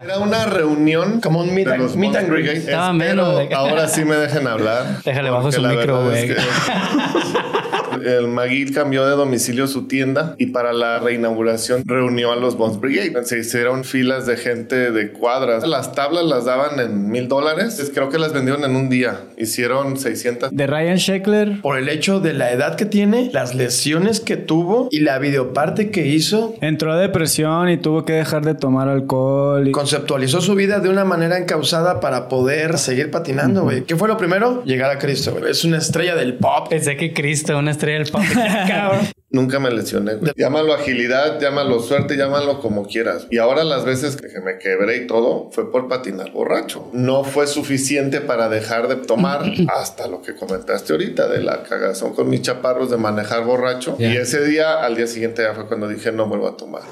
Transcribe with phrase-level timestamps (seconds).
[0.00, 2.46] Era una reunión Como un meet de and- los meet and greet.
[2.46, 5.02] Estaba Espero menos de- ahora sí me dejen hablar.
[5.04, 6.36] Déjale bajo su micro, güey.
[8.04, 12.80] El McGill cambió de domicilio su tienda y para la reinauguración reunió a los Bones
[12.80, 13.24] Brigade.
[13.24, 15.66] Se hicieron filas de gente de cuadras.
[15.66, 17.90] Las tablas las daban en mil dólares.
[17.94, 19.20] Creo que las vendieron en un día.
[19.36, 20.50] Hicieron 600.
[20.52, 21.60] De Ryan Sheckler.
[21.62, 25.90] Por el hecho de la edad que tiene, las lesiones que tuvo y la videoparte
[25.90, 29.66] que hizo, Entró a depresión y tuvo que dejar de tomar alcohol.
[29.68, 33.82] y- conceptualizó su vida de una manera encausada para poder seguir patinando, güey.
[33.84, 34.62] ¿Qué fue lo primero?
[34.64, 35.50] Llegar a Cristo, güey.
[35.50, 36.68] Es una estrella del pop.
[36.68, 38.22] Pensé que Cristo, una estrella del pop.
[38.68, 39.00] Cabrón.
[39.30, 40.14] Nunca me lesioné.
[40.14, 40.32] güey.
[40.36, 43.26] Llámalo agilidad, llámalo suerte, llámalo como quieras.
[43.30, 46.88] Y ahora las veces que me quebré y todo fue por patinar borracho.
[46.94, 49.42] No fue suficiente para dejar de tomar
[49.76, 53.96] hasta lo que comentaste ahorita de la cagazón con mis chaparros de manejar borracho.
[53.98, 54.14] Ya.
[54.14, 56.82] Y ese día, al día siguiente ya fue cuando dije no vuelvo a tomar.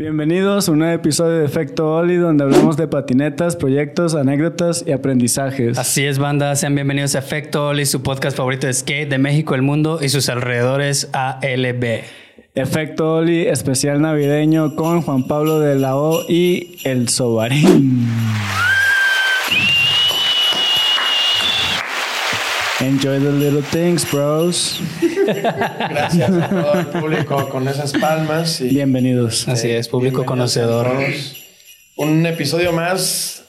[0.00, 4.92] Bienvenidos a un nuevo episodio de Efecto Oli, donde hablamos de patinetas, proyectos, anécdotas y
[4.92, 5.76] aprendizajes.
[5.76, 6.56] Así es, banda.
[6.56, 10.08] Sean bienvenidos a Efecto Oli, su podcast favorito de skate de México, el mundo y
[10.08, 12.00] sus alrededores ALB.
[12.54, 18.08] Efecto Oli, especial navideño con Juan Pablo de la O y El Sobarín.
[22.80, 24.80] Enjoy the little things, bros.
[25.30, 28.60] Gracias a todo el público con esas palmas.
[28.60, 29.46] Y Bienvenidos.
[29.48, 30.88] Así es, público conocedor.
[31.96, 33.44] Un episodio más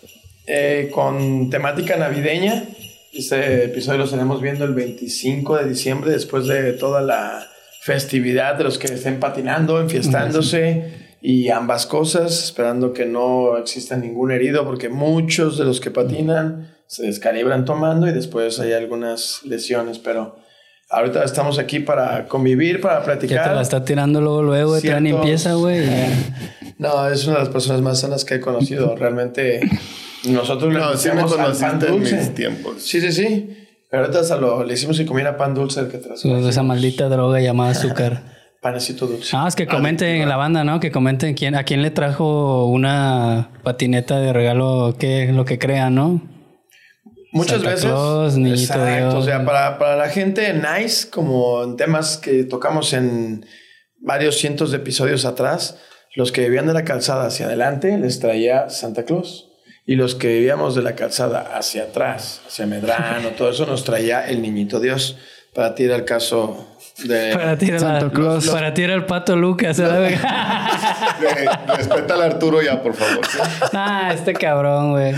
[0.46, 2.66] eh, con temática navideña.
[3.14, 7.48] Este episodio lo estaremos viendo el 25 de diciembre, después de toda la
[7.82, 14.32] festividad de los que estén patinando, enfiestándose y ambas cosas, esperando que no exista ningún
[14.32, 19.98] herido, porque muchos de los que patinan se descalibran tomando y después hay algunas lesiones,
[19.98, 20.36] pero
[20.92, 23.50] ahorita estamos aquí para convivir, para platicar.
[23.50, 25.86] te la está tirando luego, luego, Ciertos- empieza, güey.
[26.78, 28.96] No, es una de las personas más sanas que he conocido.
[29.00, 29.60] Realmente,
[30.28, 32.16] nosotros le No, sí me al pan conociste en dulce.
[32.18, 32.82] mis tiempos.
[32.82, 33.58] Sí, sí, sí.
[33.90, 36.26] Pero ahorita hasta lo, le hicimos que comiera pan dulce que traes.
[36.26, 38.24] Esa maldita droga llamada azúcar.
[38.62, 39.36] Panecito dulce.
[39.38, 40.80] Ah, es que comenten en la banda, ¿no?
[40.80, 45.94] Que comenten quién, a quién le trajo una patineta de regalo, que lo que crean,
[45.96, 46.22] ¿no?
[47.32, 47.86] Muchas Santa veces.
[47.86, 49.14] Claus, Niñito Dios.
[49.14, 53.46] O sea, para, para la gente nice, como en temas que tocamos en
[54.00, 55.78] varios cientos de episodios atrás,
[56.16, 59.48] los que vivían de la calzada hacia adelante les traía Santa Claus.
[59.86, 64.28] Y los que vivíamos de la calzada hacia atrás, hacia Medrano, todo eso nos traía
[64.30, 65.18] el niñito Dios.
[65.56, 66.68] Para ti era el caso
[67.04, 67.32] de.
[67.34, 68.48] Para ti era, Santo la- Claus.
[68.50, 69.80] para ti era el pato Lucas.
[69.80, 69.84] ¿eh?
[69.86, 70.20] Eh,
[71.78, 73.26] Respeta al Arturo ya, por favor.
[73.26, 73.38] ¿sí?
[73.74, 75.14] ah, este cabrón, güey.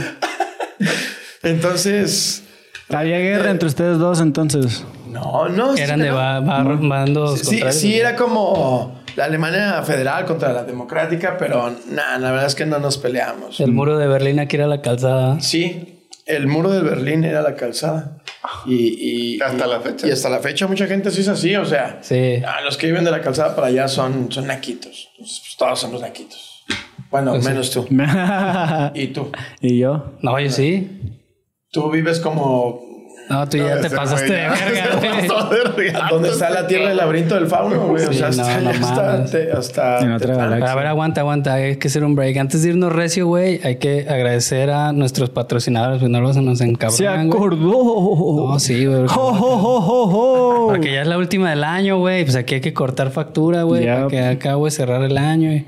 [1.44, 2.44] Entonces.
[2.90, 4.84] Había guerra entre ustedes dos entonces.
[5.09, 5.76] No, no.
[5.76, 6.16] Eran sí, de no.
[6.16, 7.76] ba- ba- bandos Sí, contrarios.
[7.76, 12.66] sí, era como la Alemania federal contra la democrática, pero nada, la verdad es que
[12.66, 13.59] no nos peleamos.
[13.59, 15.40] El muro de Berlín aquí era la calzada.
[15.40, 18.18] Sí, el muro de Berlín era la calzada.
[18.66, 20.08] Y, y- Hasta y- la fecha.
[20.08, 22.42] Y hasta la fecha mucha gente sí es así, o sea, Sí.
[22.46, 25.10] ah, los que viven de la calzada para allá son, son naquitos.
[25.14, 26.64] Entonces, pues, todos somos naquitos.
[27.10, 27.50] Bueno, Pues sí.
[27.50, 27.88] menos tú.
[28.94, 29.31] ¿Y tú?
[29.62, 30.14] y yo.
[30.22, 30.90] No, yo sí.
[31.73, 32.81] Tú vives como
[33.31, 34.56] No, tú ya te pasaste de verga,
[34.91, 35.28] se güey.
[35.28, 36.07] pasó de riata.
[36.11, 38.03] donde está la tierra del laberinto del fauno, güey.
[38.06, 39.31] o Sí, sea, no, hasta, no hasta, mames.
[39.31, 40.50] te- hasta En otra Tetlán.
[40.51, 40.72] galaxia.
[40.72, 41.53] A ver, aguanta, aguanta.
[41.56, 42.38] Hay que hacer un break.
[42.38, 45.97] Antes de irnos recio, güey, hay que agradecer a nuestros patrocinadores.
[46.00, 47.38] Pues no los nos Se encabronan, güey.
[47.39, 48.47] acordó.
[48.51, 49.07] No, sí, güey.
[49.07, 50.67] Jo, jo, jo, jo, jo.
[50.67, 52.23] Porque ya es la última del año, güey.
[52.25, 53.85] Pues aquí hay que cortar factura, güey.
[53.88, 55.51] Para que acá, güey, cerrar el año.
[55.53, 55.66] y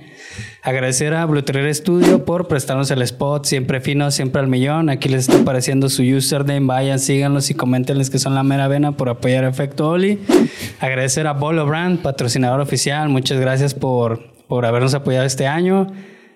[0.62, 3.46] Agradecer a Blue Trail Studio por prestarnos el spot.
[3.46, 4.90] Siempre fino, siempre al millón.
[4.90, 6.66] Aquí les está apareciendo su username.
[6.66, 10.20] Vayan, síganlos y coméntenles que son la mera vena por apoyar Efecto Oli.
[10.80, 13.10] Agradecer a Bolo Brand, patrocinador oficial.
[13.10, 15.88] Muchas gracias por, por habernos apoyado este año.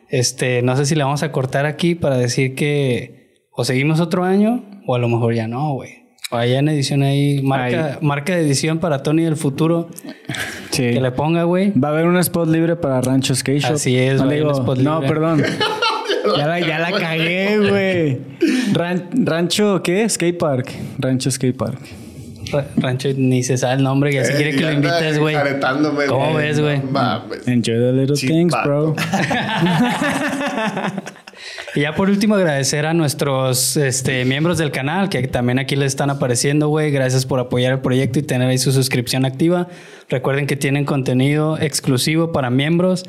[0.09, 4.23] Este, no sé si le vamos a cortar aquí para decir que o seguimos otro
[4.23, 5.98] año o a lo mejor ya no, güey.
[6.31, 9.89] Allá en edición ahí, marca, marca de edición para Tony del futuro.
[10.69, 10.83] Sí.
[10.91, 11.71] Que le ponga, güey.
[11.71, 13.73] Va a haber un spot libre para Rancho Skate Shop.
[13.73, 15.43] Así es, no, va un no, perdón.
[16.37, 18.19] ya, la, ya la cagué, güey.
[18.73, 20.07] Ran- rancho, ¿qué?
[20.07, 20.71] Skate Park.
[20.99, 21.79] Rancho Skate Park.
[22.51, 25.35] Ra- Rancho ni se sabe el nombre, ya se Eh, quiere que lo invites, güey.
[26.07, 26.45] ¿Cómo güey.
[26.47, 26.79] ves, güey?
[27.47, 28.95] Enjoy the little things, bro.
[31.75, 35.87] Y ya por último agradecer a nuestros este, miembros del canal que también aquí les
[35.87, 36.91] están apareciendo, güey.
[36.91, 39.67] Gracias por apoyar el proyecto y tener ahí su suscripción activa.
[40.09, 43.05] Recuerden que tienen contenido exclusivo para miembros.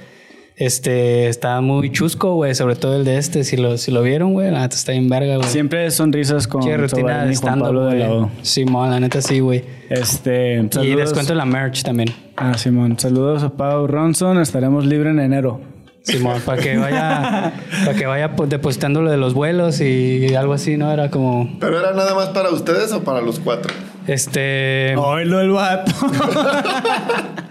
[0.57, 3.45] Este está muy chusco, güey, sobre todo el de este.
[3.45, 5.49] Si lo, si lo vieron, güey, la neta está bien verga, güey.
[5.49, 8.11] Siempre sonrisas con Qué rutina de y Juan Pablo de la.
[8.13, 8.31] O.
[8.43, 9.65] Simón, la neta sí, güey.
[9.89, 10.99] Este, Y saludos.
[10.99, 12.11] descuento la merch también.
[12.37, 12.99] Ah, Simón.
[12.99, 14.39] Saludos a Pau Ronson.
[14.39, 15.63] Estaremos libres en enero.
[16.03, 17.53] Simón, para que vaya,
[17.85, 20.93] para que vaya depositando lo de los vuelos y algo así, ¿no?
[20.93, 23.73] Era como, ¿Pero era nada más para ustedes o para los cuatro?
[24.07, 24.97] este...
[24.97, 25.93] Oílo el vato.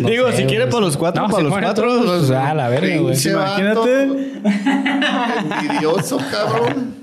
[0.00, 1.84] no Digo, sé, si quiere para los cuatro, No, para los cuatro.
[1.86, 3.16] todos, pues, a la verga, güey.
[3.28, 4.02] Imagínate.
[5.62, 6.96] Envidioso, cabrón.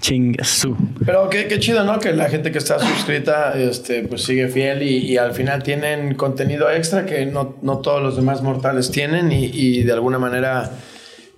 [0.00, 0.76] Chingasú.
[1.04, 1.98] Pero qué, qué chido, ¿no?
[1.98, 6.14] Que la gente que está suscrita este, pues sigue fiel y, y al final tienen
[6.14, 10.70] contenido extra que no, no todos los demás mortales tienen y, y de alguna manera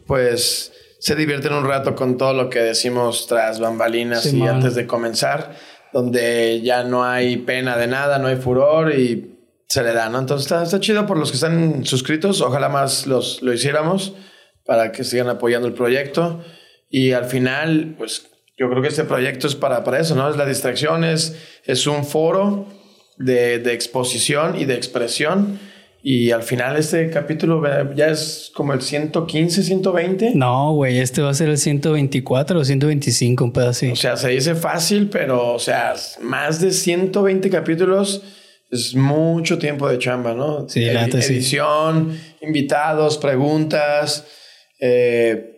[0.06, 4.86] pues se divierten un rato con todo lo que decimos tras bambalinas y antes de
[4.86, 5.52] comenzar,
[5.92, 9.31] donde ya no hay pena de nada, no hay furor y
[9.72, 10.18] se le da, ¿no?
[10.18, 14.12] Entonces está, está chido por los que están suscritos, ojalá más los, lo hiciéramos
[14.66, 16.44] para que sigan apoyando el proyecto.
[16.90, 18.26] Y al final, pues
[18.58, 20.28] yo creo que este proyecto es para, para eso, ¿no?
[20.28, 22.66] Es la distracción, es, es un foro
[23.16, 25.58] de, de exposición y de expresión.
[26.02, 27.62] Y al final este capítulo
[27.94, 30.32] ya es como el 115, 120.
[30.34, 33.90] No, güey, este va a ser el 124 o 125, un pedo así.
[33.90, 38.22] O sea, se dice fácil, pero, o sea, más de 120 capítulos
[38.72, 40.66] es mucho tiempo de chamba, ¿no?
[40.68, 41.34] Sí, la neta, sí.
[41.34, 44.26] Edición, invitados, preguntas,
[44.80, 45.51] eh,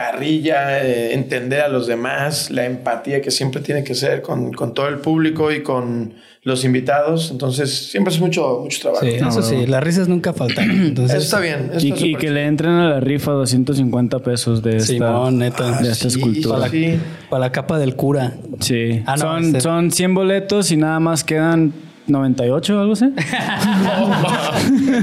[0.00, 4.74] carrilla, eh, entender a los demás, la empatía que siempre tiene que ser con, con
[4.74, 6.12] todo el público y con
[6.42, 7.30] los invitados.
[7.30, 9.04] Entonces, siempre es mucho, mucho trabajo.
[9.06, 10.70] Sí, eso sí, las risas nunca faltan.
[10.88, 11.70] Entonces, Eso está bien.
[11.74, 14.86] eso Y, está y súper que le entren a la rifa 250 pesos de esta,
[14.92, 15.80] Simón, neta.
[15.80, 16.68] de esta Sí, escultura.
[16.68, 16.98] sí.
[17.30, 18.34] para la capa del cura.
[18.60, 19.02] Sí.
[19.06, 21.72] Ah, no, son, este- son 100 boletos y nada más quedan
[22.06, 23.06] 98 o algo así.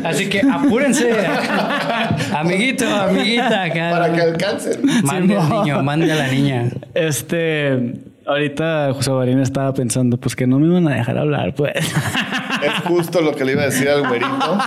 [0.03, 1.11] Así que apúrense.
[2.35, 3.63] Amiguito, amiguita.
[3.63, 3.89] acá.
[3.91, 4.79] Para que alcancen.
[5.03, 6.69] Mande al niño, mande a la niña.
[6.93, 7.93] Este,
[8.25, 11.73] ahorita José Barín estaba pensando, pues que no me iban a dejar hablar, pues.
[12.65, 14.57] Es justo lo que le iba a decir al güerito.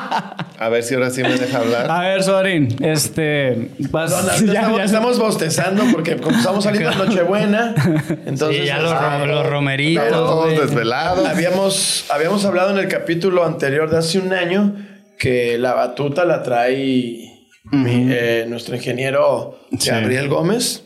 [0.59, 1.91] A ver si ahora sí me deja hablar.
[1.91, 6.97] A ver, Sobarín, este, vas, No, no, estamos, estamos bostezando porque como estamos saliendo de
[6.97, 7.75] Nochebuena,
[8.27, 10.59] entonces Sí, ya los, ah, ro- los romeritos, Todos güey.
[10.59, 11.27] desvelados.
[11.27, 14.75] habíamos, habíamos hablado en el capítulo anterior de hace un año
[15.19, 17.33] que la batuta la trae
[17.73, 19.91] mi- eh, nuestro ingeniero Sí.
[19.91, 20.85] Gabriel Gómez.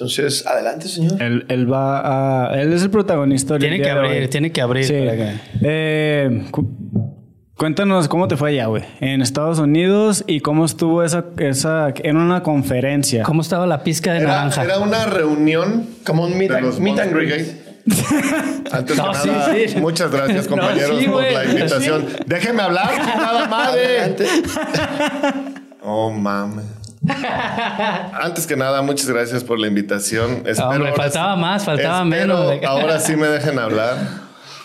[0.00, 1.20] Entonces, adelante, señor.
[1.22, 2.58] Él, él va a.
[2.58, 3.58] Él es el protagonista.
[3.58, 4.94] Tiene que abrir, tiene que abrir Sí.
[4.94, 5.32] para que-
[5.62, 8.82] Eh, cu- cuéntanos cómo te fue allá, güey.
[9.00, 11.26] En Estados Unidos y cómo estuvo esa.
[11.36, 13.24] esa en una conferencia.
[13.24, 14.64] ¿Cómo estaba la pizca de Era, naranja?
[14.64, 17.46] era una reunión Como un meet, de and- los meet and greet.
[18.72, 19.76] Antes No, que sí, nada, sí.
[19.80, 22.06] muchas gracias, No, compañeros, sí, por la invitación.
[22.26, 23.84] Déjenme hablar, nada madre.
[24.00, 24.24] Adelante.
[25.82, 26.66] Oh, mames.
[28.22, 30.42] Antes que nada, muchas gracias por la invitación.
[30.46, 33.96] Espero Hombre, faltaba sí- más, faltaba menos Ahora sí me dejen hablar.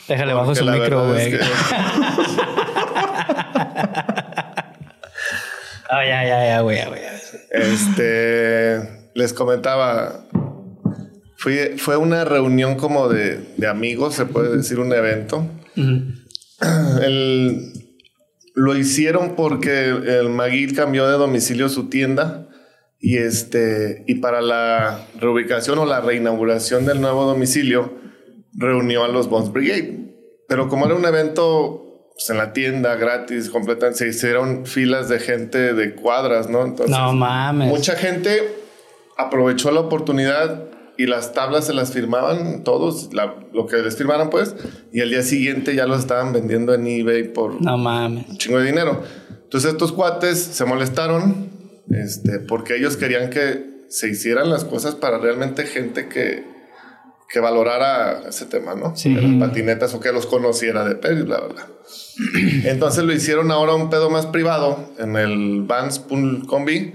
[0.07, 1.39] Déjale bajo su micro, verdad es güey.
[1.39, 1.45] que-
[5.89, 7.01] Ah, ya, ya, ya, güey, güey.
[7.51, 10.25] Este, les comentaba,
[11.37, 15.45] fui, fue una reunión como de, de amigos, se puede decir un evento.
[17.01, 17.84] El-
[18.55, 22.47] lo hicieron porque el Maguil cambió de domicilio su tienda
[22.99, 27.93] y este y para la reubicación o la reinauguración del nuevo domicilio
[28.53, 29.99] reunió a los Bones Brigade.
[30.47, 35.19] Pero como era un evento pues, en la tienda gratis, completa, se hicieron filas de
[35.19, 36.63] gente de cuadras, ¿no?
[36.63, 37.67] Entonces, No mames.
[37.67, 38.55] Mucha gente
[39.17, 40.65] aprovechó la oportunidad
[40.97, 44.55] y las tablas se las firmaban todos, la- lo que les firmaran pues,
[44.93, 48.27] y al día siguiente ya los estaban vendiendo en eBay por No mames.
[48.29, 49.01] un chingo de dinero.
[49.43, 51.49] Entonces estos cuates se molestaron
[51.91, 56.43] este, porque ellos querían que se hicieran las cosas para realmente gente que,
[57.29, 58.95] que valorara ese tema, ¿no?
[58.95, 59.13] Sí.
[59.13, 61.67] De las patinetas o que los conociera de pedo y bla, bla, bla.
[62.65, 66.93] Entonces lo hicieron ahora un pedo más privado en el Vans Pool Combi,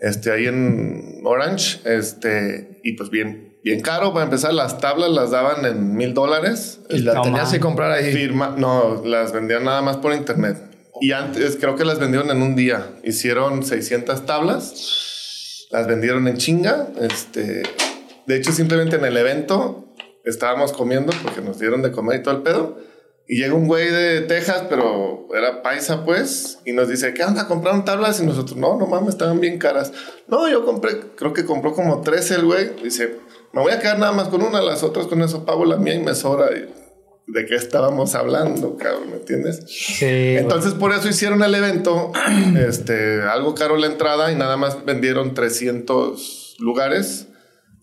[0.00, 4.54] este, ahí en Orange, este, y pues bien, bien caro para empezar.
[4.54, 6.80] Las tablas las daban en mil dólares.
[6.88, 8.12] Y la No tenías que comprar ahí.
[8.12, 10.56] Firma, no, las vendían nada más por internet.
[11.02, 12.86] Y antes, creo que las vendieron en un día.
[13.04, 16.88] Hicieron 600 tablas, las vendieron en chinga.
[16.98, 17.62] Este,
[18.26, 22.36] de hecho, simplemente en el evento estábamos comiendo porque nos dieron de comer y todo
[22.36, 22.78] el pedo.
[23.30, 27.46] Y llega un güey de Texas, pero era paisa, pues, y nos dice, ¿qué onda?
[27.46, 28.20] ¿Compraron tablas?
[28.20, 29.92] Y nosotros, no, no mames, estaban bien caras.
[30.28, 32.70] No, yo compré, creo que compró como 13 el güey.
[32.82, 33.16] Dice,
[33.52, 35.94] me voy a quedar nada más con una, las otras con eso pago la mía
[35.94, 36.48] y me sobra.
[37.30, 39.10] ¿De qué estábamos hablando, cabrón?
[39.10, 39.62] ¿Me entiendes?
[39.68, 40.06] Sí.
[40.38, 42.12] Entonces, por eso hicieron el evento,
[42.66, 47.27] este, algo caro la entrada y nada más vendieron 300 lugares, es-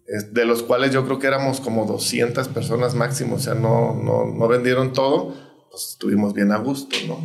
[0.06, 4.26] de los cuales yo creo que éramos como 200 personas máximo, o sea, no, no,
[4.26, 5.34] no vendieron todo,
[5.72, 7.18] pues estuvimos bien a gusto, ¿no?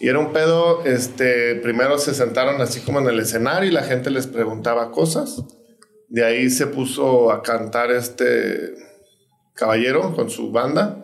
[0.00, 3.84] Y era un pedo, este, primero se sentaron así como en el escenario y la
[3.84, 5.42] gente les preguntaba cosas.
[6.08, 8.74] De ahí se puso a cantar este
[9.54, 11.00] caballero con su banda.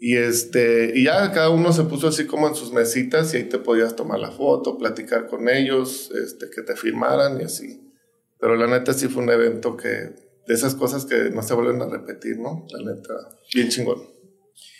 [0.00, 3.44] Y este, y ya cada uno se puso así como en sus mesitas y ahí
[3.44, 7.92] te podías tomar la foto, platicar con ellos, este, que te firmaran y así.
[8.38, 10.14] Pero la neta sí fue un evento que,
[10.50, 12.66] de esas cosas que no se vuelven a repetir, ¿no?
[12.70, 13.14] La neta,
[13.54, 14.02] bien chingón.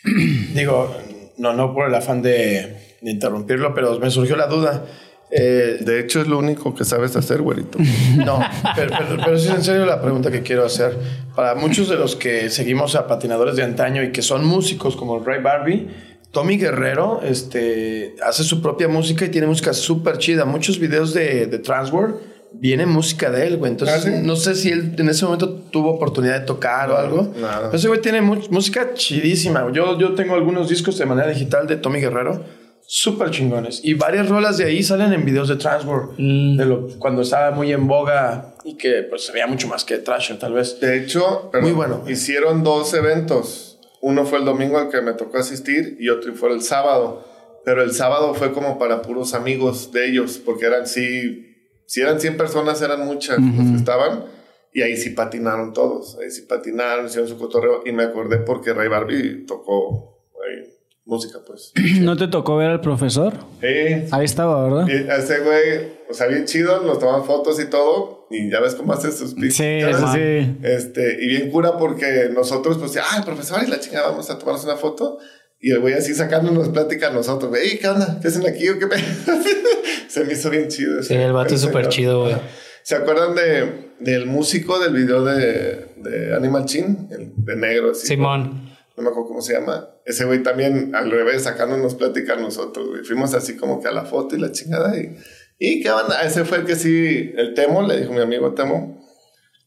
[0.53, 0.93] Digo,
[1.39, 4.85] no, no por el afán de, de interrumpirlo, pero me surgió la duda.
[5.31, 7.79] Eh, De hecho, es lo único que sabes hacer, güerito.
[8.17, 8.41] No,
[8.75, 10.97] pero, pero, pero sí es en serio la pregunta que quiero hacer.
[11.37, 15.21] Para muchos de los que seguimos a patinadores de antaño y que son músicos como
[15.21, 15.87] Ray Barbie,
[16.33, 20.45] Tommy Guerrero este, hace su propia música y tiene música súper chida.
[20.47, 22.17] Muchos videos de, de Transworld
[22.53, 23.73] viene música de él, güey.
[23.73, 24.23] Entonces, ¿Ah, sí?
[24.23, 27.33] no sé si él en ese momento tuvo oportunidad de tocar o algo.
[27.41, 27.63] nada.
[27.67, 29.71] Pero ese güey tiene música chidísima.
[29.73, 32.45] Yo, yo tengo algunos discos de manera digital de Tommy Guerrero.
[32.93, 33.81] Súper chingones.
[33.85, 36.15] Y varias rolas de ahí salen en videos de Transworld.
[36.19, 36.57] Mm.
[36.57, 39.99] De lo, cuando estaba muy en boga y que pues se veía mucho más que
[39.99, 40.81] Thrasher, tal vez.
[40.81, 42.03] De hecho, perdón, Muy bueno.
[42.09, 43.79] hicieron dos eventos.
[44.03, 47.25] Uno fue el domingo al que me tocó asistir y otro fue el sábado.
[47.65, 51.50] Pero el sábado fue como para puros amigos de ellos, porque eran sí,
[51.91, 54.25] si eran 100 personas, eran muchas los que estaban.
[54.73, 56.17] Y ahí sí patinaron todos.
[56.23, 57.83] Ahí sí patinaron, hicieron su cotorreo.
[57.85, 60.73] Y me acordé porque Ray Barbie tocó ahí,
[61.05, 61.73] música, pues.
[62.01, 63.35] ¿No te tocó ver al profesor?
[63.61, 64.87] Sí, Ahí estaba, ¿verdad?
[64.87, 68.29] y ese güey, o sea, bien chido, nos toman fotos y todo.
[68.31, 69.57] Y ya ves cómo hace sus pics.
[69.57, 69.81] Sí,
[70.13, 70.59] sí.
[70.63, 74.39] Este, y bien cura porque nosotros, pues, ah, el profesor y la chingada, vamos a
[74.39, 75.19] tomarnos una foto.
[75.61, 78.19] Y el güey así sacándonos plática a nosotros, güey, ¿qué onda?
[78.21, 78.87] ¿Qué hacen aquí o qué?
[78.87, 78.97] pe-?"
[80.09, 81.03] Se me hizo bien chido.
[81.03, 82.37] Sí, el vato es súper chido, güey.
[82.83, 87.09] ¿Se acuerdan de, del músico del video de, de Animal Chin?
[87.11, 88.09] El de negro, así.
[88.09, 88.71] Simón.
[88.97, 89.89] No me acuerdo cómo se llama.
[90.05, 93.05] Ese güey también, al revés, sacándonos plática a nosotros, güey.
[93.05, 94.97] Fuimos así como que a la foto y la chingada.
[94.97, 95.17] Y,
[95.59, 98.99] y qué onda, ese fue el que sí, el Temo, le dijo mi amigo Temo.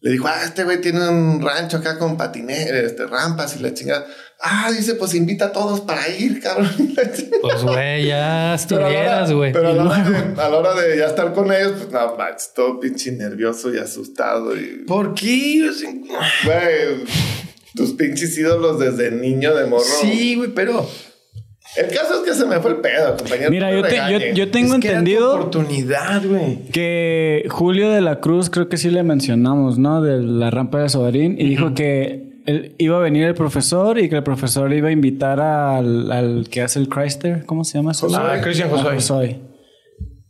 [0.02, 3.74] Le dijo, ah, este güey tiene un rancho acá con patineras, este, rampas y la
[3.74, 4.06] chingada.
[4.46, 6.70] Ah, dice, pues invita a todos para ir, cabrón.
[7.42, 9.52] Pues, güey, ya Pero a la hora- estuvieras, güey.
[9.54, 12.16] Pero a la, hora de, a la hora de ya estar con ellos, pues no,
[12.18, 14.56] manches, todo pinche nervioso y asustado.
[14.56, 15.70] Y, ¿Por qué?
[16.46, 17.04] Güey,
[17.76, 19.84] tus pinches ídolos desde niño de morro.
[20.02, 20.88] Sí, güey, pero
[21.76, 23.50] El caso es que se me fue el pedo, compañero.
[23.50, 23.96] Mira, no yo, te-
[24.30, 26.66] yo, yo tengo es que era tu entendido oportunidad, güey.
[26.72, 30.02] que Julio de la Cruz, creo que sí le mencionamos, ¿no?
[30.02, 34.10] De la rampa de Sobarín, y dijo que él- iba a venir el profesor y
[34.10, 37.92] que el profesor iba a invitar al, al que hace el Chrysler, ¿cómo se llama?
[38.00, 38.14] güey?
[38.16, 38.94] Ah, Cristian Josué.
[38.96, 39.40] Josué.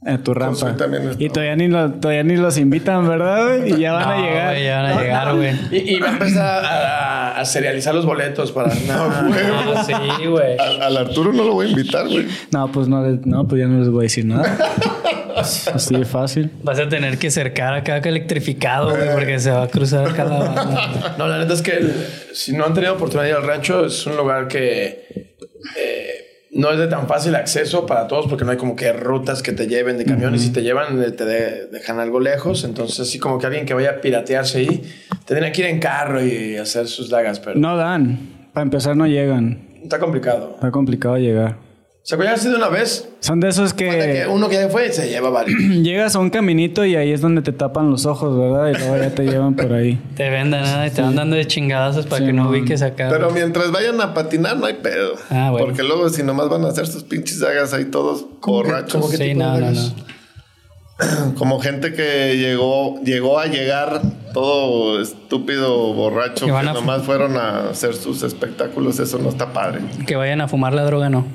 [0.05, 0.75] A tu rampa.
[1.17, 3.60] Y todavía ni, lo- todavía ni los invitan, ¿verdad?
[3.60, 3.72] güey?
[3.74, 4.50] Y ya van a llegar.
[4.51, 5.51] güey, ya van a llegar, güey.
[5.72, 8.67] Y, y va a empezar a, a serializar los boletos para.
[8.88, 10.58] No, Ah, sí, güey.
[10.58, 12.25] Al, Arturo no lo voy a invitar, güey.
[12.51, 14.58] No, pues no, les- no, pues ya no les voy a decir nada.
[15.38, 16.52] Así de fácil.
[16.63, 20.40] Vas a tener que cercar acá electrificado, güey, porque se va a cruzar acá la
[20.40, 21.16] banda.
[21.18, 21.94] No, la neta es que el-
[22.34, 25.34] si no han tenido oportunidad de ir al rancho, es un lugar que
[25.78, 26.10] eh,
[26.52, 29.54] no es de tan fácil acceso para todos porque no hay como que rutas que
[29.54, 32.63] te lleven de camión y si te llevan eh, te de- dejan algo lejos.
[32.63, 34.84] Entonces, así como que alguien que vaya a piratearse ahí,
[35.25, 38.50] tendría que ir en carro y hacer sus dagas, pero No dan.
[38.54, 39.68] Para empezar, no llegan.
[39.82, 40.52] está complicado.
[40.56, 41.58] Está complicado llegar.
[42.06, 43.08] ¿Se acuerdan así de una vez?
[43.22, 45.58] Son de esos que que uno que ya fue se lleva varios.
[45.84, 48.68] llegas a un caminito y ahí es donde te tapan los ojos, ¿verdad?
[48.72, 49.98] Y luego ya te llevan por ahí.
[50.18, 53.08] Te vendan nada y te van dando de chingadazos para Sí, que no ubiques acá.
[53.10, 55.14] Pero mientras vayan a patinar, no hay pedo.
[55.30, 55.66] Ah, bueno.
[55.66, 58.92] Porque luego, si nomás van a hacer sus pinches dagas ahí todos ¿Cómo que- borrachos.
[58.94, 59.96] cómo que sí, tipo de no, no, dagas?
[59.96, 61.34] no.
[61.38, 64.02] Como gente que llegó, llegó a llegar
[64.34, 69.80] todo estúpido, borracho, Que nomás fueron a hacer sus espectáculos, eso no está padre.
[70.06, 71.26] Que vayan a fumar la droga, no.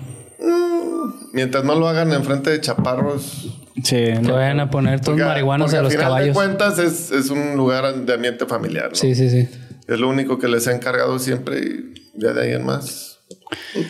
[1.33, 3.61] Mientras no lo hagan enfrente de chaparros.
[3.85, 4.05] Sí.
[4.23, 4.35] No.
[4.35, 6.35] vayan a poner todos marihuanos a al los final de caballos.
[6.37, 8.89] cuentas es, es un lugar de ambiente familiar.
[8.91, 8.95] ¿no?
[8.95, 9.49] Sí, sí, sí.
[9.87, 13.19] Es lo único que les he encargado siempre y ya de ahí en más.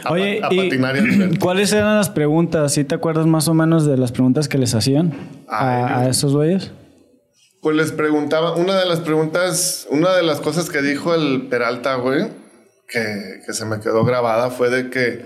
[0.04, 2.72] A Oye, a ¿y cuáles eran las preguntas?
[2.72, 5.14] ¿Sí te acuerdas más o menos de las preguntas que les hacían
[5.48, 6.70] a, a esos güeyes?
[7.60, 11.96] Pues les preguntaba, una de las preguntas, una de las cosas que dijo el Peralta,
[11.96, 12.28] güey,
[12.88, 15.24] que, que se me quedó grabada fue de que,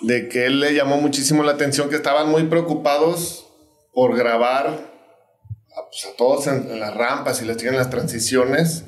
[0.00, 3.46] de que él le llamó muchísimo la atención que estaban muy preocupados
[3.92, 8.84] por grabar a, pues, todos en, las rampas y les tienen las transiciones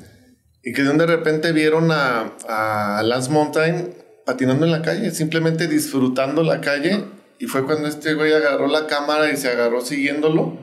[0.63, 3.93] y que de repente vieron a, a Lance Mountain
[4.25, 7.03] patinando en la calle, simplemente disfrutando la calle
[7.39, 10.57] y fue cuando este güey agarró la cámara y se agarró siguiéndolo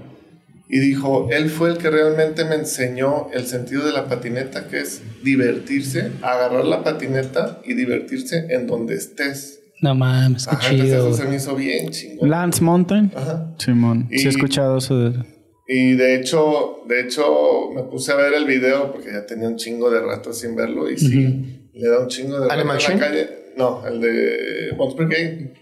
[0.73, 4.79] y dijo, él fue el que realmente me enseñó el sentido de la patineta, que
[4.79, 9.60] es divertirse, agarrar la patineta y divertirse en donde estés.
[9.83, 11.09] No mames, qué Ajá, entonces chido.
[11.09, 12.29] eso se me hizo bien chingón.
[12.31, 13.13] Lance Mountain.
[13.15, 13.55] Ajá.
[13.59, 14.09] Simón.
[14.11, 15.25] Sí he escuchado eso de...
[15.73, 19.57] Y de hecho, de hecho, me puse a ver el video porque ya tenía un
[19.57, 22.99] chingo de rato sin verlo y sí, le da un chingo de rato en la
[22.99, 23.29] calle.
[23.57, 25.55] No, el de Brigade.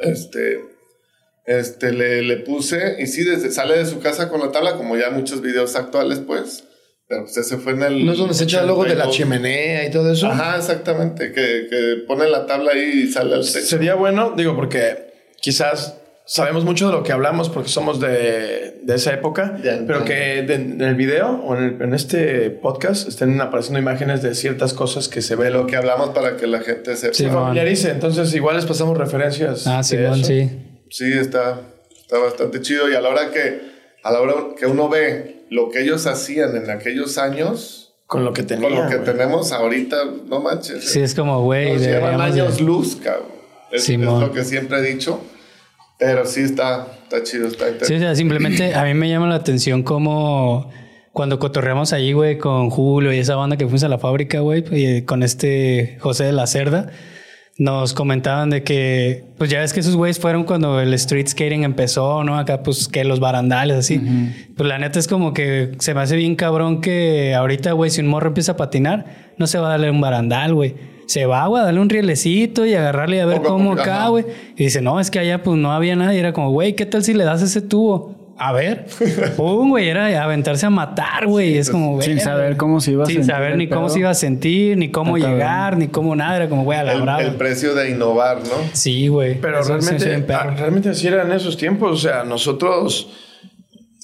[0.00, 0.60] Este,
[1.44, 4.96] este, le, le puse y sí, desde, sale de su casa con la tabla, como
[4.96, 6.62] ya muchos videos actuales, pues.
[7.08, 8.04] Pero pues ese fue en el.
[8.06, 9.16] ¿No es donde se echa el logo de la 82.
[9.16, 10.26] chimenea y todo eso?
[10.26, 11.30] Ajá, exactamente.
[11.32, 13.60] Que, que pone la tabla ahí y sale al techo.
[13.64, 15.98] Sería bueno, digo, porque quizás
[16.28, 20.42] sabemos mucho de lo que hablamos porque somos de, de esa época, De pero que
[20.42, 24.72] de- en el video o en, el- en este podcast estén apareciendo imágenes de ciertas
[24.74, 27.14] cosas que se De ven, lo que hablamos para que la gente sepa.
[27.14, 27.44] Sí, se man.
[27.44, 27.90] familiarice.
[27.90, 29.64] Entonces, igual les pasamos referencias.
[29.68, 30.14] Ah, eso.
[30.24, 30.50] sí.
[30.90, 31.60] Sí, está,
[32.00, 32.90] está bastante chido.
[32.90, 33.60] Y a la hora que,
[34.02, 38.32] a la hora que uno ve lo que ellos hacían en aquellos años, Con lo
[38.32, 38.68] que tenía.
[38.68, 39.04] con lo que güey.
[39.06, 39.96] tenemos ahorita,
[40.28, 40.84] no manches.
[40.84, 43.26] Sí, es como, güey, Nos llevan deberíamos de- años luz, cabrón.
[43.72, 45.20] Es, es lo que siempre he dicho.
[45.98, 49.36] Pero sí está, está chido, está Sí, o sea, simplemente a mí me llama la
[49.36, 50.70] atención como
[51.12, 55.04] cuando cotorreamos ahí, güey, con Julio y esa banda que fuimos a la fábrica, güey,
[55.06, 56.90] con este José de la Cerda,
[57.58, 61.64] nos comentaban de que, pues ya ves que esos güeyes fueron cuando el street skating
[61.64, 62.38] empezó, ¿no?
[62.38, 64.00] Acá, pues que los barandales, así.
[64.56, 68.02] Pues la neta es como que se me hace bien cabrón que ahorita, güey, si
[68.02, 69.06] un morro empieza a patinar,
[69.38, 70.74] no se va a darle un barandal, güey.
[71.06, 74.26] Se va, güey, a darle un rielecito y agarrarle a ver Poco cómo acá, güey.
[74.56, 76.14] Y dice, no, es que allá pues no había nada.
[76.14, 78.15] Y era como, güey, ¿qué tal si le das ese tubo?
[78.38, 78.86] A ver.
[79.36, 81.56] Pum, güey, era aventarse a matar, güey.
[81.56, 82.24] Es como, Sin verga.
[82.24, 84.90] saber cómo se iba a Sin sentir saber ni cómo se iba a sentir, ni
[84.90, 86.36] cómo llegar, ni cómo nada.
[86.36, 87.22] Era como, güey, a la El, brava.
[87.22, 88.54] el precio de innovar, ¿no?
[88.72, 89.40] Sí, güey.
[89.40, 91.92] Pero Eso realmente, ah, realmente así eran esos tiempos.
[91.92, 93.08] O sea, nosotros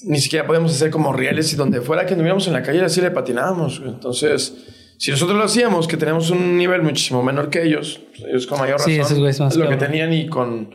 [0.05, 3.01] ni siquiera podemos hacer como reales y donde fuera que anduviéramos en la calle así
[3.01, 3.79] le patinábamos.
[3.79, 3.91] güey.
[3.91, 4.53] Entonces,
[4.97, 8.59] si nosotros lo hacíamos, que teníamos un nivel muchísimo menor que ellos, pues, ellos con
[8.59, 10.73] mayor razón, Sí, esos güeyes más lo que tenían y con,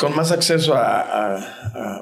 [0.00, 1.36] con más acceso a, a-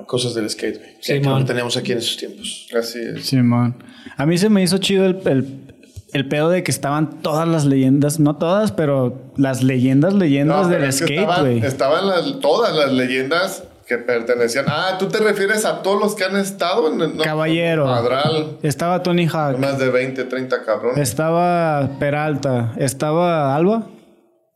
[0.00, 2.68] a cosas del skate, güey, que- Sí, que que teníamos aquí en esos tiempos.
[2.78, 3.26] Así es.
[3.26, 3.82] Simón.
[4.16, 5.74] A mí se me hizo chido el, el,
[6.12, 10.68] el pedo de que estaban todas las leyendas, no todas, pero las leyendas, leyendas No,
[10.68, 11.58] del skate, estaban, güey.
[11.64, 14.66] estaban las, todas las leyendas que pertenecían.
[14.68, 17.86] Ah, tú te refieres a todos los que han estado en el no, Caballero.
[17.86, 18.58] Madral.
[18.62, 20.98] Estaba Tony Hawk, Más de 20, 30 cabrones.
[20.98, 23.86] estaba Peralta, estaba Alba.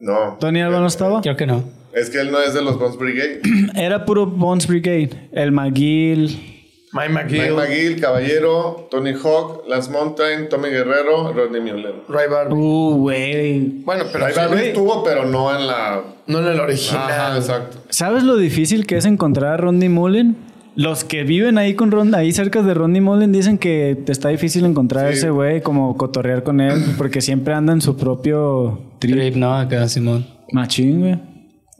[0.00, 0.36] No.
[0.38, 1.22] Tony Alba no estaba.
[1.22, 1.64] Creo que no.
[1.94, 3.40] Es que él no es de los Bones Brigade.
[3.74, 5.10] Era puro Bones Brigade.
[5.32, 6.52] El McGill.
[6.94, 12.02] Mike Mike McGill, McGill, Caballero, Tony Hawk, Lance Mountain, Tommy Guerrero, Rodney Mullen.
[12.06, 12.54] Ray Barbie.
[12.54, 13.60] Uh, güey.
[13.82, 16.02] Bueno, pero Ahí sí, güey, estuvo, pero no en la.
[16.26, 17.10] no en el original.
[17.10, 17.78] Ajá, exacto.
[17.88, 20.36] ¿Sabes lo difícil que es encontrar a Rodney Mullen?
[20.74, 24.28] Los que viven ahí con Ron, ahí cerca de Rodney Mullen dicen que te está
[24.28, 28.80] difícil encontrar a ese güey, como cotorrear con él, porque siempre anda en su propio
[28.98, 29.16] trip.
[29.16, 30.26] Trip, no, acá, Simón.
[30.50, 31.31] Machín, güey.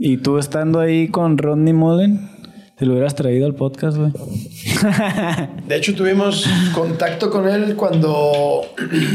[0.04, 2.28] Y tú estando ahí con Rodney Mullen,
[2.76, 4.10] te lo hubieras traído al podcast, güey.
[5.68, 8.62] De hecho, tuvimos contacto con él cuando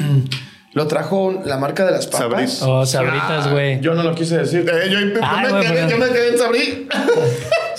[0.73, 2.19] lo trajo la marca de las papas.
[2.30, 2.63] Sabritas.
[2.63, 3.82] Oh, sabritas, güey.
[3.82, 4.62] Yo no lo quise decir.
[4.62, 6.88] Eh, yo, yo Ay, me güey, quedé, pero- yo me quedé en Sabrí.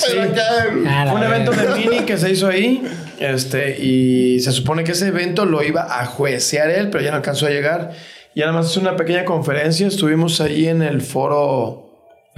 [0.06, 0.42] Pero acá,
[0.86, 2.82] Ah, un evento de mini que se hizo ahí.
[3.18, 7.16] Este, y se supone que ese evento lo iba a juecear él, pero ya no
[7.16, 7.90] alcanzó a llegar.
[8.32, 9.88] Y además es una pequeña conferencia.
[9.88, 11.87] Estuvimos ahí en el foro.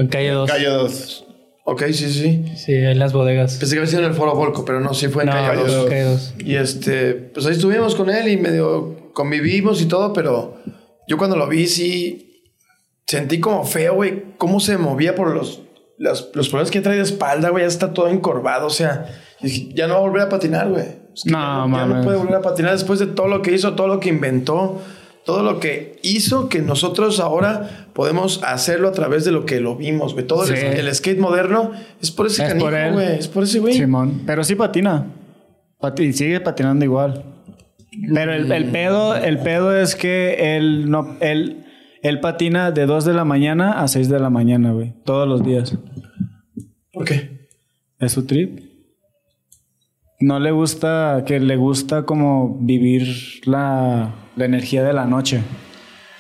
[0.01, 0.51] En calle 2.
[0.51, 1.27] Calle 2.
[1.65, 2.45] Ok, sí, sí.
[2.57, 3.57] Sí, en las bodegas.
[3.59, 5.49] Pensé que había sido en el foro Volco, pero no, sí fue en no, calle
[5.49, 5.73] calle dos.
[5.75, 5.85] 2.
[5.89, 6.35] Calle 2.
[6.45, 10.57] Y este, pues ahí estuvimos con él y medio convivimos y todo, pero
[11.07, 12.27] yo cuando lo vi sí
[13.07, 15.61] sentí como feo, güey, cómo se movía por los,
[15.99, 19.07] las- los problemas que trae de espalda, güey, ya está todo encorvado, o sea,
[19.75, 20.85] ya no va a volver a patinar, güey.
[21.15, 23.53] Es que No, ya ya no puede volver a patinar después de todo lo que
[23.53, 24.81] hizo, todo lo que inventó,
[25.25, 29.77] todo lo que hizo que nosotros ahora podemos hacerlo a través de lo que lo
[29.77, 30.27] vimos, güey.
[30.27, 30.65] Todo el- Sí.
[30.65, 32.93] el, skate moderno es por ese Es canijo, por él.
[32.95, 33.75] güey, es por ese güey.
[33.75, 34.23] Simón.
[34.27, 35.07] Pero sí patina.
[35.81, 37.25] Pati- y sigue patinando igual.
[38.15, 41.65] Pero el, el pedo, el pedo es que él no, él,
[42.03, 44.95] él patina de 2 de la mañana a 6 de la mañana, güey.
[45.05, 45.77] Todos los días.
[46.93, 47.49] ¿Por qué?
[47.99, 48.61] Es su trip.
[50.21, 53.09] No le gusta, que le gusta como vivir
[53.47, 55.41] la, la energía de la noche.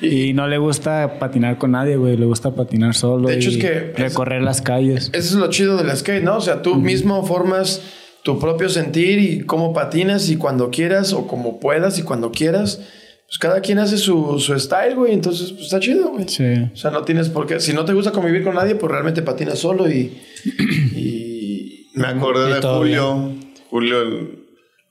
[0.00, 2.16] Y no le gusta patinar con nadie, güey.
[2.16, 3.28] Le gusta patinar solo.
[3.28, 5.10] De hecho, y es que- Recorrer las calles.
[5.12, 6.36] Eso es lo chido del skate, ¿no?
[6.38, 7.82] O sea, tú mismo formas
[8.22, 12.80] tu propio sentir y cómo patinas y cuando quieras o como puedas y cuando quieras.
[13.26, 15.12] Pues cada quien hace su, su style, güey.
[15.12, 16.26] Entonces, pues está chido, güey.
[16.28, 16.44] Sí.
[16.72, 17.60] O sea, no tienes por qué.
[17.60, 20.16] Si no te gusta convivir con nadie, pues realmente patinas solo y.
[20.96, 23.32] y Me acordé Y de Julio.
[23.70, 24.38] Julio, el-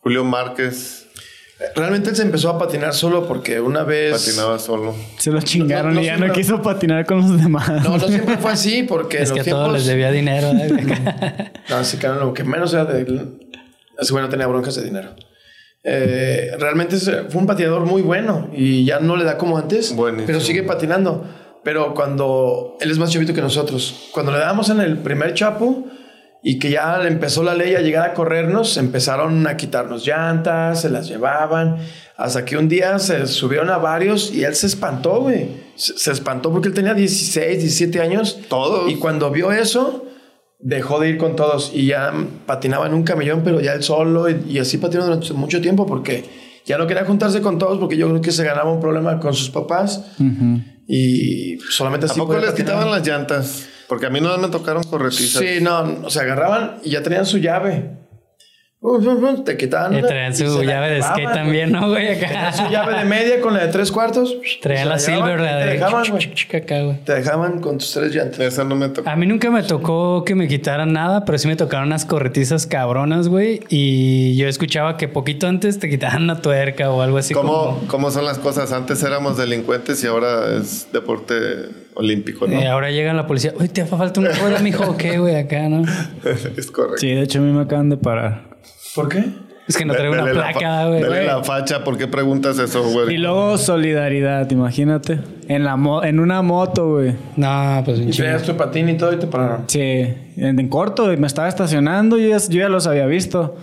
[0.01, 1.08] Julio Márquez.
[1.75, 4.13] Realmente él se empezó a patinar solo porque una vez...
[4.13, 4.95] Patinaba solo.
[5.17, 7.83] Se lo chingaron No, no y ya no quiso patinar con los demás.
[7.83, 10.51] No, no siempre fue así porque Es que los a todos les debía dinero.
[10.51, 11.51] ¿eh?
[11.69, 13.39] No, así que lo que menos era de él.
[13.99, 15.09] Ese güey no tenía broncas de dinero.
[15.83, 20.27] Eh, realmente fue un patinador muy bueno y ya no le da como antes, Buenísimo.
[20.27, 21.25] pero sigue patinando.
[21.63, 25.87] Pero cuando él es más chavito que nosotros, cuando le damos en el primer chapu
[26.41, 30.81] y que ya le empezó la ley a llegar a corrernos, empezaron a quitarnos llantas,
[30.81, 31.77] se las llevaban,
[32.15, 35.49] hasta que un día se subieron a varios y él se espantó, güey.
[35.75, 38.39] Se, se espantó porque él tenía 16, 17 años.
[38.49, 38.89] Todos.
[38.91, 40.05] Y cuando vio eso,
[40.59, 42.13] dejó de ir con todos y ya
[42.45, 45.85] patinaba en un camellón, pero ya él solo y, y así patinó durante mucho tiempo
[45.85, 46.25] porque
[46.65, 49.33] ya no quería juntarse con todos porque yo creo que se ganaba un problema con
[49.33, 50.03] sus papás
[50.87, 52.73] y solamente ¿A así poco podía les patinar.
[52.73, 53.67] quitaban las llantas?
[53.89, 55.41] Porque a mí no me tocaron corretizas.
[55.41, 57.97] Sí, no, o sea, agarraban y ya tenían su llave.
[58.81, 59.97] Uh, uh, uh, Te quitaban.
[59.97, 62.13] Y traían su la llave de skate también, ¿no, güey?
[62.13, 62.53] Acá.
[62.53, 64.37] su llave de media con la de tres cuartos.
[64.61, 65.71] Traían la llevaban silver, y la Te de...
[65.73, 66.33] dejaban, güey.
[66.53, 67.03] Acá, güey.
[67.03, 68.39] Te dejaban con tus tres llantas.
[68.39, 69.09] Esa no me tocó.
[69.09, 72.67] A mí nunca me tocó que me quitaran nada, pero sí me tocaron unas corretizas
[72.67, 73.59] cabronas, güey.
[73.67, 77.87] Y yo escuchaba que poquito antes te quitaban una tuerca o algo así ¿Cómo, como...
[77.87, 78.71] ¿Cómo son las cosas?
[78.71, 81.35] Antes éramos delincuentes y ahora es deporte
[81.95, 82.53] olímpico, ¿no?
[82.53, 83.53] Eh, ahora llega la policía.
[83.59, 84.85] Uy, te falta una rueda, mijo.
[84.89, 85.35] ¿O qué, güey?
[85.35, 85.83] Acá, ¿no?
[86.55, 86.99] es correcto.
[86.99, 88.48] Sí, de hecho a mí me acaban de parar.
[88.95, 89.23] ¿Por qué?
[89.67, 91.01] Es que no traigo una Dale placa, güey.
[91.01, 93.13] Dale la facha, ¿por qué preguntas eso, güey?
[93.13, 95.19] Y luego solidaridad, imagínate.
[95.47, 97.13] En la mo- en una moto, güey.
[97.35, 99.65] No, pues Y traías tu patín y todo y te pararon.
[99.67, 103.57] Sí, en, en corto, y me estaba estacionando, yo ya, yo ya los había visto.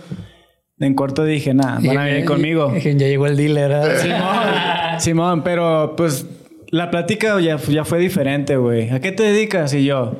[0.79, 2.73] En corto dije, nada, van a venir conmigo.
[2.77, 3.71] Ya llegó el dealer.
[3.71, 3.97] ¿eh?
[4.01, 6.25] Simón, Simón, pero pues
[6.69, 8.91] la plática ya, ya fue diferente, güey.
[8.91, 9.73] ¿A qué te dedicas?
[9.73, 10.15] Y yo,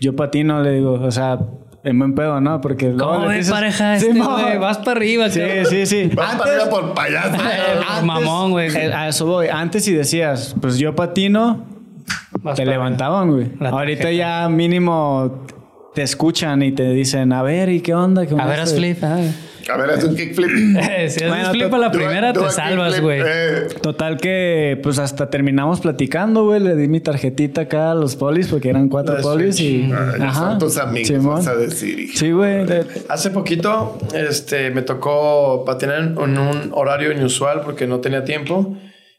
[0.00, 1.38] yo patino, le digo, o sea,
[1.84, 2.60] en buen pedo, ¿no?
[2.60, 3.96] Porque luego ¿Cómo ves, dices- pareja?
[3.96, 4.58] Este, güey?
[4.58, 5.66] Vas para arriba, Sí, cabrón.
[5.70, 6.10] sí, sí.
[6.14, 7.36] Vas para arriba por payaso.
[7.36, 8.74] Por mamón, güey.
[8.74, 9.48] eh, A eso voy.
[9.48, 11.64] Antes si decías, pues yo patino,
[12.42, 13.52] Vas te levantaban, güey.
[13.60, 15.44] Ahorita ya mínimo
[15.94, 18.26] te escuchan y te dicen, a ver, ¿y qué onda?
[18.26, 18.98] ¿Qué A ver, haz este?" flip.
[19.68, 19.74] Ah.
[19.74, 20.50] A ver, haz un kickflip.
[21.08, 23.20] Si Bueno, haces flip a la primera, do te salvas, güey.
[23.24, 26.60] Eh, Total que pues hasta terminamos platicando, güey.
[26.60, 29.84] Le di mi tarjetita acá a los polis porque eran cuatro Los polis y...
[29.92, 30.50] ay, Ajá.
[30.50, 31.34] Son tus amigos, Simón.
[31.36, 32.08] vas a decir.
[32.14, 32.66] Sí, güey.
[33.08, 38.76] Hace poquito este, me tocó patinar en un horario inusual porque no tenía tiempo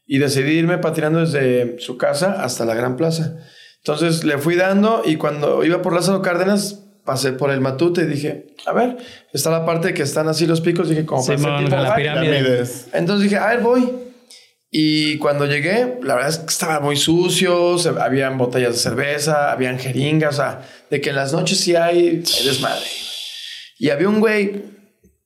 [0.08, 3.38] y decidí irme patinando desde su casa hasta la Gran Plaza.
[3.77, 8.05] Entonces le fui dando y cuando iba por Lázaro Cárdenas pasé por el Matute y
[8.07, 8.97] dije, a ver,
[9.31, 12.31] está la parte que están así los picos, dije, como hacer Simón, tipo la pirámide.
[12.93, 13.89] Entonces dije, a ver, voy.
[14.71, 19.51] Y cuando llegué, la verdad es que estaba muy sucio, se- habían botellas de cerveza,
[19.51, 22.83] habían jeringas, o sea, de que en las noches sí hay, hay desmadre.
[23.77, 24.63] Y había un güey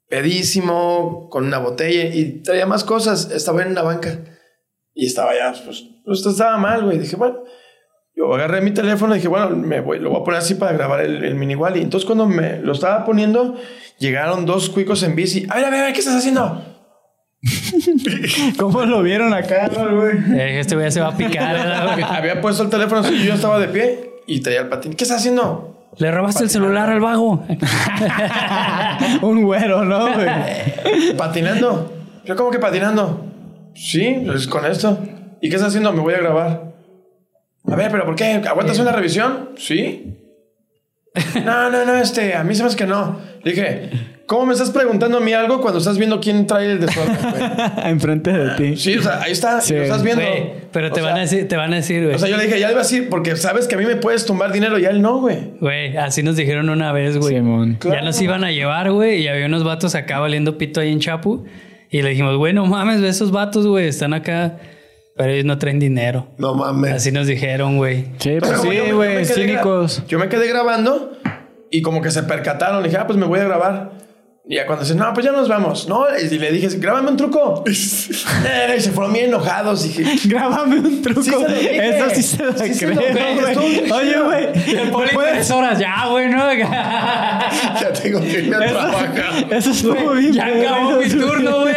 [0.08, 4.20] pedísimo, con una botella y traía más cosas, estaba en una banca.
[4.94, 6.98] Y estaba ya, pues, pues estaba mal, güey.
[7.00, 7.44] Dije, bueno,
[8.20, 10.74] yo agarré mi teléfono y dije, bueno, me voy, lo voy a poner así para
[10.74, 13.56] grabar el, el mini Y entonces cuando me lo estaba poniendo,
[13.98, 15.48] llegaron dos cuicos en bici.
[15.50, 16.62] A ver, a ver, a ver, ¿qué estás haciendo?
[18.60, 20.18] ¿Cómo lo vieron acá, güey?
[20.38, 21.56] Eh, este güey se va a picar.
[22.04, 24.96] Había puesto el teléfono así, yo estaba de pie y traía el patín.
[24.96, 25.90] ¿Qué estás haciendo?
[25.98, 27.46] Le robaste el celular al vago.
[29.22, 31.16] Un güero, ¿no, güey?
[31.16, 31.94] Patinando.
[32.26, 33.26] ¿Yo cómo que patinando?
[33.76, 35.00] Sí, pues con esto.
[35.42, 35.94] ¿Y qué estás haciendo?
[35.94, 36.69] Me voy a grabar.
[37.72, 38.26] A ver, pero ¿por qué?
[38.48, 39.50] ¿Aguantas una revisión?
[39.58, 40.16] Sí.
[41.44, 43.20] No, no, no, este, a mí se me hace que no.
[43.44, 43.90] Le dije,
[44.26, 47.18] ¿cómo me estás preguntando a mí algo cuando estás viendo quién trae el desorden?
[47.86, 48.78] Enfrente de ti.
[48.78, 49.74] Sí, o sea, ahí está, Sí.
[49.74, 50.24] lo estás viendo.
[50.72, 52.16] Pero te O van sea, a decir, te van a decir, güey.
[52.16, 53.86] O sea, yo le dije, ya le iba a decir, porque sabes que a mí
[53.86, 55.38] me puedes tumbar dinero y a él no, güey.
[55.60, 57.36] Güey, así nos dijeron una vez, güey.
[57.36, 57.80] Simón.
[57.84, 61.00] Ya nos iban a llevar, güey, y había unos vatos acá valiendo pito ahí en
[61.00, 61.46] Chapu.
[61.90, 64.58] Y le dijimos, güey, no mames, ve esos vatos, güey, están acá,
[65.20, 66.28] pero ellos no traen dinero.
[66.38, 66.94] No mames.
[66.94, 68.06] Así nos dijeron, güey.
[68.20, 69.26] Sí, pues sí, güey.
[69.26, 70.02] Cínicos.
[70.08, 71.12] Yo me quedé grabando
[71.70, 72.82] y como que se percataron.
[72.82, 73.92] Le dije, ah, pues me voy a grabar.
[74.48, 75.90] Y ya cuando dicen, no, pues ya nos vamos.
[75.90, 77.66] No, y le dije, grábame un truco.
[78.46, 79.84] Eh, y se fueron bien enojados.
[79.84, 81.22] Dije, Grábame un truco.
[81.22, 81.98] Sí se lo dije.
[81.98, 83.92] Eso sí se lo Sí creo, güey.
[83.92, 84.78] Oye, güey.
[84.80, 86.50] El poli ¿puedes- tres horas, ya, güey, ¿no?
[86.54, 89.48] Ya tengo que irme a trabajar.
[89.52, 90.32] Eso estuvo bien.
[90.32, 91.76] ya acabó mi turno, güey.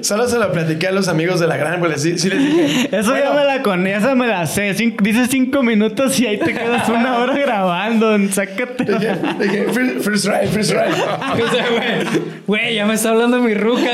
[0.00, 2.88] Solo se lo platiqué a los amigos de la gran, pues sí, sí les dije.
[2.96, 4.74] Eso ya me la con esa me la sé.
[4.76, 8.16] Cin- dices cinco minutos y ahí te quedas una hora grabando.
[8.30, 8.84] Sácate.
[8.84, 11.42] Dije, dije, first, first ride, first ride.
[11.44, 13.90] O sea, güey, güey, ya me está hablando mi ruca.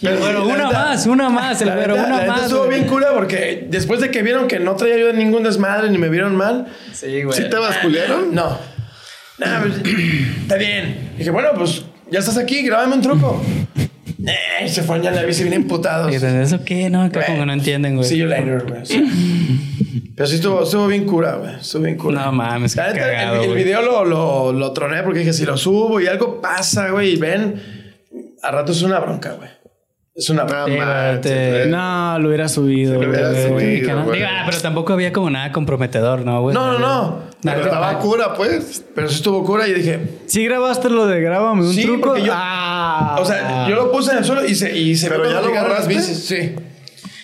[0.00, 2.42] güero, La una más, una más, el La la una neta más.
[2.44, 5.98] estuvo bien cura porque después de que vieron que no traía yo ningún desmadre ni
[5.98, 7.36] me vieron mal, Sí, güey.
[7.36, 8.34] ¿Sí te basculearon?
[8.34, 8.71] no.
[9.38, 9.74] Nah, pues,
[10.42, 11.12] está bien.
[11.18, 13.42] Dije, bueno, pues ya estás aquí, grábame un truco.
[14.24, 16.14] Eh, se fueron ya en la bici bien emputados.
[16.14, 16.88] ¿Y de eso qué?
[16.90, 18.08] No, acá como no entienden, güey.
[18.08, 18.86] See you later, güey.
[18.86, 20.12] Sí.
[20.14, 21.56] Pero sí estuvo, estuvo bien cura, güey.
[21.56, 22.26] Estuvo bien cura.
[22.26, 25.32] No mames, La qué neta, cagado, el, el video lo, lo, lo troné porque dije,
[25.32, 27.60] si lo subo y algo pasa, güey, y ven,
[28.42, 29.48] a rato es una bronca, güey.
[30.14, 31.18] Es una bronca.
[31.68, 33.00] No lo hubiera subido.
[33.00, 33.48] lo hubiera güey.
[33.48, 34.04] subido.
[34.04, 34.18] Güey.
[34.18, 36.54] Digo, ah, pero tampoco había como nada comprometedor, ¿no, güey?
[36.54, 37.22] No, no, no.
[37.42, 38.84] Pero Pero, estaba cura, pues.
[38.94, 42.16] pero sí estuvo cura y dije, ¿Sí grabaste lo de grábame un Sí, truco?
[42.18, 43.16] yo- Ah.
[43.18, 45.48] O sea, yo lo puse en el suelo y se, y se ¿Pero ya lo
[45.48, 46.24] llegaron las bicis.
[46.26, 46.54] Sí.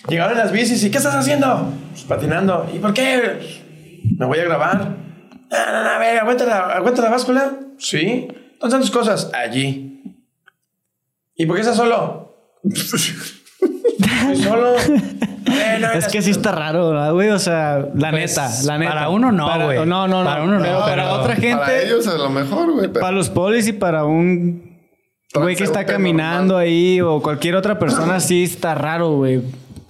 [0.09, 1.71] Llegaron las bicis y ¿qué estás haciendo?
[1.91, 2.67] Pues patinando.
[2.73, 3.39] ¿Y por qué?
[4.17, 4.77] Me voy a grabar.
[5.51, 7.51] No, no, no, a ver, aguanta la, aguanta la báscula.
[7.77, 8.27] Sí.
[8.59, 9.31] ¿Dónde están tus cosas?
[9.33, 10.01] Allí.
[11.35, 12.28] ¿Y por qué estás solo?
[12.63, 12.99] Estoy
[14.43, 14.75] solo.
[14.77, 17.29] Eh, no, Es que sí está raro, ¿verdad, güey?
[17.29, 18.91] O sea, la Pues, neta, la neta.
[18.93, 19.77] para uno no, güey.
[19.85, 20.25] No, no, no.
[20.29, 22.87] Para uno no, Pero para pero- otra gente, Para ellos a lo mejor, güey.
[22.87, 24.77] pero- para los polis y para un
[25.33, 26.63] güey que está caminando normal.
[26.67, 29.41] ahí o cualquier otra persona, sí está raro, güey.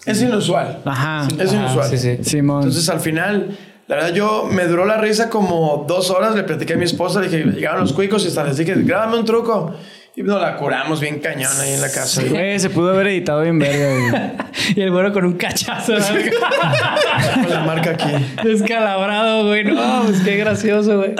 [0.05, 0.79] Es inusual.
[0.85, 1.27] Ajá.
[1.37, 1.89] Es inusual.
[1.89, 2.17] sí, sí.
[2.23, 2.59] Simón.
[2.63, 6.35] Entonces al final, la verdad, yo me duró la risa como dos horas.
[6.35, 9.17] Le platiqué a mi esposa, le dije, llegaron los cuicos y hasta les dije, grábame
[9.19, 9.75] un truco.
[10.19, 12.21] Y nos la curamos bien cañón ahí en la casa.
[12.21, 14.31] Güey, se pudo haber editado bien verga, güey.
[14.75, 16.05] Y el güero con un cachazo ¿no?
[17.43, 18.11] Con la marca aquí.
[18.43, 19.63] descalabrado, güey.
[19.63, 21.15] No, pues qué gracioso, güey.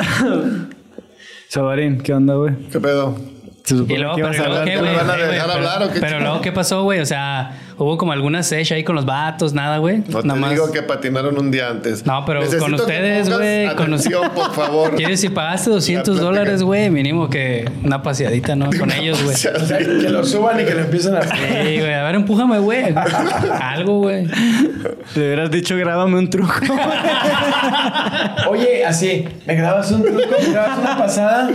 [1.47, 2.53] Sobarín, ¿qué onda, güey?
[2.73, 3.17] ¿Qué pedo?
[3.67, 4.91] Y luego, que pero luego qué, ¿Ya güey.
[4.91, 6.22] me van a güey, dejar pero- hablar o qué Pero chingados?
[6.24, 7.00] luego, ¿qué pasó, güey?
[7.02, 10.00] O sea, hubo como alguna sesh ahí con los vatos, nada, güey.
[10.08, 10.50] No te Nada más.
[10.52, 12.06] digo que patinaron un día antes.
[12.06, 14.95] No, pero Necesito con ustedes, güey, con Atención, por favor.
[14.95, 16.26] ¿Quieres si pagaste 200 La plática.
[16.39, 16.89] dólares, güey?
[16.89, 18.69] Mínimo que una paseadita, ¿no?
[18.78, 19.36] Con ellos, güey.
[19.56, 21.38] O sea, que lo suban y que lo empiecen a hacer.
[21.38, 21.93] Sí, güey.
[21.93, 22.86] A ver, empújame, güey.
[23.62, 24.26] Algo, güey.
[25.15, 26.54] Le hubieras dicho, grábame un truco.
[28.50, 30.19] Oye, así, ¿me grabas un truco?
[30.41, 31.50] ¿Me grabas una pasada?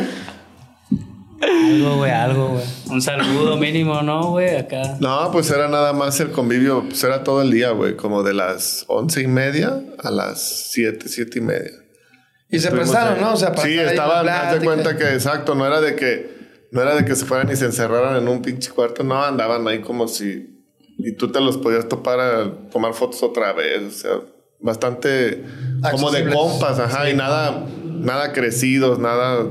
[1.44, 2.64] Algo, güey, algo, güey.
[2.90, 4.56] Un saludo mínimo, ¿no, güey?
[4.56, 4.96] Acá.
[5.00, 8.34] No, pues era nada más el convivio, pues era todo el día, güey, como de
[8.34, 11.72] las once y media a las siete, siete y media.
[12.50, 13.20] Y se Estuvimos prestaron, ahí.
[13.20, 13.32] ¿no?
[13.32, 16.82] O sea, para sí, estaban, haz de cuenta que exacto, no era de que, no
[16.82, 19.80] era de que se fueran y se encerraran en un pinche cuarto, no, andaban ahí
[19.80, 20.62] como si,
[20.98, 24.10] y tú te los podías topar a tomar fotos otra vez, o sea,
[24.60, 25.42] bastante
[25.90, 29.46] como de compas, ajá, y nada, nada crecidos, nada,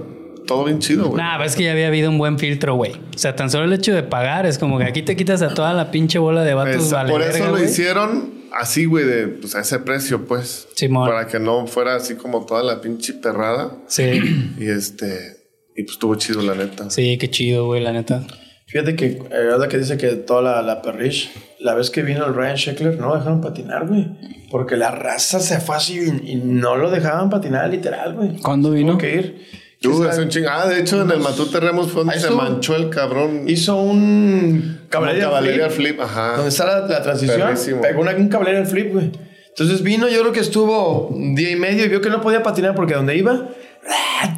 [0.45, 1.21] todo bien chido, güey.
[1.21, 2.93] Nah, ves que ya había habido un buen filtro, güey.
[2.93, 5.53] O sea, tan solo el hecho de pagar es como que aquí te quitas a
[5.53, 9.27] toda la pinche bola de vatos vale por verga, eso lo hicieron así, güey, de
[9.27, 10.67] pues a ese precio, pues.
[10.75, 11.09] Simón.
[11.09, 13.77] Para que no fuera así como toda la pinche perrada.
[13.87, 14.03] Sí,
[14.59, 15.37] Y este.
[15.75, 16.89] Y pues estuvo chido, la neta.
[16.89, 18.23] sí, qué chido, güey, la neta.
[18.67, 22.25] Fíjate que, eh, ahora que dice que toda la, la perrish, la vez que vino
[22.25, 24.07] el Ryan Sheckler, no lo dejaron patinar, güey.
[24.49, 28.37] Porque la raza se fue así y, y no lo dejaban patinar, literal, güey.
[28.39, 28.91] ¿Cuándo vino?
[28.91, 29.47] Tuvo que ir.
[29.83, 32.29] Tú, Sí, hace un ching- Ah, de hecho, en el Matute Remos fue donde se
[32.31, 33.43] manchó el cabrón.
[33.47, 36.01] Hizo un caballería, caballería flip, flip.
[36.01, 36.35] Ajá.
[36.37, 37.39] Donde está la, la transición.
[37.41, 37.81] Perrísimo.
[37.81, 39.11] Pegó una, un caballería flip, güey.
[39.49, 42.41] Entonces vino, yo creo que estuvo un día y medio y vio que no podía
[42.41, 43.49] patinar porque donde iba,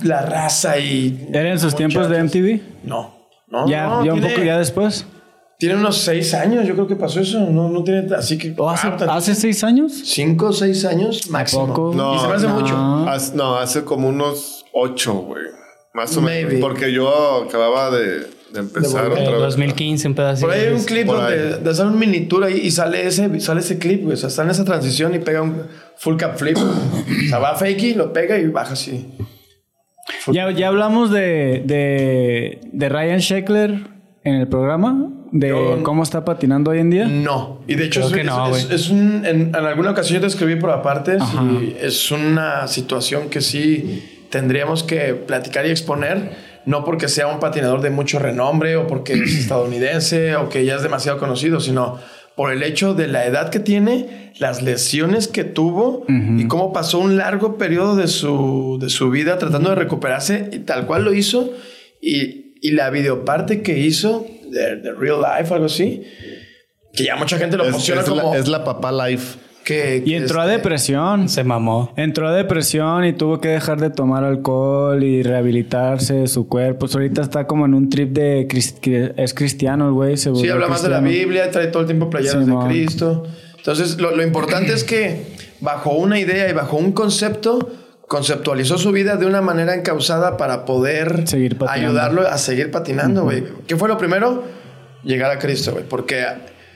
[0.03, 1.27] la raza y.
[1.31, 2.23] ¿Era en sus tiempos de.
[2.23, 2.61] MTV?
[2.83, 3.15] No.
[3.47, 5.05] No, Ya, no, ya un poco ya después.
[5.57, 7.39] Tiene unos seis años, yo creo que pasó eso.
[7.49, 8.13] No, no tiene.
[8.15, 8.53] Así que.
[8.57, 9.93] ¿O hace, ah, seis años?
[10.03, 11.67] Cinco o seis años máximo.
[11.67, 11.93] poco?
[11.95, 12.59] No, y se me hace no.
[12.59, 12.75] mucho.
[13.07, 15.43] Haz- no, hace como unos ocho, güey.
[15.93, 16.55] Más o menos.
[16.59, 18.19] Porque yo acababa de,
[18.51, 19.05] de empezar.
[19.05, 19.39] En otra vez.
[19.39, 20.47] 2015, un pedacito.
[20.47, 23.07] Por ahí hay un clip Por donde de hacer un mini tour ahí y sale
[23.07, 24.13] ese, sale ese clip, güey.
[24.15, 25.63] O sea, está en esa transición y pega un
[25.97, 26.57] full cap flip.
[26.57, 29.07] o sea, va fakey, lo pega y baja así.
[30.31, 33.71] Ya, ya hablamos de, de, de Ryan Sheckler
[34.23, 37.05] en el programa, de Yo- cómo está patinando hoy en día.
[37.07, 37.61] No.
[37.67, 39.25] Y de hecho, Creo es, que no, es un.
[39.25, 41.17] En, en alguna ocasión yo te escribí por aparte.
[41.61, 46.31] y es una situación que sí tendríamos que platicar y exponer.
[46.65, 50.75] No porque sea un patinador de mucho renombre o porque es estadounidense o que ya
[50.75, 51.99] es demasiado conocido, sino
[52.35, 56.99] por el hecho de la edad que tiene, las lesiones que tuvo y cómo pasó
[56.99, 61.13] un largo periodo de su, de su vida tratando de recuperarse y tal cual lo
[61.13, 61.53] hizo.
[62.01, 66.03] Y, y la videoparte que hizo de, de Real Life, algo así,
[66.93, 69.37] que ya mucha gente lo Es, como la, es la papá life.
[69.65, 71.27] Que, Y entró a este, depresión.
[71.27, 71.91] Se mamó.
[71.97, 76.81] Entró a depresión y tuvo que dejar de tomar alcohol y rehabilitarse de su cuerpo.
[76.81, 78.47] Pues ahorita está como en un trip de...
[79.17, 80.15] es cristiano el güey.
[80.15, 81.01] Sí, habla más de la.
[81.01, 82.55] Biblia, trae todo el tiempo playeras de.
[82.67, 83.23] Cristo.
[83.57, 85.25] Entonces, lo, lo importante es que
[85.59, 87.71] bajo una idea y bajo un concepto,
[88.07, 93.43] conceptualizó su vida de una manera encausada para poder Seguir ayudarlo a seguir patinando, güey.
[93.67, 94.43] ¿Qué fue lo primero?
[95.03, 95.83] Llegar a Cristo, güey.
[95.87, 96.23] Porque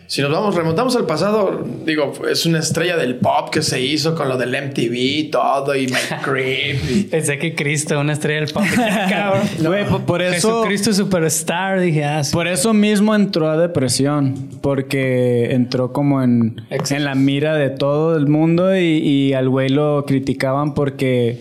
[0.09, 4.15] si nos vamos, remontamos al pasado, digo, es una estrella del pop que se hizo
[4.15, 7.11] con lo del MTV y todo y Mike Creep.
[7.11, 8.63] Pensé que Cristo, una estrella del pop.
[9.07, 9.47] Cabrón.
[9.63, 10.33] Güey, por, por eso.
[10.33, 12.33] Jesucristo Superstar, dije, ah, sí.
[12.33, 18.17] Por eso mismo entró a depresión, porque entró como en, en la mira de todo
[18.17, 21.37] el mundo y, y al güey lo criticaban porque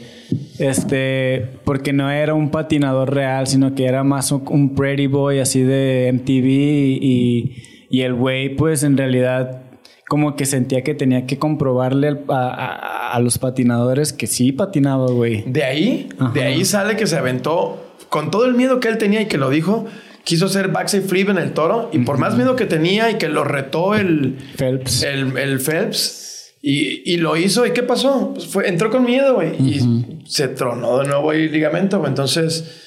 [0.59, 5.39] este porque no era un patinador real, sino que era más un, un pretty boy
[5.39, 9.63] así de MTV y, y el güey pues en realidad
[10.09, 15.07] como que sentía que tenía que comprobarle a, a- a los patinadores que sí patinaba,
[15.11, 15.43] güey.
[15.47, 19.21] De ahí, de ahí sale que se aventó con todo el miedo que él tenía
[19.23, 19.87] y que lo dijo.
[20.25, 23.29] Quiso hacer backside flip en el toro y por más miedo que tenía y que
[23.29, 25.03] lo retó el, Phelps.
[25.03, 27.65] el, el Phelps y, y lo hizo.
[27.67, 28.33] ¿Y qué pasó?
[28.35, 29.53] Pues fue, entró con miedo, güey.
[29.59, 31.99] Y se tronó de nuevo el ligamento.
[31.99, 32.11] güey.
[32.11, 32.83] Entonces,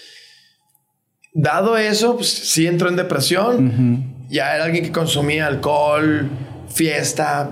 [1.34, 4.21] dado eso, pues sí entró en depresión.
[4.32, 6.30] Ya era alguien que consumía alcohol,
[6.74, 7.52] fiesta.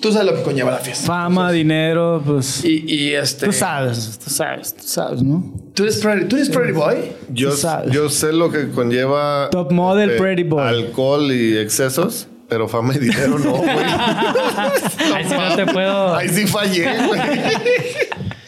[0.00, 1.06] Tú sabes lo que conlleva la fiesta.
[1.06, 2.64] Fama, dinero, pues...
[2.64, 3.46] Y, y este...
[3.46, 5.52] Tú sabes, tú sabes, tú sabes, ¿no?
[5.74, 7.12] ¿Tú eres Pretty, ¿tú eres pretty Boy?
[7.30, 7.92] Yo, Tú sabes.
[7.92, 10.60] yo sé lo que conlleva Top model, pretty boy.
[10.62, 13.68] alcohol y excesos, pero fama y dinero no, güey.
[15.14, 16.14] Ahí sí no te puedo.
[16.16, 17.20] Ahí sí fallé, güey.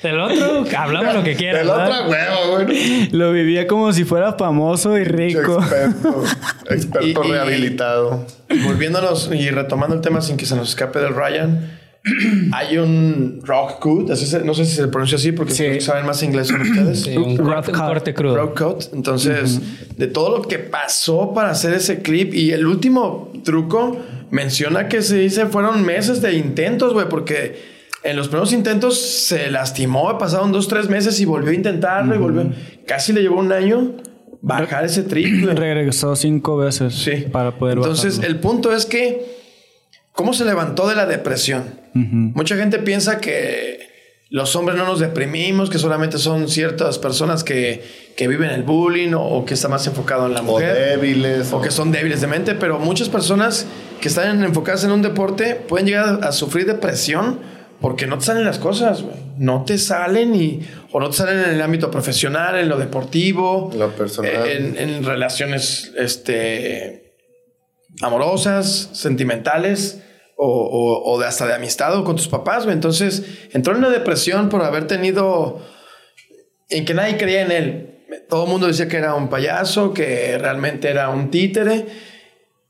[0.04, 1.62] Del otro, hablamos lo que quieras.
[1.62, 2.00] El ¿verdad?
[2.06, 3.08] otro huevo, güey.
[3.10, 5.58] Lo vivía como si fuera famoso y rico.
[5.60, 6.22] Experto,
[6.70, 8.26] experto Y- y- rehabilitado.
[8.66, 11.78] Volviéndonos y retomando el tema sin que se nos escape del Ryan.
[12.52, 13.80] Hay un rock
[14.26, 15.62] se- no sé si se pronuncia así porque Sí.
[15.64, 17.00] que saben más inglés son ustedes.
[17.00, 18.18] Sí, un, Rough corte, cut.
[18.20, 18.36] crudo.
[18.36, 18.84] Rock coat.
[18.92, 19.60] Entonces,
[19.96, 23.96] de todo lo que pasó para hacer ese clip y el último truco
[24.30, 27.73] menciona que se dice fueron meses de intentos, güey, porque
[28.04, 32.18] en los primeros intentos se lastimó, pasaron dos, tres meses y volvió a intentarlo y
[32.18, 32.50] volvió.
[32.86, 33.92] Casi le llevó un año
[34.42, 35.56] bajar ese trip, güey.
[35.56, 37.24] Regresó cinco veces Sí.
[37.32, 38.34] para poder Entonces, bajarlo.
[38.36, 39.24] el punto es que,
[40.12, 41.64] ¿cómo se levantó de la depresión?
[41.94, 43.88] Mucha gente piensa que
[44.30, 47.84] los hombres no nos deprimimos, que solamente son ciertas personas que,
[48.16, 50.74] que viven el bullying o, o que está más enfocado en la O mujer.
[50.98, 51.52] débiles.
[51.52, 53.64] O que son débiles de mente, pero muchas personas
[54.00, 57.38] que están enfocadas en un deporte pueden llegar a sufrir depresión
[57.85, 59.14] porque no te salen las cosas, güey.
[59.37, 63.70] No te salen y o no te salen en el ámbito profesional, en lo deportivo,
[63.77, 64.49] Lo personal.
[64.49, 67.12] en, en relaciones este,
[68.01, 70.01] amorosas, sentimentales
[70.37, 72.75] o, o- o de hasta de amistad o con tus papás, güey.
[72.75, 75.61] Entonces entró en una depresión por haber tenido
[76.70, 77.90] en que nadie creía en él.
[78.31, 81.85] Todo el mundo decía que era un payaso, que realmente era un títere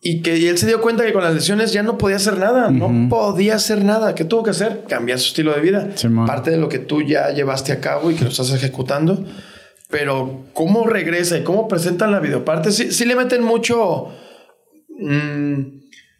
[0.07, 2.37] y que y él se dio cuenta que con las lesiones ya no podía hacer
[2.37, 4.15] nada, no podía hacer nada.
[4.15, 4.85] ¿Qué tuvo que hacer?
[4.87, 5.89] Cambiar su estilo de vida.
[6.27, 9.25] Parte de lo que tú ya llevaste a cabo y que lo estás ejecutando.
[9.89, 14.09] Pero cómo regresa y cómo presentan la videoparte, sí, sí le meten mucho,
[14.99, 15.63] mm,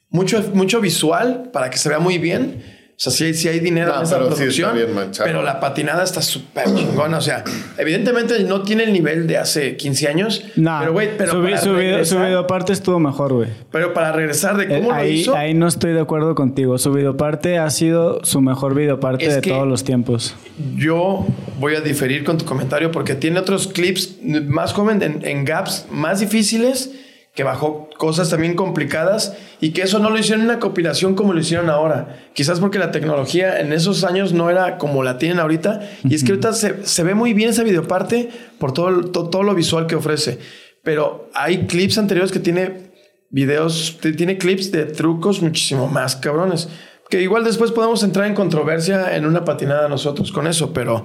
[0.09, 2.65] mucho, mucho visual para que se vea muy bien.
[2.97, 4.95] O sea, sí, hay- sí hay dinero No, en esa pero sí producción, está bien
[4.95, 5.27] manchado.
[5.27, 7.19] pero la patinada está súper chingona.
[7.19, 7.43] O sea,
[7.77, 10.45] evidentemente no tiene el nivel de hace 15 años.
[10.55, 13.49] No, pero güey, pero su, vi- para su, video, videoparte estuvo mejor, güey.
[13.73, 16.79] pero para regresar de Eh, cómo lo Ahí, hizo, ahí no estoy de acuerdo contigo.
[16.79, 20.37] Su videoparte ha sido su mejor videoparte Es de todos los tiempos.
[20.77, 21.27] yo
[21.59, 25.87] voy a diferir con tu comentario porque tiene otros clips más joven en, en gaps
[25.91, 26.91] más difíciles
[27.35, 31.33] que bajó cosas también complicadas y que eso no lo hicieron en una compilación como
[31.33, 32.25] lo hicieron ahora.
[32.33, 35.81] Quizás porque la tecnología en esos años no era como la tienen ahorita.
[36.05, 39.29] Y es que ahorita se, se ve muy bien esa videoparte por todo, el- to-
[39.31, 40.39] todo lo visual que ofrece.
[40.85, 42.93] Pero hay clips anteriores que tiene
[43.31, 46.69] videos, tiene clips de trucos muchísimo más cabrones.
[47.11, 51.05] Que igual después podemos entrar en controversia en una patinada nosotros con eso, pero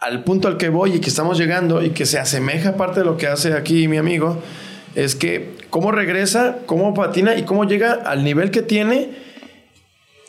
[0.00, 3.06] al punto al que voy y que estamos llegando y que se asemeja parte de
[3.06, 4.38] lo que hace aquí mi amigo,
[4.94, 9.08] es que cómo regresa, cómo patina y cómo llega al nivel que tiene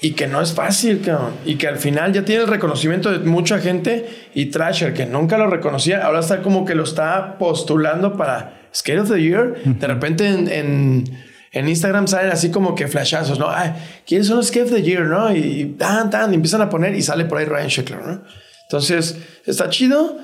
[0.01, 1.34] y que no es fácil, cabrón.
[1.45, 5.38] Y que al final ya tiene el reconocimiento de mucha gente y Trasher, que nunca
[5.38, 9.62] lo reconocía, ahora está como que lo está postulando para Skate of the Year.
[9.65, 11.03] De repente en, en,
[11.51, 13.49] en Instagram salen así como que flashazos, ¿no?
[13.49, 13.73] Ay,
[14.08, 15.36] ¿quiénes son los Skate of the Year, no?
[15.36, 18.23] Y, y tan, tan, y empiezan a poner y sale por ahí Ryan Sheckler, ¿no?
[18.69, 20.17] Entonces, está chido.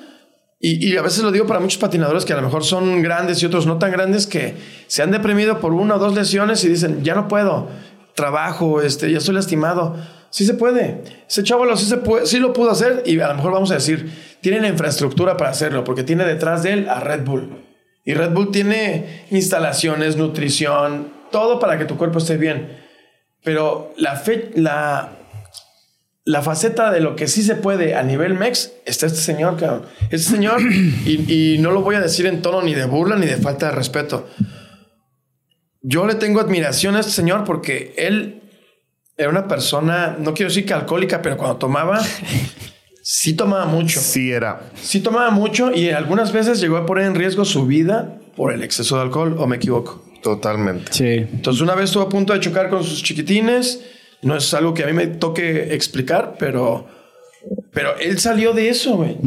[0.59, 3.41] Y, y a veces lo digo para muchos patinadores que a lo mejor son grandes
[3.41, 4.55] y otros no tan grandes que
[4.87, 7.69] se han deprimido por una o dos lesiones y dicen, ya no puedo,
[8.13, 9.95] trabajo, este, ya estoy lastimado.
[10.31, 11.01] Sí se puede.
[11.27, 14.11] Ese chavo sí, se sí lo pudo hacer y a lo mejor vamos a decir,
[14.41, 17.65] tiene la infraestructura para hacerlo porque tiene detrás de él a Red Bull.
[18.05, 22.77] Y Red Bull tiene instalaciones, nutrición, todo para que tu cuerpo esté bien.
[23.43, 25.18] Pero la, fe, la,
[26.29, 29.87] la faceta de lo que sí se puede a nivel MEX está este señor, cabrón.
[30.11, 30.61] Este señor,
[31.05, 33.65] y, y no lo voy a decir en tono ni de burla ni de falta
[33.65, 34.29] de respeto.
[35.81, 38.43] yo le tengo admiración a este señor porque él
[39.17, 41.99] era una persona, no quiero decir que alcohólica, pero cuando tomaba,
[43.01, 43.99] sí tomaba mucho.
[43.99, 44.69] Sí era.
[44.79, 48.61] Sí tomaba mucho y algunas veces llegó a poner en riesgo su vida por el
[48.61, 50.05] exceso de alcohol, o me equivoco.
[50.21, 50.93] Totalmente.
[50.93, 51.27] Sí.
[51.33, 53.79] Entonces una vez estuvo a punto de chocar con sus chiquitines.
[54.21, 56.87] No es algo que a mí me toque explicar, pero,
[57.71, 59.17] pero él salió de eso, güey.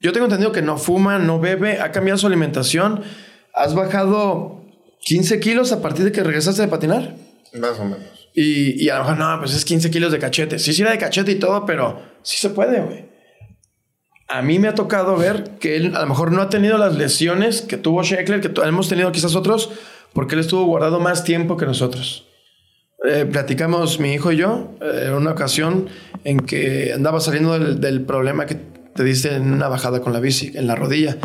[0.00, 3.02] Yo tengo entendido que no fuma, no bebe, ha cambiado su alimentación.
[3.54, 4.62] Has bajado
[5.00, 7.16] 15 kilos a partir de que regresaste de patinar.
[7.54, 8.30] Más o menos.
[8.34, 10.58] Y, y a lo mejor, no, pues es 15 kilos de cachete.
[10.58, 13.06] Sí, sí era de cachete y todo, pero sí se puede, güey.
[14.28, 16.96] A mí me ha tocado ver que él a lo mejor no ha tenido las
[16.96, 19.70] lesiones que tuvo Sheckler, que hemos tenido quizás otros,
[20.12, 22.26] porque él estuvo guardado más tiempo que nosotros.
[23.06, 25.88] Eh, platicamos mi hijo y yo eh, en una ocasión
[26.24, 28.56] en que andaba saliendo del, del problema que
[28.96, 31.18] te diste en una bajada con la bici, en la rodilla.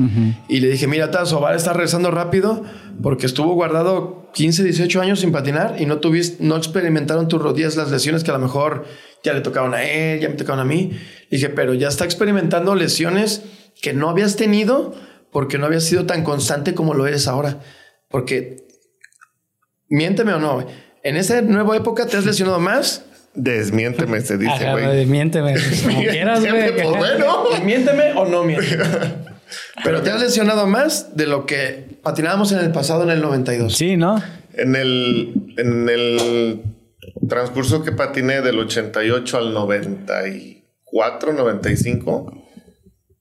[0.48, 2.64] Y le dije, mira, Tazo, va a estar regresando rápido
[3.02, 7.76] porque estuvo guardado 15, 18 años sin patinar y no tuviste, no experimentaron tus rodillas
[7.78, 8.86] las lesiones que a lo mejor
[9.24, 10.92] ya le tocaban a él, ya me tocaban a mí.
[11.32, 13.44] dije, pero ya está experimentando lesiones
[13.82, 14.94] que no habías tenido
[15.32, 17.60] porque no habías sido tan constante como lo eres ahora.
[18.10, 18.68] Porque,
[19.88, 20.66] miénteme o no,
[21.04, 24.86] en esa nueva época te has lesionado más Desmiénteme, se dice, güey.
[24.98, 25.56] desmiénteme.
[25.84, 26.76] Como quieras, güey.
[26.76, 27.44] Pues bueno.
[27.64, 28.84] Miénteme o no miénteme.
[29.84, 33.76] Pero te has lesionado más de lo que patinábamos en el pasado en el 92.
[33.76, 34.22] Sí, ¿no?
[34.54, 36.62] En el, en el
[37.28, 42.48] transcurso que patiné del 88 al 94, 95,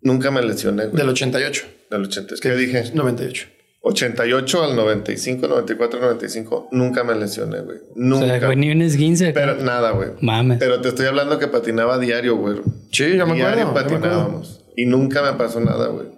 [0.02, 0.96] nunca me lesioné, güey.
[0.96, 1.66] Del 88.
[1.90, 2.34] Del 80.
[2.40, 2.90] ¿Qué dije?
[2.94, 3.48] 98.
[3.82, 7.78] 88 al 95, 94, 95, nunca me lesioné, güey.
[7.78, 8.26] O Nunca.
[8.26, 9.32] sea, güey, ni un esguince.
[9.32, 10.10] Pero nada, güey.
[10.20, 10.58] Mames.
[10.58, 12.56] Pero te estoy hablando que patinaba diario, güey.
[12.92, 13.88] Sí, ya me Diario acuerdo.
[13.88, 14.64] patinábamos.
[14.76, 16.08] Y nunca me pasó nada, güey.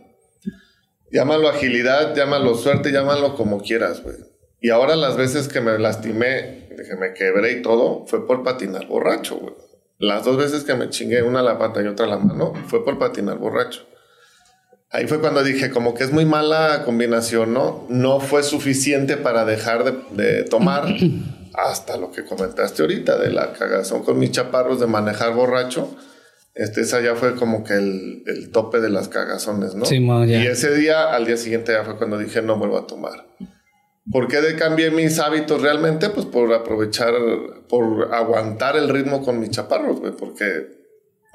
[1.13, 4.17] Llámalo agilidad, llámalo suerte, llámalo como quieras, güey.
[4.61, 8.87] Y ahora las veces que me lastimé, que me quebré y todo, fue por patinar
[8.87, 9.55] borracho, güey.
[9.99, 12.85] Las dos veces que me chingué una la pata y otra a la mano, fue
[12.85, 13.83] por patinar borracho.
[14.93, 17.87] Ahí fue cuando dije, como que es muy mala combinación, ¿no?
[17.89, 20.85] No fue suficiente para dejar de, de tomar
[21.55, 25.95] hasta lo que comentaste ahorita de la cagazón con mis chaparros de manejar borracho.
[26.55, 29.87] Este, esa ya fue como que el, el tope de las cagazones, ¿no?
[29.87, 30.43] Simón, ya.
[30.45, 33.27] Y ese día, al día siguiente ya fue cuando dije, no vuelvo a tomar.
[34.11, 36.11] ¿Por qué de- cambié mis hábitos realmente?
[36.11, 37.15] Pues por aprovechar,
[37.71, 40.67] por aguantar el ritmo con mis chaparros, güey, porque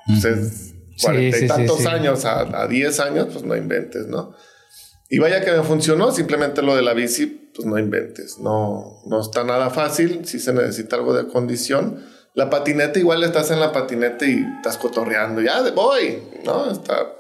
[0.06, 1.88] pues, es Sí, cuarenta sí, y sí, tantos sí.
[1.88, 4.34] años a, a 10 años, pues no inventes, ¿no?
[5.10, 9.22] Y vaya que me funcionó, simplemente lo de la bici, pues no inventes, no, no
[9.22, 12.04] está nada fácil, si se necesita algo de condición.
[12.34, 16.70] La patineta, igual estás en la patineta y estás cotorreando, ya de voy, ¿no?
[16.70, 17.14] Está.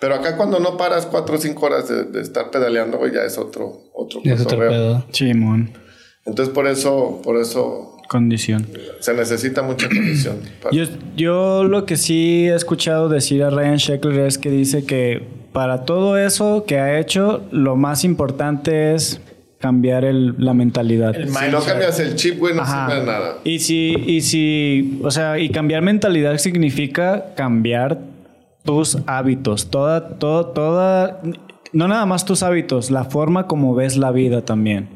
[0.00, 3.22] Pero acá cuando no paras cuatro o cinco horas de, de estar pedaleando, güey, ya
[3.22, 5.04] es otro, otro Es otro pedo.
[5.12, 5.72] Simón.
[6.24, 8.66] Entonces por eso, por eso Condición.
[9.00, 10.36] se necesita mucha condición.
[10.62, 10.84] para- Yo,
[11.16, 15.84] yo lo que sí he escuchado decir a Ryan Sheckler es que dice que para
[15.84, 19.20] todo eso que ha hecho, lo más importante es
[19.58, 21.14] cambiar el- la mentalidad.
[21.16, 22.86] El si no cambias el chip, güey, no Ajá.
[22.88, 23.38] sirve de nada.
[23.44, 27.98] Y si, y si, o sea, y cambiar mentalidad significa cambiar
[28.64, 31.20] tus hábitos, toda, todo, toda,
[31.72, 34.88] no nada más tus hábitos, la forma como ves la vida también.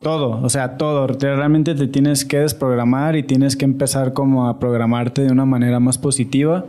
[0.00, 1.06] Todo, o sea, todo.
[1.06, 5.80] Realmente te tienes que desprogramar y tienes que empezar como a programarte de una manera
[5.80, 6.64] más positiva.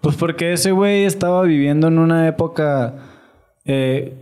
[0.00, 2.94] Pues porque ese güey estaba viviendo en una época
[3.64, 4.14] eh,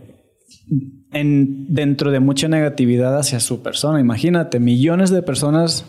[1.13, 3.99] en, dentro de mucha negatividad hacia su persona.
[3.99, 5.85] Imagínate, millones de personas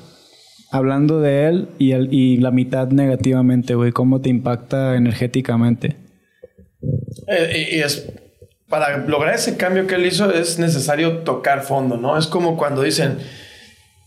[0.71, 3.93] hablando de él y, la mitad negativamente, güey.
[3.93, 5.97] ¿Cómo te impacta energéticamente?
[7.29, 8.09] Eh, y es
[8.73, 12.17] para lograr ese cambio que él hizo es necesario tocar fondo, ¿no?
[12.17, 13.19] Es como cuando dicen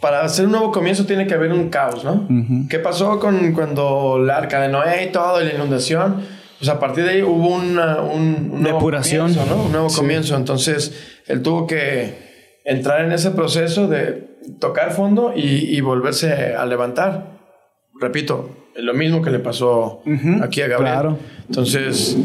[0.01, 2.27] para hacer un nuevo comienzo tiene que haber un caos, ¿no?
[2.67, 6.21] ¿Qué pasó con cuando la arca de Noé y todo y la inundación?
[6.57, 9.33] Pues a partir de ahí hubo una, un, un nuevo Depuración.
[9.35, 9.63] comienzo, ¿no?
[9.65, 9.97] Un nuevo Sí.
[9.97, 10.35] comienzo.
[10.35, 10.93] Entonces
[11.27, 12.15] él tuvo que
[12.65, 17.37] entrar en ese proceso de tocar fondo y, y volverse a levantar.
[18.01, 20.01] Repito, es lo mismo que le pasó
[20.41, 20.93] aquí a Gabriel.
[20.93, 21.19] claro.
[21.47, 22.17] Entonces,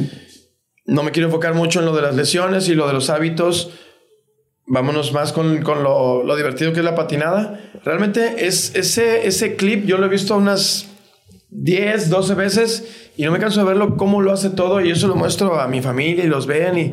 [0.90, 3.70] no me quiero enfocar mucho en lo de las lesiones y lo de los hábitos.
[4.66, 7.60] Vámonos más con, con lo, divertido que es la patinada.
[7.84, 10.88] Realmente es ese, ese clip, yo lo he visto unas
[11.50, 15.08] 10, 12 veces y no me canso de verlo cómo lo hace todo y eso
[15.08, 16.92] lo muestro a mi familia y los ven y,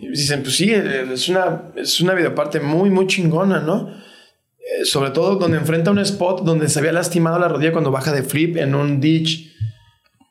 [0.00, 3.88] y dicen, pues sí, es una, es una videoparte muy, muy chingona, ¿no?
[3.88, 8.12] Eh, sobre todo donde enfrenta un spot donde se había lastimado la rodilla cuando baja
[8.12, 9.54] de flip en un ditch.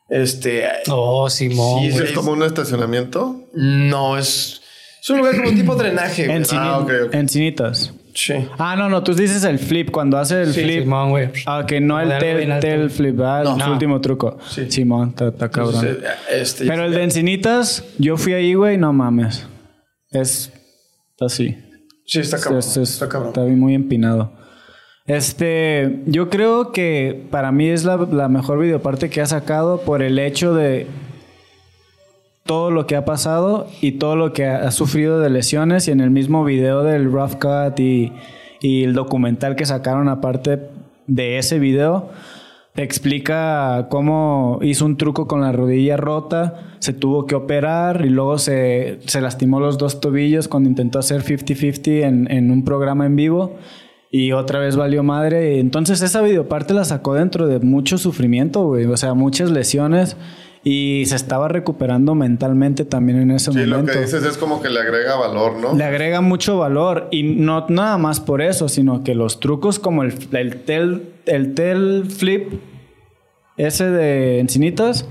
[0.08, 1.82] Este, Oh, Simón.
[1.92, 1.98] Sí.
[2.02, 3.44] ¿Es como un estacionamiento?
[3.54, 4.60] no, es,
[5.02, 6.26] es un lugar como tipo drenaje.
[6.26, 6.38] güey.
[6.38, 7.14] Encini- Ah, ok, ok.
[7.14, 7.92] Encinitas.
[8.14, 8.34] Sí.
[8.58, 10.80] Ah, no, no, tú dices el flip, cuando hace el Sí, flip.
[10.82, 11.28] Simón, güey.
[11.46, 12.94] Ah, que no el tel, algo bien tel alto.
[12.94, 13.44] flip, ¿verdad?
[13.44, 13.52] No.
[13.52, 13.72] el No.
[13.72, 14.38] último truco.
[14.48, 14.68] Sí.
[14.70, 15.74] Simón, está está cabrón.
[15.86, 19.46] Entonces, eh, este, Pero el de Encinitas, yo fui ahí, güey, no mames.
[20.10, 20.50] Es
[21.20, 21.56] así.
[22.06, 22.58] Sí, está cabrón.
[22.60, 23.28] Es- es- está cabrón.
[23.28, 24.32] está muy empinado.
[25.08, 30.18] Este, yo creo que para mí es la, mejor videoparte que ha sacado por el
[30.18, 30.86] hecho de
[32.44, 36.02] todo lo que ha pasado y todo lo que ha, sufrido de lesiones y en
[36.02, 38.12] el mismo video del Rough Cut y,
[38.60, 40.60] el documental que sacaron aparte
[41.06, 42.10] de ese video
[42.74, 48.10] te explica cómo hizo un truco con la rodilla rota, se tuvo que operar y
[48.10, 53.06] luego se, se lastimó los dos tobillos cuando intentó hacer 50-50 en, en un programa
[53.06, 53.56] en vivo
[54.10, 55.58] y otra vez valió madre.
[55.60, 58.86] Entonces esa videoparte la sacó dentro de mucho sufrimiento, güey.
[58.86, 60.16] O sea, muchas lesiones
[60.64, 63.92] y se estaba recuperando mentalmente también en ese Sí, lo momento.
[63.92, 65.74] que dices es como que le agrega valor, ¿no?
[65.74, 70.02] Le agrega mucho valor y no nada más por eso, sino que los trucos como
[70.02, 72.54] el, el, tel, el tel flip,
[73.56, 75.06] ese de encinitas,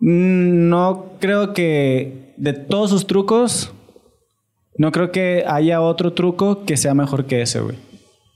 [0.00, 3.72] mm, no creo que de todos sus trucos,
[4.80, 7.76] no creo que haya otro truco que sea mejor que ese, güey.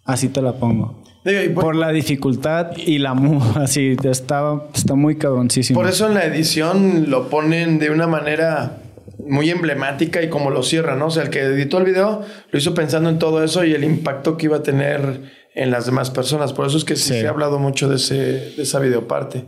[0.05, 1.03] Así te la pongo.
[1.25, 3.13] Digo, por, Por la dificultad y la...
[3.57, 5.81] Así, está, está muy cabroncísimo.
[5.81, 8.83] por eso en la edición lo ponen de una manera
[9.27, 11.07] muy emblemática y como lo cierra, ¿no?
[11.07, 12.21] O sea, el que editó el video
[12.51, 15.23] lo hizo pensando en todo eso y el impacto que iba a tener
[15.55, 16.53] en las demás personas.
[16.53, 17.21] Por eso es que sí, Sí.
[17.21, 18.15] se ha hablado mucho de, ese,
[18.55, 19.47] de esa videoparte.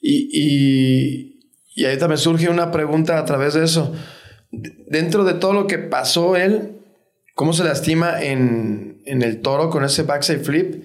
[0.00, 1.40] Y, y,
[1.74, 3.92] y ahí también surge una pregunta a través de eso.
[4.52, 6.72] Dentro de todo lo que pasó él,
[7.34, 10.84] ¿cómo se lastima en, en el toro con ese backside flip?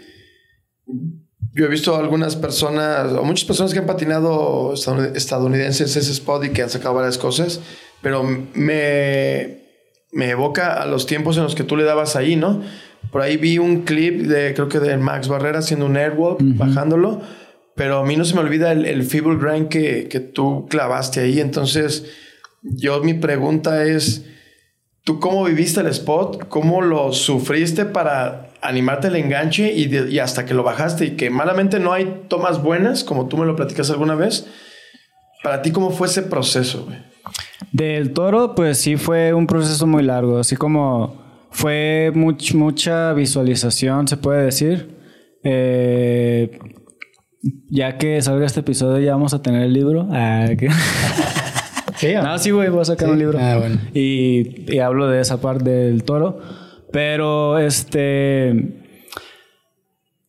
[1.54, 6.46] Yo he visto algunas personas, o muchas personas que han patinado estadoun- estadounidenses ese spot
[6.46, 7.60] y que han sacado varias cosas,
[8.02, 9.64] pero me,
[10.12, 12.62] me evoca a los tiempos en los que tú le dabas ahí, ¿no?
[13.12, 17.22] Por ahí vi un clip de, creo que de Max Barrera haciendo un airwalk, bajándolo,
[17.76, 21.20] pero a mí no se me olvida el, el feeble grind que, que tú clavaste
[21.22, 21.40] ahí.
[21.40, 22.06] Entonces,
[22.62, 24.26] yo mi pregunta es,
[25.08, 26.50] ¿Tú cómo viviste el spot?
[26.50, 31.06] ¿Cómo lo sufriste para animarte al enganche y, hasta que lo bajaste?
[31.06, 34.48] Y que malamente no hay tomas buenas, como tú me lo platicas alguna vez.
[35.44, 36.90] Para ti, ¿cómo fue ese proceso?
[37.72, 44.10] Del toro, pues sí fue un proceso muy largo, así como fue much- mucha visualización,
[44.10, 44.94] se puede decir.
[45.46, 46.60] Eh,
[47.70, 50.10] ya que salga este episodio, ya vamos a tener el libro.
[50.12, 50.50] Ah.
[51.98, 52.24] Sí, ¿o?
[52.24, 53.14] no, sí, güey, voy a sacar Sí.
[53.14, 53.38] un libro.
[53.42, 53.78] Ah, bueno.
[53.94, 56.40] y, y hablo de esa parte del toro.
[56.92, 58.84] Pero este.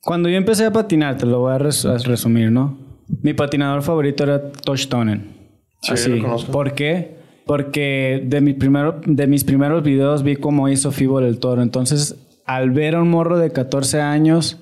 [0.03, 2.79] Cuando yo empecé a patinar, te lo voy a, res- a resumir, ¿no?
[3.23, 5.37] Mi patinador favorito era Tosh Tonen.
[5.83, 6.11] Sí, Así.
[6.11, 6.53] lo conozco.
[6.53, 7.16] ¿Por qué?
[7.47, 11.62] Porque de, mi primero, de mis primeros videos vi cómo hizo Fibo el toro.
[11.62, 14.59] Entonces, al ver a un morro de 14 años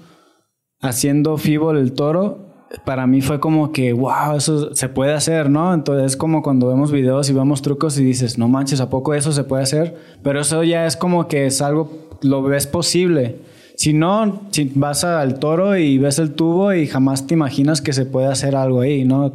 [0.81, 2.46] haciendo Fibo el toro,
[2.85, 5.73] para mí fue como que, wow, eso se puede hacer, ¿no?
[5.73, 9.15] Entonces es como cuando vemos videos y vemos trucos y dices, no manches, ¿a poco
[9.15, 9.97] eso se puede hacer?
[10.23, 13.37] Pero eso ya es como que es algo, lo ves posible.
[13.77, 17.93] Si no, si vas al toro y ves el tubo y jamás te imaginas que
[17.93, 19.33] se puede hacer algo ahí, ¿no?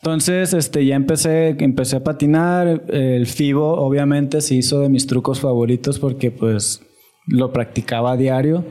[0.00, 2.84] Entonces, este, ya empecé, empecé a patinar.
[2.88, 6.82] El FIBO, obviamente, se hizo de mis trucos favoritos porque, pues,
[7.26, 8.64] lo practicaba a diario.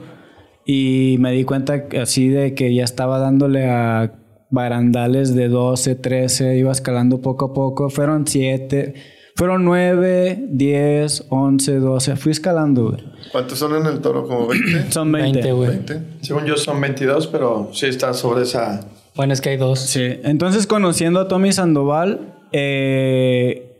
[0.69, 4.11] Y me di cuenta así de que ya estaba dándole a
[4.49, 7.89] barandales de 12, 13, iba escalando poco a poco.
[7.89, 8.93] Fueron 7,
[9.37, 12.15] fueron 9, 10, 11, 12.
[12.17, 13.01] Fui escalando, güey.
[13.31, 14.27] ¿Cuántos son en el toro?
[14.27, 14.91] ¿Como 20?
[14.91, 15.39] Son 20.
[15.39, 15.69] 20, güey.
[15.69, 16.01] 20.
[16.19, 18.81] Según yo son 22, pero sí está sobre esa...
[19.15, 19.79] Bueno, es que hay dos.
[19.79, 23.79] Sí, entonces conociendo a Tommy Sandoval, eh,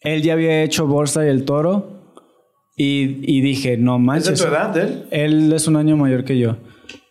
[0.00, 2.01] él ya había hecho Bolsa y el Toro
[2.84, 4.40] y, y dije, no ¿Es de manches.
[4.42, 5.04] tu edad, él?
[5.10, 6.56] Él es un año mayor que yo.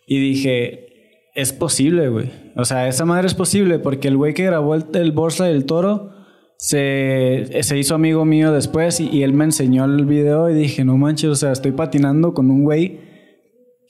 [0.06, 0.86] Y dije,
[1.34, 2.30] es posible, güey.
[2.56, 5.54] O sea, esa madre es posible porque el güey que grabó el, el Borsa y
[5.54, 6.10] el Toro
[6.58, 10.84] se, se hizo amigo mío después y, y él me enseñó el video y dije,
[10.84, 13.00] no manches, o sea, estoy patinando con un güey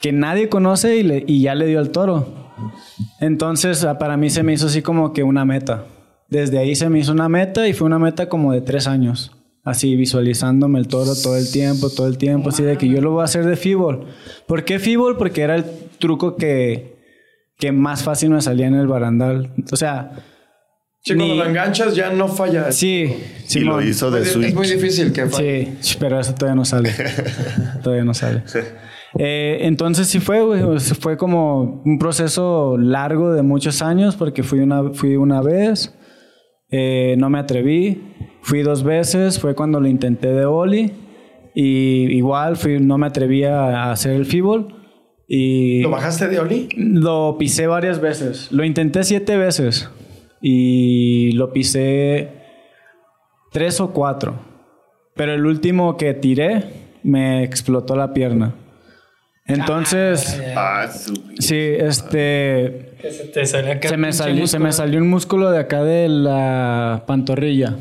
[0.01, 2.27] que nadie conoce y, le- y ya le dio al toro.
[3.21, 5.87] Entonces, ah, para mí se me hizo así como que una meta.
[6.29, 9.33] Desde ahí se me hizo una meta y fue una meta como de tres años.
[9.65, 13.13] Así visualizándome el toro todo el tiempo, todo el tiempo, así de que yo lo
[13.13, 14.07] voy a hacer de fútbol.
[14.49, 15.17] ¿Por qué fútbol?
[15.17, 15.65] Porque era el
[16.01, 16.97] truco que,
[17.59, 19.53] que más fácil me salía en el barandal.
[19.73, 20.13] O sea,
[21.05, 22.71] Sí, cuando Ni- lo enganchas ya no falla.
[22.71, 23.13] sí,
[23.57, 24.47] Y lo hizo de es, Switch.
[24.51, 25.73] es muy difícil que falle.
[25.81, 26.93] Sí, pero eso todavía no sale.
[27.83, 28.45] todavía no sale.
[29.19, 30.63] Eh, entonces sí fue, güey.
[30.79, 35.93] Fue como un proceso largo de muchos años porque fui una, fui una vez,
[36.73, 38.03] eh, no me atreví.
[38.41, 40.93] Fui dos veces, fue cuando lo intenté de Oli.
[41.55, 44.75] Y igual fui, no me atrevía a hacer el fútbol.
[45.29, 46.69] Y ¿Lo bajaste de Oli?
[46.77, 48.51] lo pisé varias veces.
[48.51, 49.89] Lo intenté siete veces.
[50.41, 52.31] Y lo pisé
[53.53, 54.41] tres o cuatro.
[55.15, 56.65] Pero el último que tiré
[57.05, 58.55] me explotó la pierna.
[59.47, 60.87] Entonces, Ah,
[61.43, 62.93] sí, este...
[63.01, 65.83] Que se te salió acá Se me, salió, se me salió un músculo de acá
[65.85, 67.77] de la pantorrilla.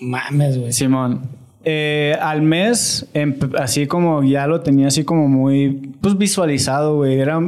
[0.00, 0.72] Mames, güey.
[0.72, 1.22] Simón.
[1.64, 7.18] Eh, al mes, empe- así como ya lo tenía así como muy pues visualizado, güey.
[7.18, 7.38] Era,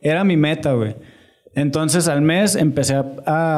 [0.00, 0.96] era mi meta, güey.
[1.54, 3.04] Entonces al mes empecé a,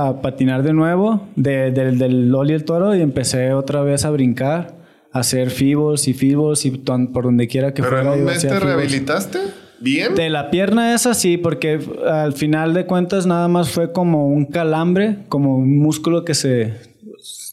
[0.08, 4.10] a patinar de nuevo de- del- del Loli el Toro y empecé otra vez a
[4.10, 4.74] brincar,
[5.12, 8.18] a hacer fibos y fibos y ton- por donde quiera que Pero en fuera.
[8.18, 8.62] un mes te fibos.
[8.62, 9.38] rehabilitaste
[9.82, 10.14] bien.
[10.14, 14.46] De la pierna esa sí, porque al final de cuentas nada más fue como un
[14.46, 16.74] calambre, como un músculo que se...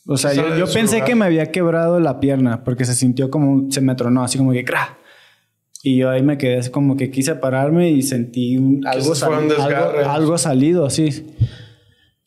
[0.07, 1.07] O sea, yo, pensé lugar.
[1.07, 3.69] que me había quebrado la pierna porque se sintió como...
[3.71, 4.63] Se me tronó así como que...
[4.63, 4.97] ¡cra!
[5.83, 8.81] Y yo ahí me quedé así como que quise pararme y sentí un-
[9.15, 11.27] sali- algo, algo salido así.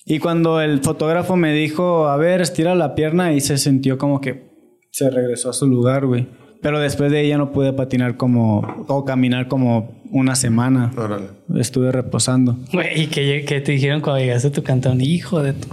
[0.06, 4.20] Y cuando el fotógrafo me dijo, a ver, estira la pierna y se sintió como
[4.20, 4.50] que
[4.90, 6.26] se regresó a su lugar, güey.
[6.62, 8.84] Pero después de ella no pude patinar como...
[8.86, 10.92] o caminar como una semana.
[10.96, 11.26] Órale.
[11.56, 12.56] Estuve reposando.
[12.72, 15.00] Güey, ¿y qué, qué te dijeron cuando llegaste a tu cantón?
[15.00, 15.68] Hijo de tu...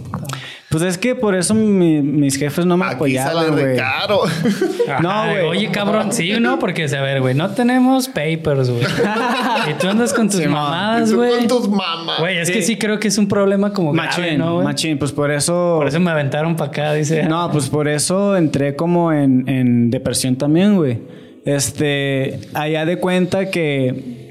[0.69, 3.65] Pues es que por eso mi- mis jefes no me Aquí apoyaban, sale güey.
[3.65, 4.19] de caro.
[5.01, 5.41] No, güey.
[5.45, 6.57] Oye, cabrón, sí, ¿no?
[6.59, 8.83] Porque, a ver, güey, no tenemos papers, güey.
[9.69, 11.37] y tú andas con tus mamadas, Tú güey.
[11.37, 12.19] con tus mamás.
[12.19, 14.65] Güey, es que sí creo que es un problema como grave, Machín, ¿no, güey?
[14.65, 14.97] machín.
[14.99, 15.75] Pues por eso...
[15.79, 17.23] Por eso me aventaron para acá, dice.
[17.23, 20.99] No, pues por eso entré como en, en depresión también, güey.
[21.45, 24.28] Este, allá de cuenta que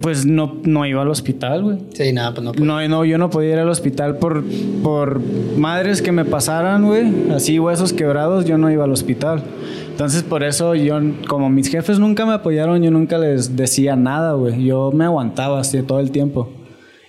[0.00, 1.78] pues no, no iba al hospital, güey.
[1.94, 2.52] Sí, nada, pues no.
[2.52, 4.44] No, no, yo no podía ir al hospital por,
[4.82, 5.20] por
[5.56, 7.30] madres que me pasaran, güey.
[7.34, 9.42] Así huesos quebrados, yo no iba al hospital.
[9.90, 14.34] Entonces, por eso yo, como mis jefes nunca me apoyaron, yo nunca les decía nada,
[14.34, 14.64] güey.
[14.64, 16.50] Yo me aguantaba así todo el tiempo.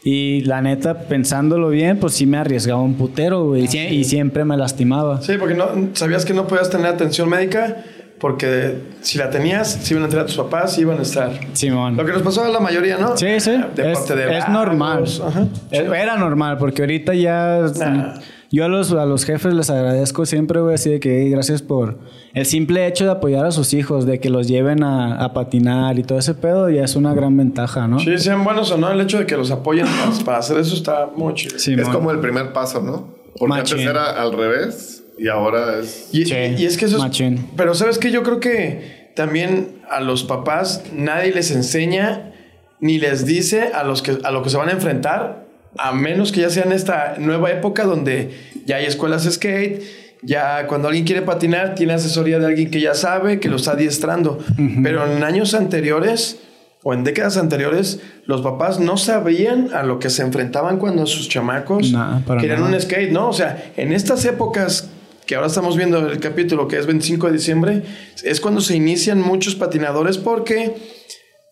[0.03, 3.65] Y la neta, pensándolo bien, pues sí me arriesgaba un putero, güey.
[3.65, 5.21] Y, sie- y siempre me lastimaba.
[5.21, 7.83] Sí, porque no, sabías que no podías tener atención médica
[8.19, 11.31] porque si la tenías, si iban a entrar a tus papás, sí iban a estar.
[11.53, 11.95] Simón.
[11.97, 13.15] Lo que nos pasó a la mayoría, ¿no?
[13.17, 13.51] Sí, sí.
[13.75, 15.03] De es, parte de es normal.
[15.25, 15.45] Ajá.
[15.71, 17.59] Es- Era normal, porque ahorita ya.
[17.77, 18.15] Nah.
[18.49, 21.61] Yo a los, a los jefes les agradezco siempre, güey, así de que "Hey, gracias
[21.61, 21.99] por
[22.33, 25.99] el simple hecho de apoyar a sus hijos, de que los lleven a, a patinar
[25.99, 27.99] y todo ese pedo, ya es una gran ventaja, ¿no?
[27.99, 30.75] Sí, sean buenos o no, el hecho de que los apoyen para- para hacer eso
[30.75, 31.59] está muy chido.
[31.59, 31.79] Simón.
[31.81, 33.15] Es como el primer paso, ¿no?
[33.37, 33.79] Porque Machín.
[33.79, 36.09] antes era al revés y ahora es.
[36.11, 37.47] Y, Sí, y es que eso es- machín.
[37.55, 42.33] Pero sabes que yo creo que también a los papás nadie les enseña
[42.79, 45.45] ni les dice a los que a lo que se van a enfrentar,
[45.77, 48.29] a menos que ya sea en esta nueva época donde
[48.65, 49.81] ya hay escuelas de skate,
[50.21, 53.71] ya cuando alguien quiere patinar tiene asesoría de alguien que ya sabe, que lo está
[53.71, 54.39] adiestrando.
[54.83, 56.39] Pero en años anteriores
[56.83, 61.27] o en décadas anteriores, los papás no sabían a lo que se enfrentaban cuando sus
[61.27, 62.75] chamacos Nah, querían nada.
[62.75, 63.29] un skate, ¿no?
[63.29, 64.89] O sea, en estas épocas
[65.27, 67.83] que ahora estamos viendo el capítulo que es 25 de diciembre,
[68.23, 70.73] es cuando se inician muchos patinadores porque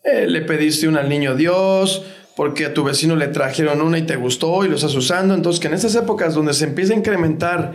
[0.02, 2.02] eh, le pediste una al niño Dios,
[2.36, 5.34] porque a tu vecino le trajeron una y te gustó y lo estás usando.
[5.34, 7.72] Entonces, que en estas épocas donde se empieza a incrementar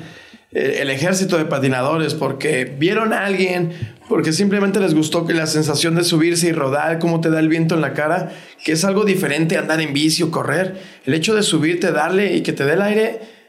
[0.52, 3.72] eh, el ejército de patinadores porque vieron a alguien,
[4.10, 7.76] porque simplemente les gustó la sensación de subirse y rodar, cómo te da el viento
[7.76, 8.32] en la cara,
[8.64, 10.82] que es algo diferente a andar en bici o correr.
[11.06, 13.41] El hecho de subirte, darle y que te dé el aire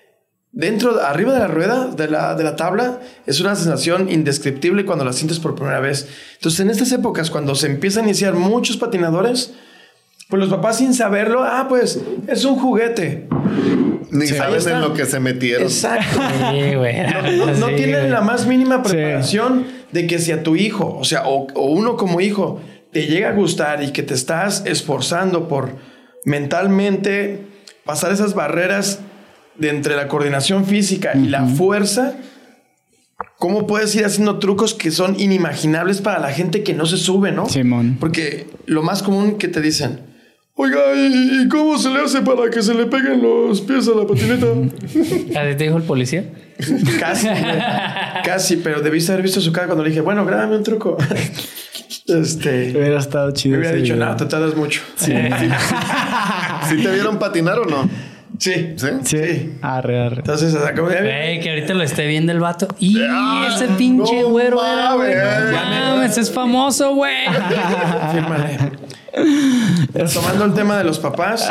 [0.53, 5.05] dentro, arriba de la rueda, de la, de la tabla, es una sensación indescriptible cuando
[5.05, 6.09] la sientes por primera vez.
[6.34, 9.55] Entonces, en estas épocas, cuando se empieza a iniciar muchos patinadores,
[10.28, 13.28] pues los papás sin saberlo, ah, pues es un juguete.
[14.11, 15.62] Ni Sí, saben en lo que se metieron.
[15.64, 16.20] Exacto.
[16.50, 16.96] Sí, güey.
[17.36, 18.11] No, no Sí, tienen güey.
[18.11, 21.96] la más mínima preparación de que si a tu hijo, o sea, o, o uno
[21.96, 22.61] como hijo,
[22.92, 25.70] te llega a gustar y que te estás esforzando por
[26.24, 27.40] mentalmente
[27.84, 29.00] pasar esas barreras
[29.57, 32.14] de entre la coordinación física y la fuerza,
[33.38, 37.32] ¿cómo puedes ir haciendo trucos que son inimaginables para la gente que no se sube,
[37.32, 37.48] no?
[37.48, 37.96] Simón.
[38.00, 40.00] Porque lo más común que te dicen,
[40.55, 43.92] oiga, ¿y, y cómo se le hace para que se le peguen los pies a
[43.92, 44.46] la patineta?
[45.40, 46.24] ¿A ti te dijo el policía?
[47.00, 47.26] Casi,
[48.24, 50.96] casi, pero debiste haber visto su cara cuando le dije, bueno, grábame un truco.
[52.05, 53.53] Este, Hubiera estado chido.
[53.53, 54.09] me hubiera dicho, video.
[54.09, 54.80] no, te tardas mucho.
[54.96, 55.12] Sí,
[56.68, 57.88] ¿Sí te vieron patinar o no?
[58.39, 58.74] Sí.
[58.76, 58.87] ¿Sí?
[59.05, 59.53] Sí.
[59.62, 60.16] Arre, arre.
[60.16, 62.68] Entonces, acabo de Güey, que ahorita lo esté viendo el vato.
[62.78, 65.14] Y Ah, ese pinche no güero era, güey.
[65.53, 66.18] mames.
[66.18, 67.14] Es famoso, güey.
[68.12, 68.59] Fírmale.
[70.12, 71.51] Tomando el tema de los papás,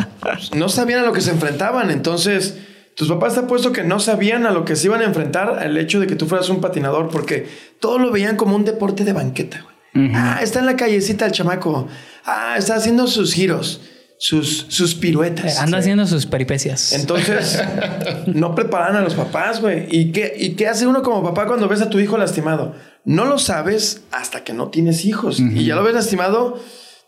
[0.55, 1.91] no sabían a lo que se enfrentaban.
[1.91, 2.57] Entonces,
[2.95, 5.59] tus papás te han puesto que no sabían a lo que se iban a enfrentar
[5.59, 7.47] al hecho de que tú fueras un patinador, porque
[7.79, 9.63] todo lo veían como un deporte de banqueta.
[9.93, 10.11] güey.
[10.15, 11.87] Ah, está en la callecita el chamaco.
[12.25, 13.81] Ah, está haciendo sus giros,
[14.23, 15.57] sus, sus piruetas.
[15.57, 16.93] Anda haciendo sus peripecias.
[16.93, 17.59] Entonces,
[18.27, 19.87] no preparan a los papás, güey.
[19.89, 22.75] ¿Y qué, ¿Y qué hace uno como papá cuando ves a tu hijo lastimado?
[23.03, 25.39] No lo sabes hasta que no tienes hijos.
[25.39, 26.59] Y ya lo ves lastimado,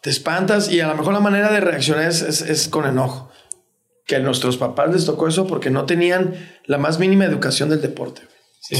[0.01, 3.29] te espantas y a lo mejor la manera de reaccionar es, es- es con enojo.
[4.07, 6.33] Que a nuestros papás les tocó eso porque no tenían
[6.65, 8.23] la más mínima educación del deporte.
[8.23, 8.33] güey.
[8.59, 8.77] Sí.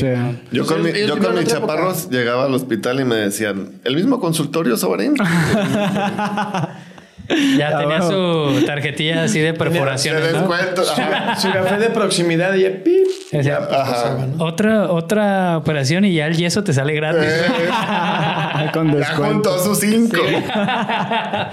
[0.52, 1.60] Yo con, mi- yo con mis época.
[1.60, 5.14] chaparros llegaba al hospital y me decían, ¿el mismo consultorio, Sobarín?
[7.58, 10.40] Ya tenía su tarjetilla así de perforaciones, ¿no?
[10.40, 10.84] descuento.
[10.84, 13.08] Su café de proximidad y ya, pip,
[13.42, 13.68] ya.
[14.40, 17.30] Otra, otra operación y ya el yeso te sale gratis.
[18.74, 19.52] Con Ya descuento.
[19.52, 20.18] juntó sus cinco.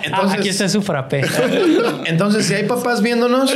[0.03, 1.23] Entonces- Aquí está su frappé.
[2.07, 3.55] Entonces, si hay papás viéndonos,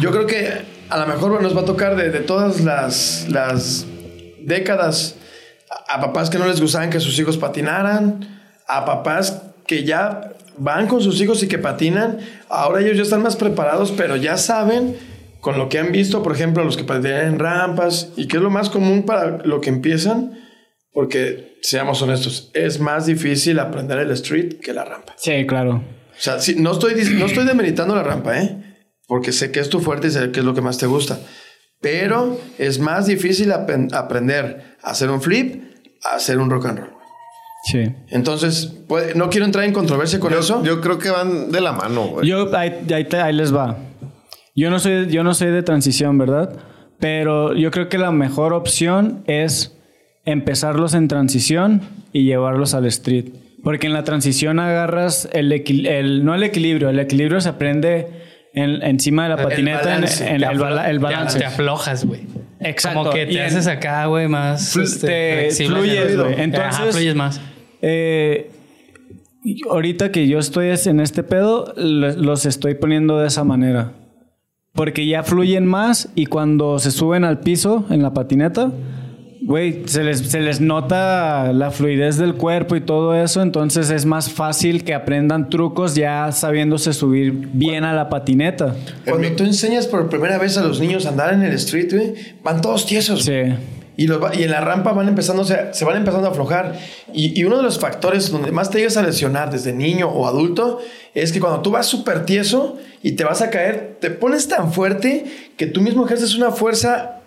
[0.00, 3.86] yo creo que a lo mejor nos va a tocar de, de todas las, las
[4.40, 5.16] décadas
[5.88, 8.20] a, a papás que no les gustaban que sus hijos patinaran,
[8.68, 12.18] a papás que ya van con sus hijos y que patinan.
[12.48, 14.96] Ahora ellos ya están más preparados, pero ya saben
[15.40, 18.42] con lo que han visto, por ejemplo, los que patinan en rampas y que es
[18.42, 20.38] lo más común para lo que empiezan,
[20.92, 25.14] porque seamos honestos, es más difícil aprender el street que la rampa.
[25.16, 25.84] Sí, claro.
[26.10, 28.56] O sea, sí, no estoy, no estoy demeritando la rampa, ¿eh?
[29.06, 31.20] Porque sé que es tu fuerte y sé que es lo que más te gusta.
[31.80, 35.62] Pero es más difícil aprender a hacer un flip,
[36.04, 36.95] a hacer un rock and roll.
[37.70, 37.84] Sí.
[38.10, 40.62] Entonces, puede- no quiero entrar en controversia con eso.
[40.64, 42.26] Yo creo que van de la mano, güey.
[42.28, 43.76] Yo, ahí, ahí te- ahí les va.
[44.54, 46.56] Yo no, soy, yo no soy de transición, ¿verdad?
[47.00, 49.76] Pero yo creo que la mejor opción es
[50.24, 53.26] empezarlos en transición y llevarlos al street.
[53.62, 58.06] Porque en la transición agarras el, equil- el no el equilibrio, el equilibrio se aprende
[58.54, 60.24] en- encima de la patineta, balance.
[60.26, 61.38] en, el, bala- el aflo- balance.
[61.38, 62.20] Te, aflojas, güey.
[62.60, 63.00] Exacto.
[63.00, 64.74] Como que Y te en- haces acá, güey, más.
[64.74, 66.32] Flu- este, te fluyes, güey.
[66.34, 67.40] Ajá, Entonces- fluyes más.
[67.82, 68.50] Eh,
[69.70, 73.92] ahorita que yo estoy es- en este pedo, lo- los estoy poniendo de esa manera.
[74.72, 78.70] Porque ya fluyen más y cuando se suben al piso en la patineta,
[79.40, 83.40] güey, se les, se les nota la fluidez del cuerpo y todo eso.
[83.40, 88.74] Entonces es más fácil que aprendan trucos ya sabiéndose subir bien a la patineta.
[89.08, 92.14] Cuando tú enseñas por primera vez a los niños a andar en el street, güey,
[92.42, 93.22] van todos tiesos.
[93.24, 93.32] Sí.
[93.98, 96.78] Y, los va- y en la rampa van empezando, se, se van empezando a aflojar.
[97.14, 100.26] Y, y uno de los factores donde más te llegas a lesionar desde niño o
[100.26, 100.80] adulto
[101.14, 104.72] es que cuando tú vas súper tieso y te vas a caer, te pones tan
[104.72, 105.24] fuerte
[105.56, 107.20] que tú mismo ejerces una fuerza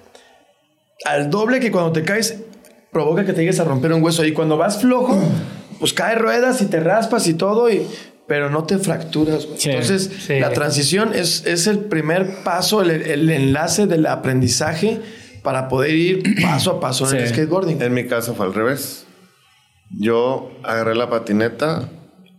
[1.05, 2.39] al doble que cuando te caes
[2.91, 4.23] provoca que te llegues a romper un hueso.
[4.25, 5.17] Y cuando vas flojo,
[5.79, 7.85] pues cae ruedas y te raspas y todo, y,
[8.27, 9.47] pero no te fracturas.
[9.57, 10.39] Sí, Entonces, sí.
[10.39, 14.99] la transición es, es el primer paso, el, el enlace del aprendizaje
[15.49, 17.33] para poder ir paso a paso en el Sí.
[17.33, 17.81] skateboarding.
[17.81, 19.07] En mi caso fue al revés.
[19.89, 21.89] Yo agarré la patineta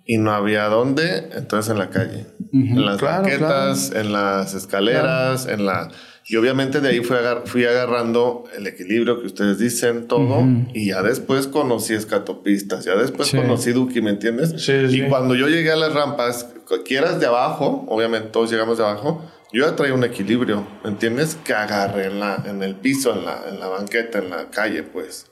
[0.07, 2.27] y no había dónde, entonces en la calle.
[2.53, 5.89] En las Claro, banquetas, en las escaleras, en la...
[6.29, 10.45] Y obviamente de ahí fui, agar- fui agarrando el equilibrio que ustedes dicen, todo.
[10.73, 13.37] Y ya después conocí escatopistas, ya después Sí.
[13.37, 14.55] conocí Duki, ¿me entiendes?
[14.65, 15.03] Sí, y sí.
[15.09, 16.47] cuando yo llegué a las rampas,
[16.85, 21.37] quieras de abajo, obviamente todos llegamos de abajo, yo ya traía un equilibrio, ¿me entiendes?
[21.45, 24.83] Que agarré en, la, en el piso, en la, en la banqueta, en la calle,
[24.83, 25.27] pues.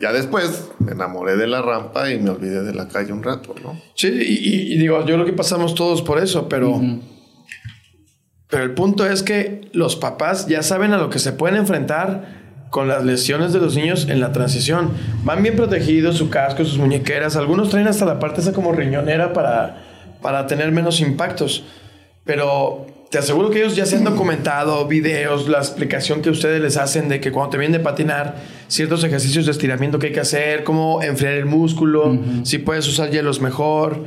[0.00, 3.54] Ya después me enamoré de la rampa y me olvidé de la calle un rato,
[3.62, 3.78] ¿no?
[3.94, 6.80] Sí, y, y- y digo, yo creo que pasamos todos por eso, pero,
[8.48, 12.40] pero el punto es que los papás ya saben a lo que se pueden enfrentar
[12.70, 14.90] con las lesiones de los niños en la transición.
[15.24, 17.36] Van bien protegidos, su casco, sus muñequeras.
[17.36, 19.82] Algunos traen hasta la parte esa como riñonera para,
[20.22, 21.64] para tener menos impactos.
[22.24, 26.76] Pero te aseguro que ellos ya se han documentado videos, la explicación que ustedes les
[26.76, 28.36] hacen de que cuando te vienen de patinar,
[28.68, 33.10] ciertos ejercicios de estiramiento que hay que hacer, cómo enfriar el músculo, si puedes usar
[33.10, 34.04] hielos mejor.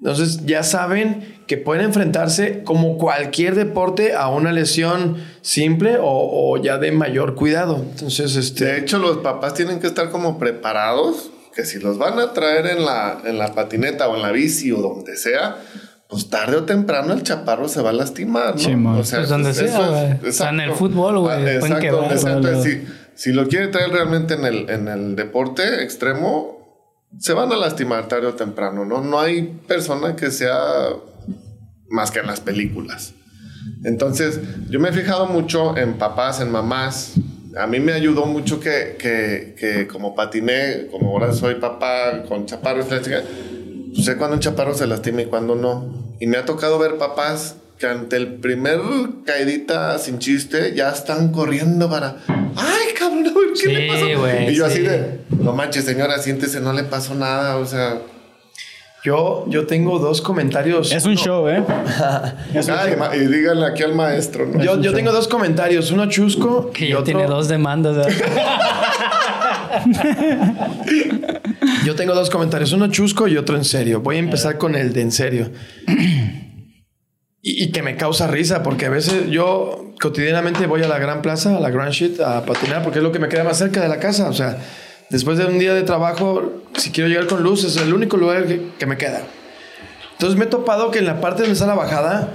[0.00, 6.62] Entonces ya saben que pueden enfrentarse como cualquier deporte a una lesión simple o, o
[6.62, 7.76] ya de mayor cuidado.
[7.90, 8.66] Entonces, este...
[8.66, 12.66] De hecho, los papás tienen que estar como preparados, que si los van a traer
[12.66, 15.56] en la, en la patineta o en la bici o donde sea,
[16.08, 18.60] pues tarde o temprano el chaparro se va a lastimar, ¿no?
[18.60, 18.96] Sí, man.
[18.96, 20.04] Pues donde sea, güey.
[20.04, 20.28] exacto.
[20.28, 22.62] O sea, en el fútbol, güey, Ah, pueden Exacto, quebrar, exacto.
[22.62, 22.82] Si,
[23.14, 26.56] si lo quiere traer realmente en el, en el deporte extremo,
[27.18, 29.00] se van a lastimar tarde o temprano, ¿no?
[29.00, 30.58] No hay persona que sea
[31.88, 33.14] más que en las películas.
[33.84, 34.40] Entonces,
[34.70, 37.14] yo me he fijado mucho en papás, en mamás.
[37.58, 42.46] A mí me ayudó mucho que, que, que como patiné, como ahora soy papá con
[42.46, 42.86] chaparros,
[44.02, 45.86] sé cuando un chaparro se lastima y cuando no.
[46.20, 48.80] Y me ha tocado ver papás que ante el primer
[49.26, 52.16] caidita sin chiste ya están corriendo para.
[52.28, 53.24] ¡Ay, cabrón!
[53.54, 54.20] ¿Qué Sí, le pasó?
[54.20, 54.72] güey, y yo sí.
[54.72, 55.20] así de.
[55.40, 57.56] No manches, señora, siéntese, no le pasó nada.
[57.56, 57.98] O sea.
[59.04, 60.90] Yo, yo tengo dos comentarios.
[60.90, 61.62] Es un show, ¿eh?
[62.54, 63.14] Es un show.
[63.14, 64.60] y díganle aquí al maestro, ¿no?
[64.62, 67.04] Yo, yo tengo dos comentarios, uno chusco Que y ya otro.
[67.04, 67.96] tiene dos demandas.
[71.84, 74.00] Yo tengo dos comentarios, uno chusco y otro en serio.
[74.00, 75.50] Voy a empezar con el de en serio.
[77.42, 81.22] Y, y que me causa risa, porque a veces yo cotidianamente voy a la gran
[81.22, 83.80] plaza, a la Grand Shit, a patinar, porque es lo que me queda más cerca
[83.80, 84.28] de la casa.
[84.28, 84.58] O sea,
[85.10, 88.46] después de un día de trabajo, si quiero llegar con luz, es el único lugar
[88.46, 89.22] que, que me queda.
[90.12, 92.30] Entonces me he topado que en la parte donde está la bajada,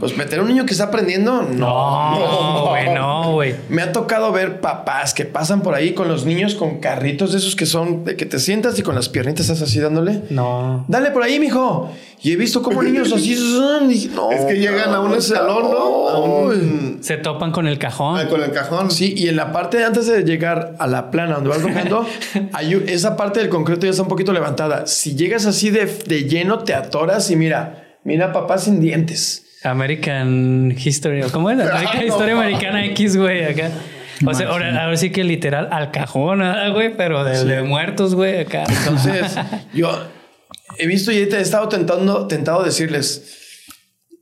[0.00, 2.18] pues meter a un niño que está aprendiendo, no.
[2.18, 3.54] No, güey, no, güey.
[3.68, 7.38] Me ha tocado ver papás que pasan por ahí con los niños con carritos de
[7.38, 10.22] esos que son de que te sientas y con las piernitas estás así dándole.
[10.30, 10.84] No.
[10.88, 11.92] Dale por ahí, mijo.
[12.20, 13.90] Y he visto cómo niños así son.
[13.92, 16.08] y- no, Es que llegan a un escalón, ¿no?
[16.08, 16.98] A un.
[17.00, 18.18] Se topan con el cajón.
[18.18, 18.90] Ah, con el cajón.
[18.90, 22.04] Sí, y en la parte de antes de llegar a la plana donde vas bajando,
[22.52, 24.86] hay un- esa parte del concreto ya está un poquito levantada.
[24.88, 29.46] Si llegas así de, de lleno, te atoras y mira, mira papá sin dientes.
[29.64, 31.22] American History.
[31.22, 31.60] ¿o ¿Cómo es?
[31.60, 32.06] American no.
[32.06, 33.70] Historia Americana X, güey, acá.
[34.24, 38.14] O sea, ahora, ahora sí que literal al cajón, ah, güey, pero de, de muertos,
[38.14, 38.64] güey, acá.
[38.68, 39.34] Entonces,
[39.74, 39.90] yo
[40.78, 43.60] he visto y he estado tentando, tentado decirles,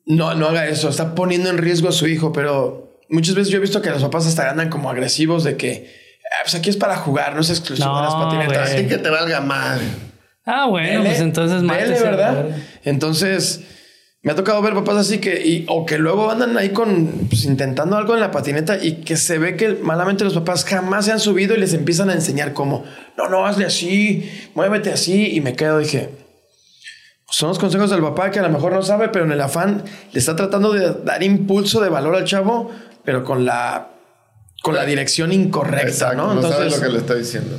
[0.06, 3.58] no, no haga eso, está poniendo en riesgo a su hijo, pero muchas veces yo
[3.58, 5.90] he visto que los papás hasta andan como agresivos de que,
[6.32, 8.70] "Ah, pues aquí es para jugar, no es exclusivo de las patinetas.
[8.72, 9.84] Así que te valga madre.
[10.46, 12.46] Ah, bueno, Dele, pues entonces dele, ¿verdad?
[12.84, 13.60] Entonces,
[14.22, 17.44] me ha tocado ver papás así que, y- o que luego andan ahí con, pues,
[17.44, 21.12] intentando algo en la patineta y que se ve que malamente los papás jamás se
[21.12, 22.84] han subido y les empiezan a enseñar cómo,
[23.16, 25.28] no, no, hazle así, muévete así.
[25.34, 26.10] Y me quedo, dije,
[27.30, 29.84] son los consejos del papá que a lo mejor no sabe, pero en el afán
[30.12, 32.70] le está tratando de dar impulso de valor al chavo,
[33.04, 33.88] pero con la,
[34.62, 36.34] con la dirección incorrecta, Exacto, ¿no?
[36.34, 37.56] no, sabes Entonces, lo que le está diciendo.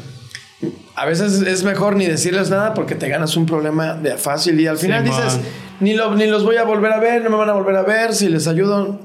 [1.02, 4.68] A veces es mejor ni decirles nada porque te ganas un problema de fácil y
[4.68, 5.22] al final Simón.
[5.24, 5.40] dices,
[5.80, 7.84] ni, lo- ni los voy a volver a ver, no me van a volver a
[7.84, 9.00] ver, si les ayudo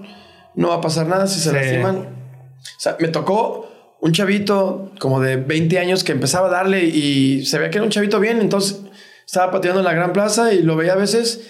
[0.54, 1.54] no va a pasar nada, si se Sí.
[1.54, 1.96] lastiman.
[1.96, 7.44] O sea, me tocó un chavito como de 20 años que empezaba a darle y
[7.46, 8.80] se veía que era un chavito bien, entonces
[9.26, 11.48] estaba pateando en la gran plaza y lo veía a veces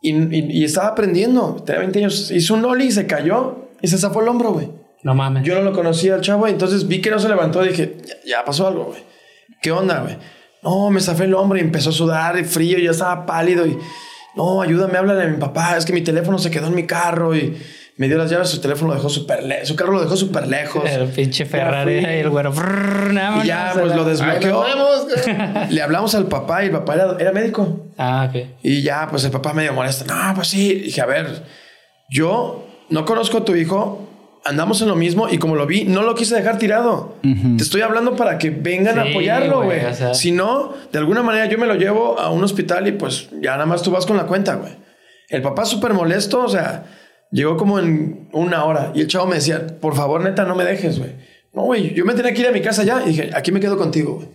[0.00, 1.62] y, y- y estaba aprendiendo.
[1.64, 4.70] Tenía 20 años, hizo un ollie y se cayó y se zafó el hombro, güey.
[5.02, 5.44] No mames.
[5.44, 7.96] Yo no lo conocía al chavo, y entonces vi que no se levantó y dije,
[8.06, 9.02] ya, ya pasó algo, güey.
[9.64, 10.18] ¿Qué onda, güey?
[10.62, 13.78] No, me zafé el hombro y empezó a sudar y frío, ya estaba pálido y
[14.36, 17.34] no, ayúdame, háblale a mi papá, es que mi teléfono se quedó en mi carro
[17.34, 17.56] y
[17.96, 20.48] me dio las llaves, su teléfono lo dejó súper lejos, su carro lo dejó súper
[20.48, 20.84] lejos.
[20.84, 22.52] El pinche Ferrari y el güero.
[23.42, 24.66] Y ya, pues lo desbloqueó.
[25.70, 27.86] Le hablamos al papá y el papá era, era médico.
[27.96, 28.46] Ah, ok.
[28.62, 30.04] Y ya, pues el papá medio molesto.
[30.04, 30.74] No, pues sí.
[30.74, 31.42] Dije, a ver,
[32.10, 34.06] yo no conozco a tu hijo,
[34.44, 37.16] andamos en lo mismo y como lo vi, no lo quise dejar tirado.
[37.22, 39.92] Te estoy hablando para que vengan a apoyarlo, güey, güey.
[39.92, 40.14] o sea.
[40.14, 43.52] Si no, de alguna manera yo me lo llevo a un hospital y pues ya
[43.52, 44.72] nada más tú vas con la cuenta, güey.
[45.28, 46.84] El papá súper molesto, o sea,
[47.30, 50.64] llegó como en una hora y el chavo me decía, por favor, neta, no me
[50.64, 51.12] dejes, güey.
[51.52, 53.60] No, güey, yo me tenía que ir a mi casa ya y dije, aquí me
[53.60, 54.28] quedo contigo, güey.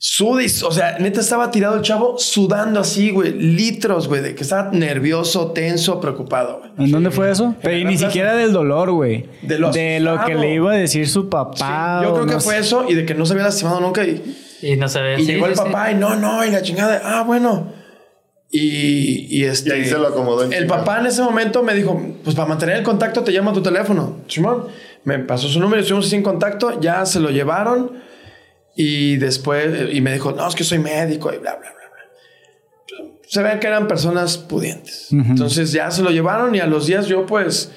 [0.00, 4.44] Sudis, o sea, neta estaba tirado el chavo sudando así, güey, litros, güey, de que
[4.44, 6.86] estaba nervioso, tenso, preocupado, güey.
[6.86, 7.56] ¿En dónde fue eso?
[7.62, 8.06] Pero y ni plaza.
[8.06, 9.28] siquiera del dolor, güey.
[9.42, 12.00] De lo De lo que le iba a decir su papá.
[12.04, 12.60] Yo o creo que no fue sé.
[12.60, 15.14] eso y de que no se había lastimado nunca y, Y no se ve.
[15.20, 15.64] y sí, llegó el sí, sí.
[15.66, 17.72] papá y no, no, y la chingada, ah, bueno.
[18.52, 19.70] Y, y este.
[19.70, 22.48] Y ahí se lo acomodó en El papá en ese momento me dijo: Pues para
[22.48, 24.18] mantener el contacto te llamo a tu teléfono.
[24.28, 24.66] Simón,
[25.02, 28.06] me pasó su número, estuvimos sin contacto, ya se lo llevaron.
[28.80, 31.80] Y después, y me dijo: No, es que soy médico y bla, bla, bla.
[31.90, 33.12] bla.
[33.26, 35.08] Se ve que eran personas pudientes.
[35.10, 37.72] Entonces ya se lo llevaron y a los días yo, pues,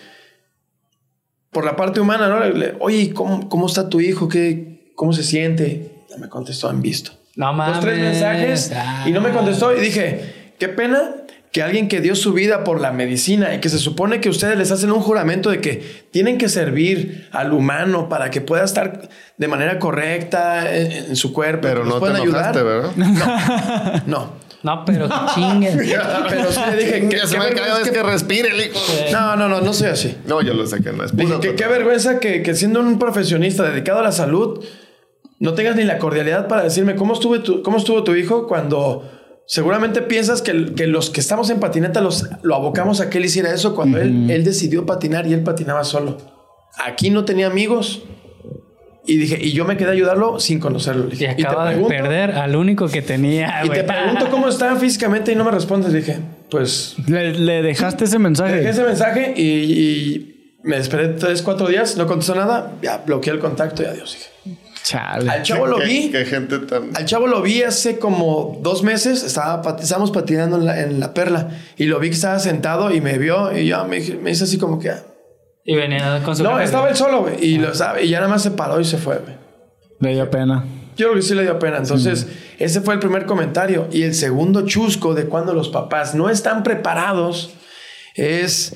[1.49, 2.39] por la parte humana, ¿no?
[2.39, 4.27] Le- le, Oye, ¿cómo, ¿cómo está tu hijo?
[4.29, 5.89] ¿Qué, ¿Cómo se siente?
[6.19, 7.77] Me contestó, han visto No mames.
[7.77, 9.05] dos, tres mensajes Ah.
[9.07, 9.75] y no me contestó.
[9.75, 11.20] Y dije, qué pena
[11.51, 14.57] que alguien que dio su vida por la medicina y que se supone que ustedes
[14.57, 19.09] les hacen un juramento de que tienen que servir al humano para que pueda estar
[19.37, 21.61] de manera correcta en, en su cuerpo.
[21.63, 22.91] Pero no te enojaste, ¿verdad?
[24.05, 24.39] No.
[24.63, 25.75] No, pero que chingues.
[26.29, 28.79] Pero sí le dije, Que se ve cada vez que- que respire el hijo.
[29.11, 30.15] No, no, no, no soy así.
[30.27, 32.99] No, yo lo sé que no es Dije, que qué vergüenza que, que siendo un
[32.99, 34.63] profesionista dedicado a la salud,
[35.39, 39.09] no tengas ni la cordialidad para decirme cómo estuvo tu, cómo estuvo tu hijo cuando
[39.51, 43.25] seguramente piensas que, que los que estamos en patineta los, lo abocamos a que él
[43.25, 46.17] hiciera eso cuando él, él decidió patinar y él patinaba solo.
[46.85, 48.01] Aquí no tenía amigos.
[49.05, 51.07] Y dije, y yo me quedé a ayudarlo sin conocerlo.
[51.07, 54.73] Le Y acaba de pregunto- perder al único que tenía, Y te pregunto cómo está
[54.77, 55.91] físicamente y no me respondes.
[55.91, 58.55] Dije, pues Le, le dejaste ese le mensaje.
[58.55, 63.33] dejé ese mensaje y, y me esperé tres, cuatro días, no contestó nada, ya bloqueé
[63.33, 64.13] el contacto y adiós.
[64.13, 64.30] Dije.
[64.83, 65.29] Chale.
[65.29, 66.11] Al chavo lo ¿Qué- vi.
[66.11, 66.95] Qué gente tan.
[66.95, 70.99] Al chavo lo vi hace como dos meses, estaba, pat- estábamos patinando en la, en
[70.99, 74.31] la perla y lo vi que estaba sentado y me vio y ya me, me
[74.31, 74.91] hizo así como que...
[75.63, 77.69] Y venía con su No, estaba él solo, güey, y, lo
[78.01, 79.35] y ya nada más se paró y se fue, güey.
[79.99, 80.65] Le dio pena.
[80.97, 81.77] Yo creo que sí le dio pena.
[81.77, 82.25] Entonces,
[82.57, 83.87] ese fue el primer comentario.
[83.91, 87.51] Y el segundo chusco de cuando los papás no están preparados
[88.15, 88.75] es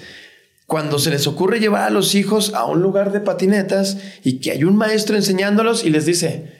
[0.65, 4.51] cuando se les ocurre llevar a los hijos a un lugar de patinetas y que
[4.51, 6.53] hay un maestro enseñándolos y les dice,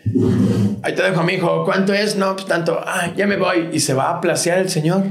[0.84, 2.16] ahí te dejo a mi hijo, ¿cuánto es?
[2.16, 3.70] No, pues tanto, ah, ya me voy.
[3.74, 5.04] Y se va a placear el señor.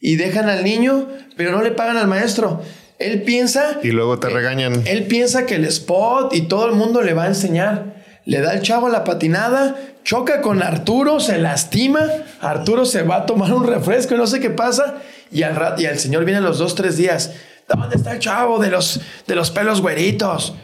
[0.00, 2.62] Y dejan al niño, pero no le pagan al maestro.
[3.00, 4.82] Él piensa Y luego te regañan.
[4.86, 7.94] él piensa que el spot y todo el mundo le va a enseñar.
[8.24, 12.06] Le da el chavo la patinada, choca con Arturo, se lastima.
[12.40, 15.02] Arturo se va a tomar un refresco y no sé qué pasa.
[15.32, 17.32] Y al, y al señor viene a los dos, tres días.
[17.68, 20.54] ¿Dónde está el chavo de los, de los pelos güeritos?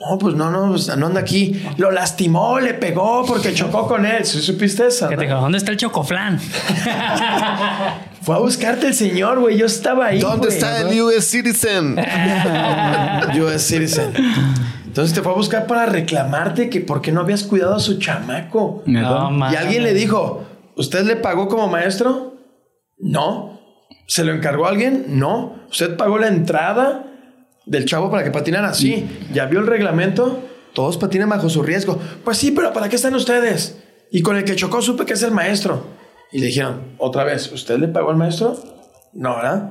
[0.00, 1.62] No, pues no, no, pues no anda aquí.
[1.76, 4.24] Lo lastimó, le pegó porque chocó con él.
[4.24, 5.10] ¿Sí supiste eso?
[5.10, 6.40] Que te dijo, ¿dónde está el chocoflán?
[8.22, 9.58] Fue a buscarte el señor, güey.
[9.58, 10.20] Yo estaba ahí.
[10.20, 10.58] ¿Dónde güey.
[10.58, 11.98] está el US Citizen?
[13.42, 14.12] US Citizen.
[14.86, 17.98] Entonces te fue a buscar para reclamarte que por qué no habías cuidado a su
[17.98, 18.82] chamaco.
[18.86, 20.44] No, Y alguien le dijo,
[20.76, 22.34] ¿usted le pagó como maestro?
[22.98, 23.59] No.
[24.10, 25.04] ¿Se lo encargó a alguien?
[25.06, 25.54] No.
[25.70, 27.04] ¿Usted pagó la entrada
[27.64, 28.74] del chavo para que patinara?
[28.74, 29.08] Sí.
[29.32, 30.42] ¿Ya vio el reglamento?
[30.74, 31.96] Todos patinan bajo su riesgo.
[32.24, 33.78] Pues sí, pero ¿para qué están ustedes?
[34.10, 35.84] Y con el que chocó supe que es el maestro.
[36.32, 38.58] Y le dijeron, otra vez, ¿usted le pagó al maestro?
[39.12, 39.70] No, ¿verdad?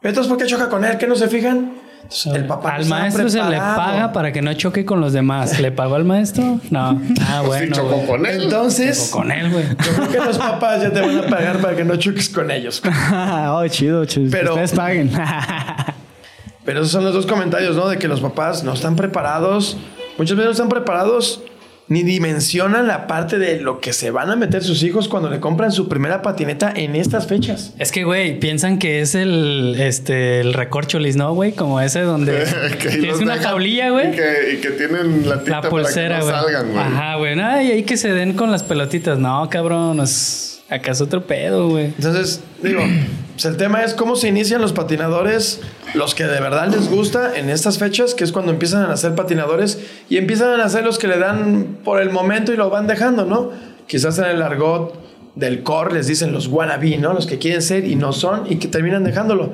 [0.00, 0.96] Entonces, ¿por qué choca con él?
[0.96, 1.74] ¿Qué no se fijan?
[2.02, 5.58] Entonces, el papá Al maestro se le paga para que no choque con los demás.
[5.60, 6.60] ¿Le pagó al maestro?
[6.70, 7.00] No.
[7.20, 7.76] Ah, Pues sí, bueno.
[7.76, 8.42] chocó con él.
[8.42, 9.64] Entonces, Con él, güey.
[9.68, 12.50] yo creo que los papás ya te van a pagar para que no choques con
[12.50, 12.82] ellos.
[13.48, 14.30] oh, chido, chido.
[14.30, 15.10] Pero- Ustedes paguen.
[16.64, 17.88] Pero esos son los dos comentarios, ¿no?
[17.88, 19.76] De que los papás no están preparados.
[20.18, 21.42] Muchas veces no están preparados
[21.92, 25.40] ni dimensionan la parte de lo que se van a meter sus hijos cuando le
[25.40, 27.74] compran su primera patineta en estas fechas.
[27.78, 31.52] Es que, güey, piensan que es el, este, el recorcholis, ¿no, güey?
[31.52, 32.46] Como ese donde
[32.98, 34.10] los una jaulilla, Y güey.
[34.12, 36.78] que, y que tienen la tinta La pulsera, para que no salgan, güey.
[36.84, 37.40] Ajá, güey.
[37.40, 39.18] Ay, ahí que se den con las pelotitas.
[39.18, 40.00] No, cabrón.
[40.00, 40.51] Es...
[40.72, 41.86] Acá es otro pedo, güey.
[41.86, 42.80] Entonces, digo,
[43.34, 45.60] pues el tema es cómo se inician los patinadores,
[45.92, 49.14] los que de verdad les gusta en estas fechas, que es cuando empiezan a nacer
[49.14, 52.86] patinadores y empiezan a nacer los que le dan por el momento y lo van
[52.86, 53.50] dejando, ¿no?
[53.86, 55.01] Quizás en el argot
[55.34, 57.12] del core les dicen los wannabe, ¿no?
[57.14, 59.52] Los que quieren ser y no son y que terminan dejándolo.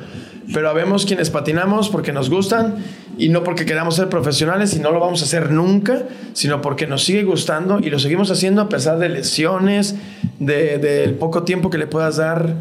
[0.53, 2.77] Pero habemos quienes patinamos porque nos gustan
[3.19, 6.87] y no porque queramos ser profesionales y no lo vamos a hacer nunca, sino porque
[6.87, 9.95] nos sigue gustando y lo seguimos haciendo a pesar de lesiones,
[10.39, 12.55] de- del poco tiempo que le puedas dar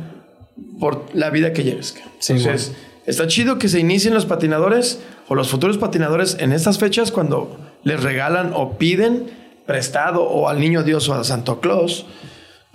[0.80, 1.96] por la vida que lleves.
[2.20, 2.74] Sí, Entonces,
[3.06, 5.00] está chido que se inicien los patinadores
[5.30, 9.28] o los futuros patinadores en estas fechas cuando les regalan o piden
[9.66, 12.06] prestado o al niño Dios o a Santo Claus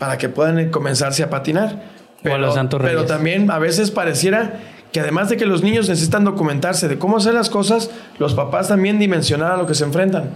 [0.02, 1.80] para que puedan comenzarse a patinar.
[2.28, 3.06] O a los Santos pero Reyes.
[3.08, 4.54] también a veces pareciera
[4.90, 7.88] que además de que los niños necesitan documentarse de cómo hacer las cosas,
[8.18, 10.30] los papás también dimensionar a lo que se enfrentan.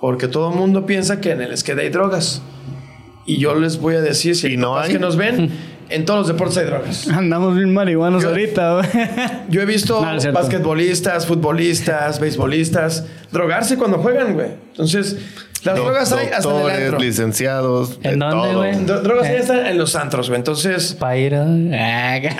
[0.00, 2.40] Porque todo el mundo piensa que en el skate hay drogas.
[3.26, 4.90] Y yo les voy a decir, si ¿Y hay no hay?
[4.92, 5.50] que nos ven,
[5.90, 7.06] en todos los deportes hay drogas.
[7.08, 8.88] Andamos bien marihuanos Yo- ahorita, güey.
[9.50, 14.48] Yo he visto No, basquetbolistas, futbolistas, beisbolistas drogarse cuando juegan, güey.
[14.70, 15.18] Entonces,
[15.64, 16.98] las Do- drogas hay hasta en el antro.
[16.98, 17.98] licenciados.
[18.02, 18.56] ¿En de dónde, todo.
[18.58, 18.72] güey?
[18.86, 19.40] Dro- drogas hay Eh.
[19.40, 20.38] hasta en los antros, güey.
[20.38, 21.42] Entonces, Pa' ir a...
[21.42, 22.34] antes,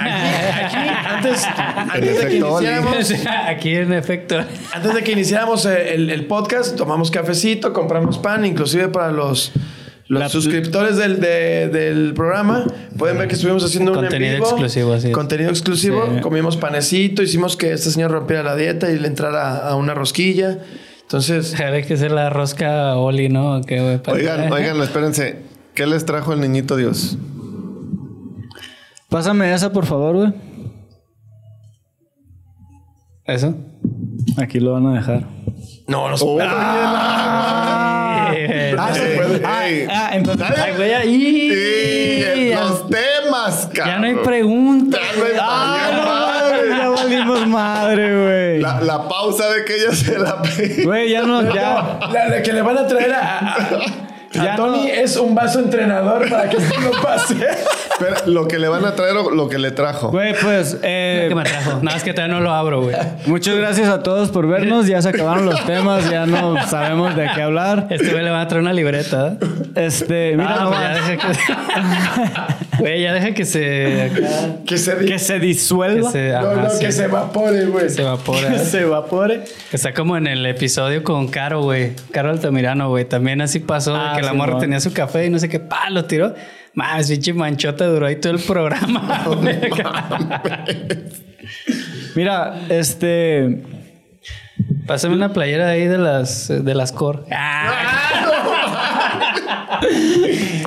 [1.92, 2.66] antes de que efecto, Oli.
[2.66, 3.12] iniciáramos,
[3.48, 4.36] Aquí en efecto.
[4.72, 9.52] antes de que iniciáramos eh, el, el podcast, tomamos cafecito, compramos pan, inclusive para los,
[10.08, 12.64] los La- suscriptores del, de- del programa.
[12.96, 14.46] Pueden ver que estuvimos haciendo un en Contenido vivo.
[14.46, 15.14] exclusivo, así es.
[15.14, 16.08] Contenido exclusivo.
[16.14, 16.20] Sí.
[16.20, 20.58] Comimos panecito, hicimos que este señor rompiera la dieta y le entrara a una rosquilla.
[21.12, 23.60] Entonces, Hay que ser la rosca Oli, ¿no?
[23.60, 24.00] ¿Qué, güey?
[24.16, 25.42] Oigan, oigan, espérense.
[25.74, 27.18] ¿Qué les trajo el niñito Dios?
[29.10, 30.32] Pásame esa, por favor, güey.
[33.26, 33.54] ¿Eso?
[34.38, 35.24] Aquí lo van a dejar.
[35.86, 36.48] no, no se Oh, puede.
[38.34, 39.36] Eh, Ah, se puede.
[39.36, 39.86] Ey.
[39.90, 40.46] Ah, entonces.
[40.76, 41.50] Güey, ahí.
[41.50, 43.86] Sí, los temas, cabrón.
[43.94, 45.00] Ya no hay preguntas.
[45.14, 46.11] Ya no hay- Ah.
[47.46, 48.60] Madre, güey.
[48.60, 50.42] La, la pausa de que ella se la
[50.84, 51.98] Güey, ya no, ya.
[52.12, 53.58] La, la que le van a traer a, a-
[54.32, 57.36] Ya Tony es un vaso entrenador para que esto no pase.
[57.98, 60.10] Pero lo que le van a traer o lo que le trajo.
[60.10, 61.78] Güey, pues, eh, ¿Qué me trajo?
[61.82, 62.96] Nada, es que todavía no lo abro, güey.
[63.26, 64.86] muchas gracias a todos por vernos.
[64.86, 67.86] Ya se acabaron los temas, ya no sabemos de qué hablar.
[67.90, 69.36] Este güey le va a traer una libreta.
[69.76, 72.62] Este, mira, Ah, pues ya deja que...
[72.78, 74.02] Güey, ya deja que se...
[74.02, 76.28] acá- Que se, di- que se disuelva, que se...
[76.32, 77.88] no, ajá, no, sí, que se evapore, güey.
[77.90, 78.48] se evapora.
[78.48, 79.44] que se evapore.
[79.72, 81.92] Está como en el episodio con Caro, güey.
[82.10, 83.04] Caro Altamirano, güey.
[83.04, 85.60] También así pasó de Ah, que la morra tenía su café y no sé qué,
[85.60, 86.34] pa, lo tiró.
[86.74, 89.24] Más, pinche manchota duró ahí todo el programa.
[92.14, 93.62] Mira, este,
[94.86, 97.20] Pásame una playera ahí de las, de las core.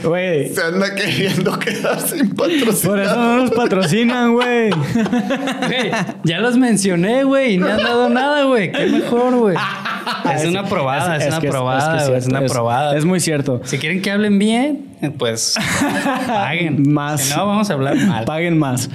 [0.04, 2.74] güey, Se anda queriendo quedar sin patrocinio.
[2.84, 4.70] por eso no nos patrocinan, güey.
[4.70, 5.92] Güey,
[6.24, 8.72] ya los mencioné, güey, y no han dado nada, güey.
[8.72, 9.58] Qué mejor, güey.
[10.36, 12.98] Es una probada, es, una probada, es, una probada.
[12.98, 13.62] Es muy cierto.
[13.64, 14.86] Si quieren que hablen bien,
[15.18, 15.56] pues
[16.28, 16.92] paguen.
[16.92, 17.22] Más.
[17.22, 18.26] Si no, vamos a hablar mal.
[18.26, 18.90] Paguen más.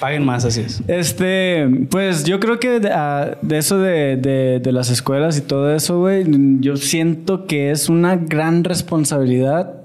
[0.00, 0.82] Paguen más, así es.
[0.88, 5.42] Este, pues yo creo que de, ah, de eso de, de- de las escuelas y
[5.42, 6.24] todo eso, güey,
[6.60, 9.82] yo siento que es una gran responsabilidad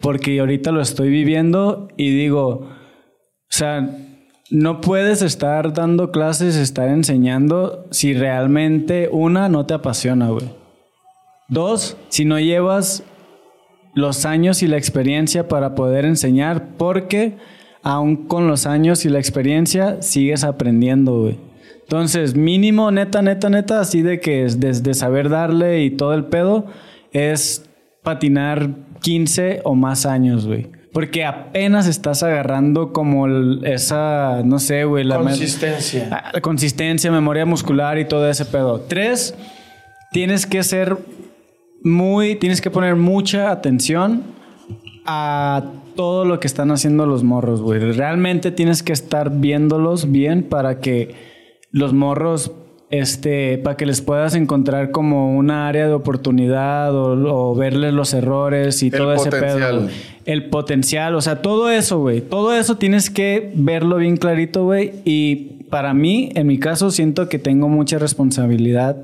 [0.00, 2.68] porque ahorita lo estoy viviendo y digo, o
[3.48, 3.88] sea,
[4.50, 10.50] no puedes estar dando clases, estar enseñando si realmente una no te apasiona, güey.
[11.48, 13.02] Dos, si no llevas
[13.94, 17.36] los años y la experiencia para poder enseñar, porque
[17.82, 21.38] aún con los años y la experiencia sigues aprendiendo, güey.
[21.82, 26.24] Entonces, mínimo, neta, neta, neta, así de que es desde saber darle y todo el
[26.24, 26.66] pedo,
[27.12, 27.64] es
[28.02, 28.70] patinar
[29.00, 30.75] 15 o más años, güey.
[30.96, 33.28] Porque apenas estás agarrando como
[33.64, 36.08] esa, no sé, güey, la Consistencia.
[36.10, 38.80] Ah, consistencia, memoria muscular y todo ese pedo.
[38.80, 39.34] Tres,
[40.12, 40.96] tienes que ser
[41.82, 44.22] muy, tienes que poner mucha atención
[45.04, 45.64] a
[45.96, 47.78] todo lo que están haciendo los morros, güey.
[47.92, 51.14] Realmente tienes que estar viéndolos bien para que
[51.72, 52.52] los morros,
[52.88, 58.14] este, para que les puedas encontrar como una área de oportunidad o, o verles los
[58.14, 59.78] errores y El todo ese potencial.
[59.80, 60.15] pedo.
[60.26, 62.20] El potencial, o sea, todo eso, güey.
[62.20, 64.90] Todo eso tienes que verlo bien clarito, güey.
[65.04, 68.96] Y para mí, en mi caso, siento que tengo mucha responsabilidad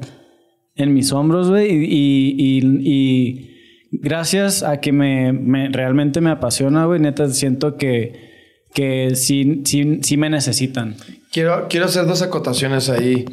[0.75, 1.71] en mis hombros, güey.
[1.73, 3.51] Y, y- y- y
[3.93, 8.33] gracias a que me, me- realmente me apasiona, güey, neta, siento que,
[8.75, 10.97] que sí, sí, sí me necesitan.
[11.31, 13.25] Quiero, quiero hacer dos acotaciones ahí.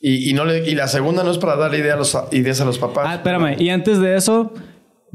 [0.00, 2.60] Y, y no le- y la segunda no es para darle idea a los, ideas
[2.62, 3.04] a los papás.
[3.06, 3.60] Ah, espérame.
[3.60, 4.54] Y antes de eso,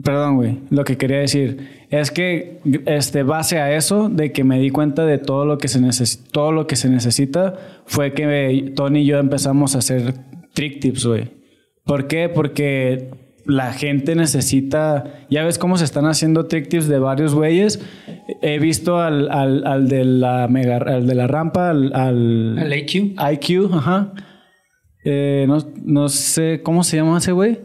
[0.04, 0.60] perdón, güey.
[0.70, 5.06] Lo que quería decir es que, este, base a eso, de que me di cuenta
[5.06, 9.06] de todo lo que se necesita, todo lo que se necesita, fue que Tony y
[9.06, 10.14] yo empezamos a hacer
[10.54, 11.30] trick tips, güey.
[11.86, 12.30] ¿Por qué?
[12.30, 13.10] Porque
[13.46, 15.26] la gente necesita.
[15.30, 17.80] Ya ves cómo se están haciendo trick tips de varios güeyes.
[18.42, 23.14] He visto al, al, al de la mega, al de la rampa, al, al AQ.
[23.34, 24.14] IQ, ajá.
[25.04, 27.60] Eh, no, no sé cómo se llama ese güey.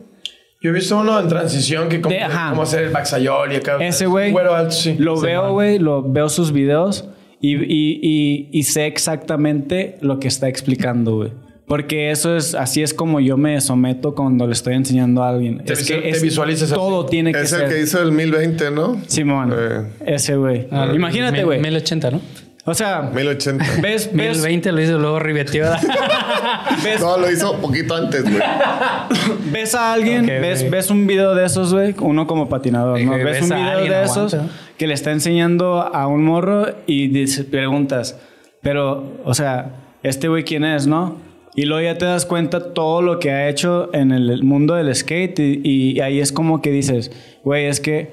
[0.63, 2.51] Yo he visto uno en transición que como, De- ajá.
[2.51, 3.79] cómo hacer el baxayol y acá.
[3.81, 4.33] Ese güey.
[4.71, 4.95] Sí.
[4.99, 7.09] Lo Sí, veo, güey, lo veo sus videos
[7.41, 11.33] y, y- y- y sé exactamente lo que está explicando, güey.
[11.67, 15.65] Porque eso es, así es como yo me someto cuando le estoy enseñando a alguien.
[15.65, 16.23] Te es visual- que te es-
[16.65, 16.75] así.
[16.75, 17.63] todo tiene que Es ser.
[17.63, 19.01] el que hizo el 1020, ¿no?
[19.07, 19.83] Simón, Eh.
[20.05, 20.67] ese güey.
[20.73, 21.61] Ah, Imagínate, mil- güey.
[21.61, 22.21] 1080, ¿no?
[22.67, 23.65] O sea, 1080.
[23.81, 25.65] ves, ves, 1020 lo hizo luego ribetió.
[26.85, 28.37] ves, No, lo hizo poquito antes, güey.
[29.51, 33.13] ves a alguien, Ok, ves, ves un video de esos, güey, uno como patinador, ¿no?
[33.13, 34.55] Ok, Ves, ves un a video alguien, de esos aguanta.
[34.77, 38.19] que le está enseñando a un morro y dice- preguntas,
[38.63, 39.71] pero, o sea,
[40.03, 41.17] este güey quién es, ¿no?
[41.57, 44.95] Y luego ya te das cuenta todo lo que ha hecho en el mundo del
[44.95, 47.11] skate y, y ahí es como que dices,
[47.43, 48.13] güey, es que,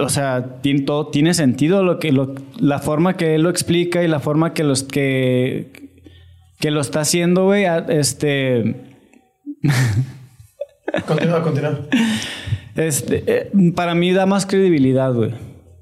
[0.00, 4.02] o sea, tiene, todo, tiene sentido lo que, lo- la forma que él lo explica
[4.02, 6.00] y la forma que los que,
[6.60, 8.74] que lo está haciendo, güey, este...
[11.06, 11.80] Continúa, continúa.
[12.76, 15.32] Este, eh, para mí da más credibilidad, güey.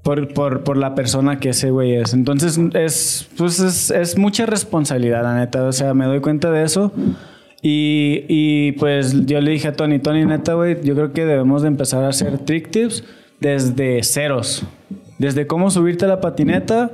[0.02, 2.12] Por, por, por la persona que ese güey es.
[2.14, 5.64] Entonces, es, pues es, es mucha responsabilidad, la neta.
[5.64, 6.92] O sea, me doy cuenta de eso.
[7.60, 11.62] Y, y, pues yo le dije a Tony, Tony, neta, güey, yo creo que debemos
[11.62, 13.04] de empezar a hacer trick tips
[13.42, 14.62] desde ceros.
[15.18, 16.92] Desde cómo subirte a la patineta,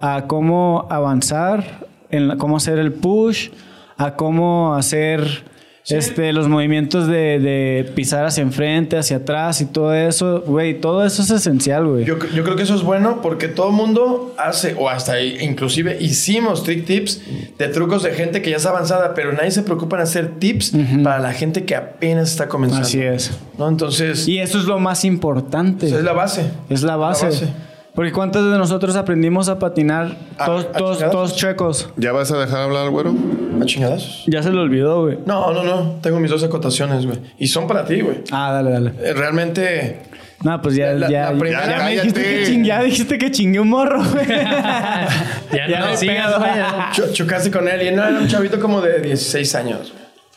[0.00, 3.50] a cómo avanzar, en la- cómo hacer el push,
[3.98, 5.44] a cómo hacer
[5.88, 11.04] Este, los movimientos de, de pisar hacia enfrente, hacia atrás y todo eso, güey, todo
[11.04, 12.04] eso es esencial, güey.
[12.04, 15.96] Yo, yo creo que eso es bueno porque todo mundo hace, o hasta ahí, inclusive
[16.00, 17.22] hicimos trick tips
[17.58, 20.72] de trucos de gente que ya es avanzada, pero nadie se preocupa en hacer tips
[21.02, 22.86] para la gente que apenas está comenzando.
[22.86, 23.30] Así es.
[23.58, 23.68] ¿No?
[23.68, 25.86] Entonces, Y eso es lo más importante.
[25.86, 26.42] esa es la base.
[26.68, 27.26] Es la base.
[27.26, 27.48] base.
[27.94, 31.10] Porque ¿cuántos de nosotros aprendimos a patinar A- todos, a todos, chingadazos.
[31.12, 31.88] todos checos?
[31.96, 33.14] ¿Ya vas a dejar hablar al güero?
[33.60, 34.22] ¿A chingadazos?
[34.26, 35.18] Ya se lo olvidó, güey.
[35.26, 35.96] No, no, no.
[36.00, 37.18] Tengo mis dos acotaciones, güey.
[37.38, 38.22] Y son para ti, güey.
[38.30, 38.92] Ah, dale, dale.
[39.02, 40.02] Eh, Realmente,
[40.42, 41.92] No, pues ya, La- ya, la primera- ya, me cállate.
[42.08, 44.26] dijiste que ching- ya dijiste que chingué un morro, güey.
[45.52, 46.38] Ya, Ya no no sigas, pedo.
[46.38, 46.52] güey.
[46.92, 49.92] cho- chocaste con él y no era un chavito como de 16 años.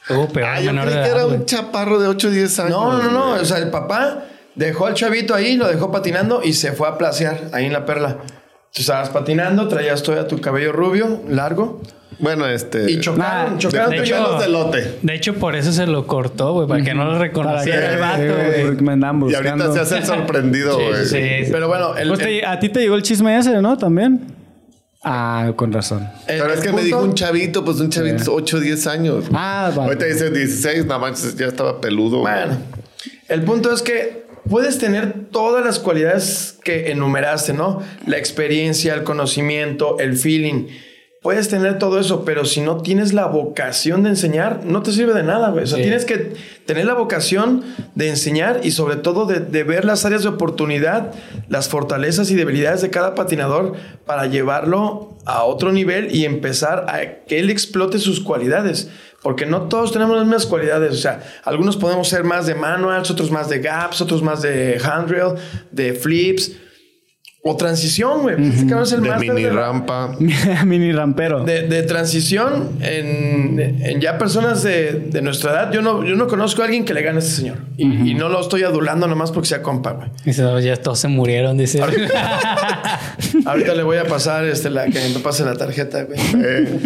[0.09, 0.19] güey.
[0.19, 1.37] Uh, peor, Ah, yo menor creí de que edad, era güey.
[1.37, 2.71] un chaparro de 8 o 10 años.
[2.71, 3.29] No, no, no.
[3.29, 3.41] güey.
[3.41, 4.23] O sea, el papá
[4.55, 7.85] dejó al chavito ahí, lo dejó patinando y se fue a placear ahí en la
[7.85, 8.17] perla.
[8.73, 11.81] Tú estabas patinando, traías todavía tu cabello rubio, largo,
[12.19, 12.89] Bueno, este.
[12.91, 13.89] y chocaron, Nah, chocaron.
[13.91, 14.97] de y hecho- de lote.
[15.01, 18.23] De hecho, por eso se lo cortó, güey, para que no lo reconociera el vato,
[18.23, 19.31] güey.
[19.31, 21.05] Y ahorita se hace el sorprendido, güey.
[21.05, 21.51] Sí, sí.
[21.51, 23.77] Pero bueno, el, Pues el- a ti te llegó el chisme ese, ¿no?
[23.77, 24.21] También.
[25.03, 26.07] Ah, con razón.
[26.27, 29.25] el- Pero es que me dijo un chavito, pues un chavito, 8 o 10 años.
[29.33, 29.89] Ah, vale.
[29.89, 32.19] Ahorita dice 16, nada más ya estaba peludo.
[32.21, 32.33] güey.
[32.33, 32.57] Bueno,
[33.27, 37.81] el punto es que puedes tener todas las cualidades que enumeraste, ¿no?
[38.05, 40.67] La experiencia, el conocimiento, el feeling.
[41.21, 45.13] Puedes tener todo eso, pero si no tienes la vocación de enseñar, no te sirve
[45.13, 45.63] de nada, güey.
[45.63, 45.83] O sea, Sí.
[45.83, 46.33] tienes que
[46.65, 47.63] tener la vocación
[47.95, 51.13] de enseñar y sobre todo de, de ver las áreas de oportunidad,
[51.47, 53.71] las fortalezas y debilidades de cada patinador
[54.05, 58.89] para llevarlo a otro nivel y empezar a que él explote sus cualidades.
[59.23, 60.91] Porque no todos tenemos las mismas cualidades.
[60.91, 64.79] O sea, algunos podemos ser más de manuals, otros más de gaps, otros más de
[64.79, 65.35] handrail,
[65.71, 66.51] de flips
[67.45, 68.35] o transición, güey.
[68.41, 70.15] Este cabrón es el De mini de la- rampa.
[70.65, 71.43] Mini rampero.
[71.43, 75.71] de, de transición en, en ya personas de, de nuestra edad.
[75.73, 77.57] Yo no, yo no conozco a alguien que le gane a este señor.
[77.75, 80.09] Y, y no lo estoy adulando nomás porque sea compa, güey.
[80.23, 81.81] Dice, "No, ya todos se murieron, dice.
[83.45, 86.19] Ahorita le voy a pasar este, la, que me pase la tarjeta, güey.
[86.43, 86.79] Eh,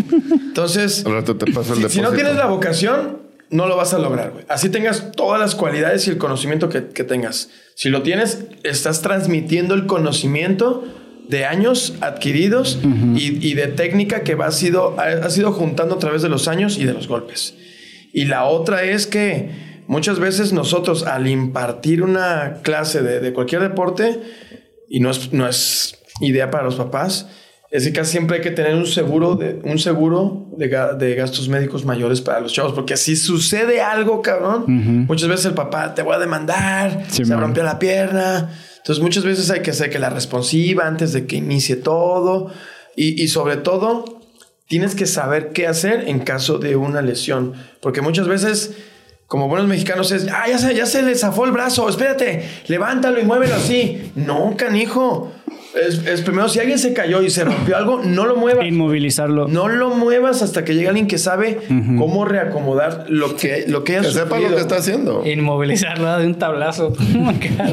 [0.48, 1.12] Entonces, te
[1.52, 1.90] paso el si, depósito.
[1.90, 4.46] si no tienes la vocación, no lo vas a lograr, güey.
[4.50, 7.50] Así tengas todas las cualidades y el conocimiento que, que tengas.
[7.76, 10.84] Si lo tienes, estás transmitiendo el conocimiento
[11.30, 12.80] de años adquiridos
[13.16, 16.30] y, y de técnica que va, ha, sido, ha, ha sido juntando a través de
[16.30, 17.56] los años y de los golpes.
[18.14, 23.62] Y la otra es que muchas veces nosotros al impartir una clase de, de cualquier
[23.62, 24.22] deporte,
[24.90, 27.28] y no es, no es idea para los papás,
[27.70, 31.16] es que casi siempre hay que tener un seguro de, un seguro de, ga- de
[31.16, 34.64] gastos médicos mayores para los chavos, porque si sucede algo, cabrón,
[35.08, 37.42] muchas veces el papá te voy a demandar, Sí, se man.
[37.42, 38.50] rompió la pierna.
[38.78, 42.52] Entonces muchas veces hay que hacer que la responsiva antes de que inicie todo
[42.96, 44.22] y, y sobre todo
[44.70, 48.72] tienes que saber qué hacer en caso de una lesión, porque muchas veces
[49.28, 53.20] como buenos mexicanos es, ah, ya se, ya se le zafó el brazo, espérate, levántalo
[53.20, 54.10] y muévelo así.
[54.16, 55.34] No, canijo.
[55.86, 58.66] Es, es primero, si alguien se cayó y se rompió algo, no lo muevas.
[58.66, 59.48] Inmovilizarlo.
[59.48, 61.60] No lo muevas hasta que llegue alguien que sabe
[61.98, 65.24] cómo reacomodar lo que, lo que sepa lo que está haciendo.
[65.26, 66.94] Inmovilizarlo de un tablazo.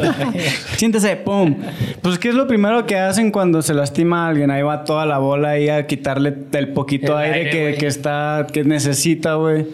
[0.76, 1.56] Siéntese, pum.
[2.02, 4.50] Pues, ¿qué es lo primero que hacen cuando se lastima a alguien?
[4.50, 7.86] Ahí va toda la bola ahí a quitarle el poquito El aire, aire, que, que
[7.86, 9.66] está, que necesita, güey.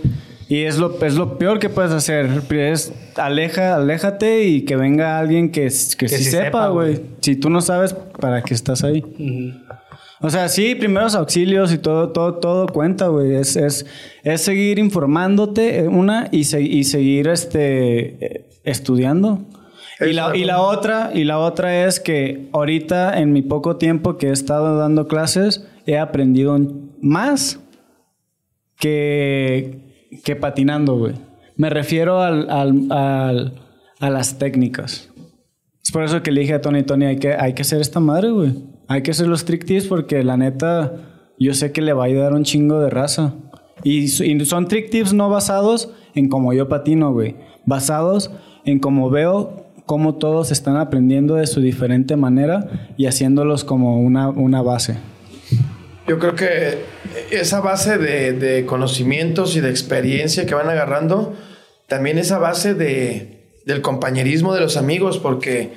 [0.51, 2.29] Y es lo, es lo peor que puedes hacer.
[2.51, 7.01] Es aleja, aléjate y que venga alguien que, que, sí, sí sepa, güey.
[7.21, 9.05] Si tú no sabes, ¿para qué estás ahí?
[10.21, 13.37] O sea, sí, primeros auxilios y todo, todo, todo cuenta, güey.
[13.37, 13.87] Es, es,
[14.25, 19.45] es seguir informándote, eh, una, y, se- y seguir este, eh, estudiando.
[20.01, 24.17] Y la, y la otra, y la otra es que ahorita, en mi poco tiempo
[24.19, 26.59] que he estado dando clases, he aprendido
[27.01, 27.61] más
[28.79, 29.90] que,
[30.25, 31.15] que patinando, güey.
[31.57, 33.55] Me refiero al, al- al-
[34.01, 35.11] a las técnicas.
[35.83, 38.01] Es por eso que le dije a Tony, Tony, hay que, hay que hacer esta
[38.01, 38.53] madre, güey.
[38.89, 40.93] Hay que hacer los trick tips porque la neta,
[41.39, 43.35] yo sé que le va a ayudar un chingo de raza.
[43.85, 47.37] Y, y son trick tips no basados en cómo yo patino, güey.
[47.67, 48.31] Basados
[48.65, 54.29] en cómo veo cómo todos están aprendiendo de su diferente manera y haciéndolos como una,
[54.29, 54.97] una base.
[56.11, 56.83] Yo creo que
[57.31, 61.37] esa base de, de conocimientos y de experiencia que van agarrando,
[61.87, 65.73] también esa base de, del compañerismo de los amigos, porque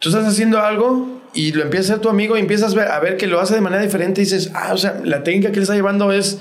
[0.00, 2.88] tú estás haciendo algo y lo empieza a hacer tu amigo y empiezas a ver,
[2.88, 5.50] a ver que lo hace de manera diferente y dices, ah, o sea, la técnica
[5.50, 6.38] que él está llevando es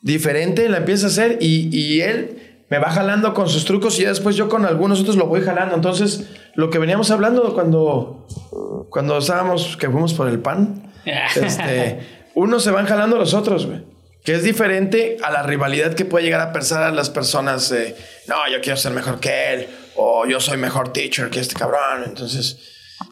[0.00, 4.02] diferente, la empieza a hacer y, y él me va jalando con sus trucos y
[4.02, 5.74] ya después yo con algunos otros lo voy jalando.
[5.74, 8.28] Entonces, lo que veníamos hablando cuando,
[8.90, 13.66] cuando estábamos, que fuimos por el pan, este, unos se van jalando a los otros,
[13.66, 13.82] güey.
[14.24, 17.72] Que es diferente a la rivalidad que puede llegar a pensar a las personas.
[18.28, 19.68] no, yo quiero ser mejor que él.
[19.96, 22.04] O yo soy mejor teacher que este cabrón.
[22.06, 22.58] Entonces,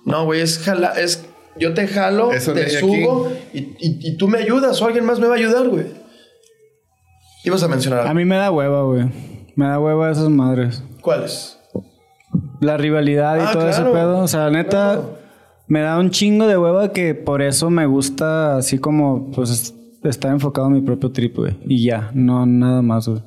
[0.04, 1.24] no, güey, es, jala, es
[1.56, 5.18] yo te jalo, Eso te subo y, y- y tú me ayudas o alguien más
[5.18, 5.86] me va a ayudar, güey.
[7.44, 8.14] Ibas a mencionar A algo.
[8.14, 9.06] mí me da hueva, güey.
[9.56, 10.82] Me da hueva esas madres.
[11.00, 11.58] ¿Cuáles?
[12.60, 14.18] La rivalidad y Ah, todo ese pedo.
[14.18, 15.17] O sea, neta, Claro.
[15.68, 19.74] Me da un chingo de hueva que por eso me gusta así como, pues, es-
[20.04, 21.36] estar enfocado en mi propio trip.
[21.66, 23.22] Y ya, no nada más, güey.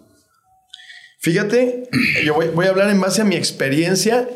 [1.19, 1.84] Fíjate,
[2.26, 4.27] yo voy, a hablar en base a mi experiencia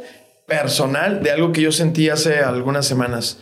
[0.48, 3.40] personal de algo que yo sentí hace algunas semanas.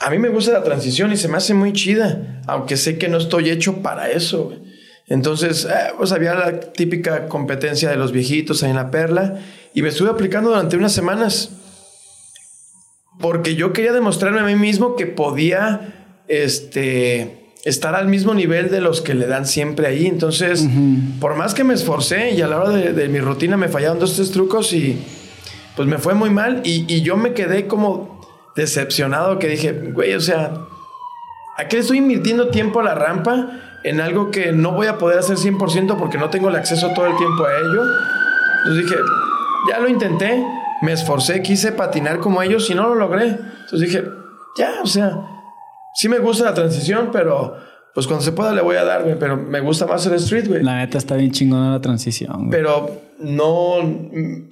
[0.00, 3.08] A mí me gusta la transición y se me hace muy chida, aunque sé que
[3.08, 4.52] no estoy hecho para eso.
[5.08, 9.40] Entonces, eh, pues había la típica competencia de los viejitos ahí en la perla
[9.74, 11.50] y me estuve aplicando durante unas semanas
[13.20, 15.94] porque yo quería demostrarme a mí mismo que podía
[16.28, 20.06] este, estar al mismo nivel de los que le dan siempre ahí.
[20.06, 20.66] Entonces,
[21.20, 23.98] por más que me esforcé y a la hora de, de mi rutina me fallaron
[23.98, 24.98] dos, tres trucos y
[25.76, 28.20] pues me fue muy mal y, y yo me quedé como
[28.56, 30.52] decepcionado que dije, güey, o sea,
[31.56, 33.50] ¿a qué le estoy invirtiendo tiempo a la rampa
[33.84, 37.06] en algo que no voy a poder hacer 100% porque no tengo el acceso todo
[37.06, 37.82] el tiempo a ello?
[38.58, 38.96] Entonces dije,
[39.70, 40.44] ya lo intenté,
[40.82, 43.28] me esforcé, quise patinar como ellos y no lo logré.
[43.28, 44.04] Entonces dije,
[44.56, 45.12] ya, o sea,
[45.94, 47.56] sí me gusta la transición, pero
[47.94, 50.48] pues cuando se pueda le voy a dar, güey, pero me gusta más el street,
[50.48, 50.62] güey.
[50.62, 52.50] La neta está bien chingona la transición, güey.
[52.50, 53.76] Pero no,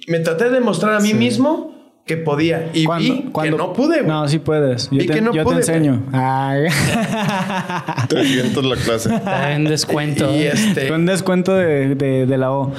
[0.07, 1.75] me traté de demostrar a mí mismo
[2.05, 4.07] que podía y ¿Cuándo- vi cuándo- que no pude, güey.
[4.07, 4.89] No, sí puedes.
[4.89, 6.03] Yo, Vi te, que no yo te pude, enseño.
[6.13, 6.67] Ay.
[8.09, 9.13] 300 la clase.
[9.13, 10.33] Está en descuento.
[10.33, 12.71] Y este, Con descuento de, de, de la O.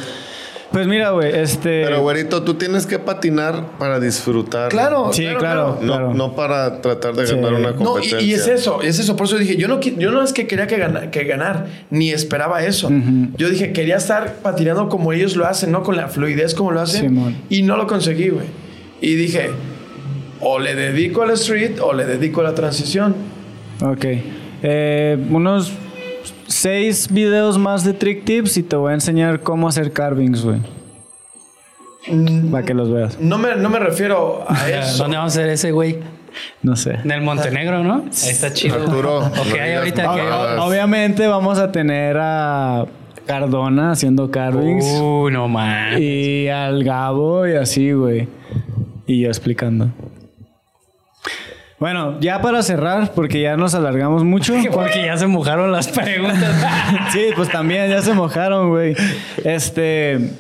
[0.73, 1.85] Pues mira, güey, este...
[1.85, 4.69] Pero, güerito, tú tienes que patinar para disfrutar.
[4.69, 5.78] claro, Sí, claro.
[5.81, 8.20] No, no para tratar de ganar una No, competencia.
[8.20, 9.16] y, y es eso, es eso.
[9.16, 12.11] Por eso dije, yo no, yo no es que quería que, gana- que ganar, ni
[12.11, 12.90] esperaba eso.
[13.39, 15.82] Yo dije, quería estar patinando como ellos lo hacen, ¿no?
[15.82, 17.01] Con la fluidez como lo hacen.
[17.09, 17.36] Simón.
[17.49, 18.47] Y no lo conseguí, güey.
[19.01, 19.51] Y dije,
[20.40, 23.15] o le dedico al street o le dedico a la transición.
[23.82, 24.05] Ok.
[24.62, 25.73] Eh, unos
[26.49, 30.59] seis videos más de trick tips y te voy a enseñar cómo hacer carvings, güey.
[32.51, 33.20] Para que los veas.
[33.20, 35.05] No me, no me refiero a eso.
[35.05, 35.99] ¿Dónde vamos a hacer ese, güey?
[36.62, 36.95] No sé.
[37.05, 38.05] En el Montenegro, ¿no?
[38.05, 38.77] Ahí está chido.
[38.77, 40.20] Arturo, ahorita que...
[40.61, 42.87] Obviamente vamos a tener a
[43.27, 44.87] Cardona haciendo carvings.
[45.01, 46.01] Uy, no man.
[46.01, 48.29] Y al Gabo y así, güey.
[49.07, 49.91] Y yo explicando.
[51.78, 54.55] Bueno, ya para cerrar, porque ya nos alargamos mucho.
[54.72, 56.52] Porque ya se mojaron las preguntas.
[57.12, 58.96] Sí, pues también ya se mojaron, güey.
[59.44, 60.30] Este.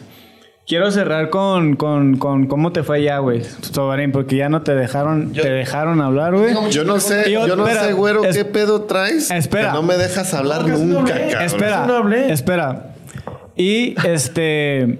[0.66, 4.74] Quiero cerrar con, con, con cómo te fue ya, güey, Sobarín, porque ya no te
[4.74, 6.54] dejaron, te dejaron hablar, güey.
[6.70, 9.30] Yo no sé, Yo- yo no espera, sé, güero, es- qué pedo traes.
[9.30, 9.68] espera.
[9.68, 11.28] Que no me dejas hablar No, no nunca, hablé.
[11.28, 11.42] cabrón.
[11.46, 12.32] Espera, no hablé.
[12.32, 12.82] espera.
[13.56, 14.98] Y este.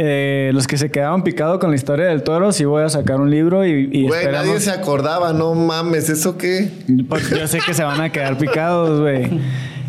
[0.00, 3.20] Eh, los que se quedaron picados con la historia del toro, sí voy a sacar
[3.20, 6.68] un libro y, y Güey, esperamos- nadie se acordaba, no mames, ¿eso qué?
[7.08, 9.28] Pues yo sé que se van a quedar picados, güey.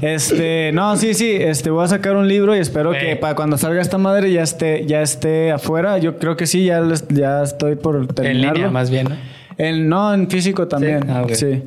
[0.02, 3.02] Este, no, sí, sí, este, voy a sacar un libro y espero Güey.
[3.02, 5.98] que para cuando salga esta madre ya esté, ya esté afuera.
[5.98, 8.54] Yo creo que sí, ya, les- ya estoy por en terminarlo.
[8.56, 9.16] línea, más bien, ¿no?
[9.58, 11.06] En- no, en físico también.
[11.10, 11.26] Ah.
[11.34, 11.64] Sí.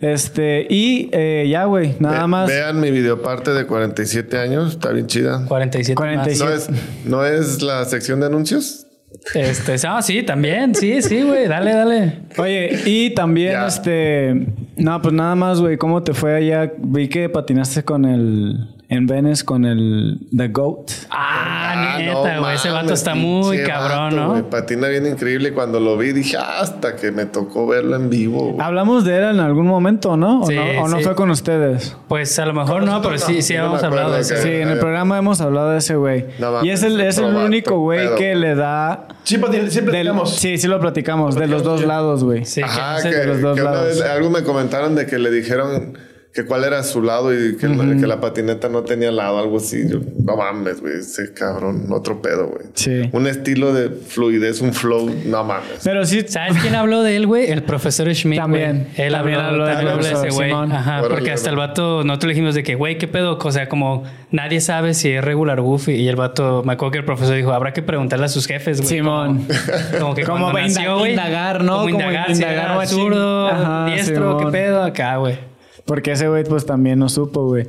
[0.00, 2.48] Este, y eh, ya, güey, nada Ve- más.
[2.48, 5.44] Vean mi videoparte de 47 años, está bien chida.
[5.46, 6.50] 47 47.
[6.50, 6.70] más.
[6.70, 8.86] ¿No es, ¿No es la sección de anuncios?
[9.34, 10.74] Este, ah, sí, también.
[10.74, 11.46] Sí, sí, güey.
[11.48, 12.18] Dale, dale.
[12.38, 13.66] Oye, y también, Ya.
[13.66, 14.46] este.
[14.76, 15.76] No, pues nada más, güey.
[15.76, 16.72] ¿Cómo te fue allá?
[16.78, 18.54] Vi que patinaste con el.
[18.92, 20.18] En Venice con el.
[20.36, 20.90] The Goat.
[21.10, 22.56] Ah, Ah, neta, no güey.
[22.56, 24.42] Ese vato está muy cabrón, vato, güey.
[24.42, 24.50] ¿no?
[24.50, 25.50] Patina bien increíble.
[25.50, 28.50] y Cuando lo vi dije, "Ah, hasta que me tocó verlo en vivo.
[28.52, 28.56] güey".
[28.66, 30.40] Hablamos de él en algún momento, ¿no?
[30.40, 31.04] ¿O Sí, no, o no sí.
[31.04, 31.96] fue con ustedes?
[32.08, 34.68] Pues a lo mejor no, pero sí, sí no habíamos hablado de que- Sí, en
[34.68, 36.24] el programa hemos hablado de ese güey.
[36.40, 39.06] No y es el, es el único güey pedo, que le da.
[39.22, 41.36] Sí, patin- siempre del- sí, sí lo platicamos.
[41.36, 41.86] De los platicamos, dos sí.
[41.86, 42.44] lados, güey.
[42.44, 43.86] Sí, Ajá, que no de los dos que una lados.
[43.86, 45.96] vez algo me comentaron de que le dijeron
[46.32, 49.56] que cuál era su lado y que, la, que la patineta no tenía lado, algo
[49.56, 49.82] así.
[49.88, 52.66] Yo, no mames, güey, ese cabrón, otro pedo, güey.
[52.74, 53.08] Sí.
[53.12, 55.80] Un estilo de fluidez, un flow, no mames.
[55.82, 56.22] Pero sí.
[56.28, 57.50] ¿Sabes quién habló de él, güey?
[57.50, 58.38] El profesor Schmidt.
[58.38, 58.88] También.
[58.96, 60.50] Él También habló, también habló de ese güey.
[60.50, 60.70] Simón.
[60.72, 63.36] Ajá, Órale, porque hasta el vato, nosotros le dijimos de que, güey, ¿qué pedo?
[63.42, 65.94] O sea, como nadie sabe si es regular goofy.
[65.94, 68.76] Y el vato, me acuerdo que el profesor dijo, habrá que preguntarle a sus jefes,
[68.78, 68.88] güey.
[68.88, 69.46] Simón.
[69.90, 71.10] Como, como que Como cuando nació, güey.
[71.10, 71.78] indagar, ¿no?
[71.78, 72.98] Como Como indagar, si indagar era machín.
[72.98, 74.44] zurdo, Ajá, diestro, Simón.
[74.44, 75.49] qué pedo acá, güey.
[75.90, 77.66] Porque ese güey, pues también no supo, güey.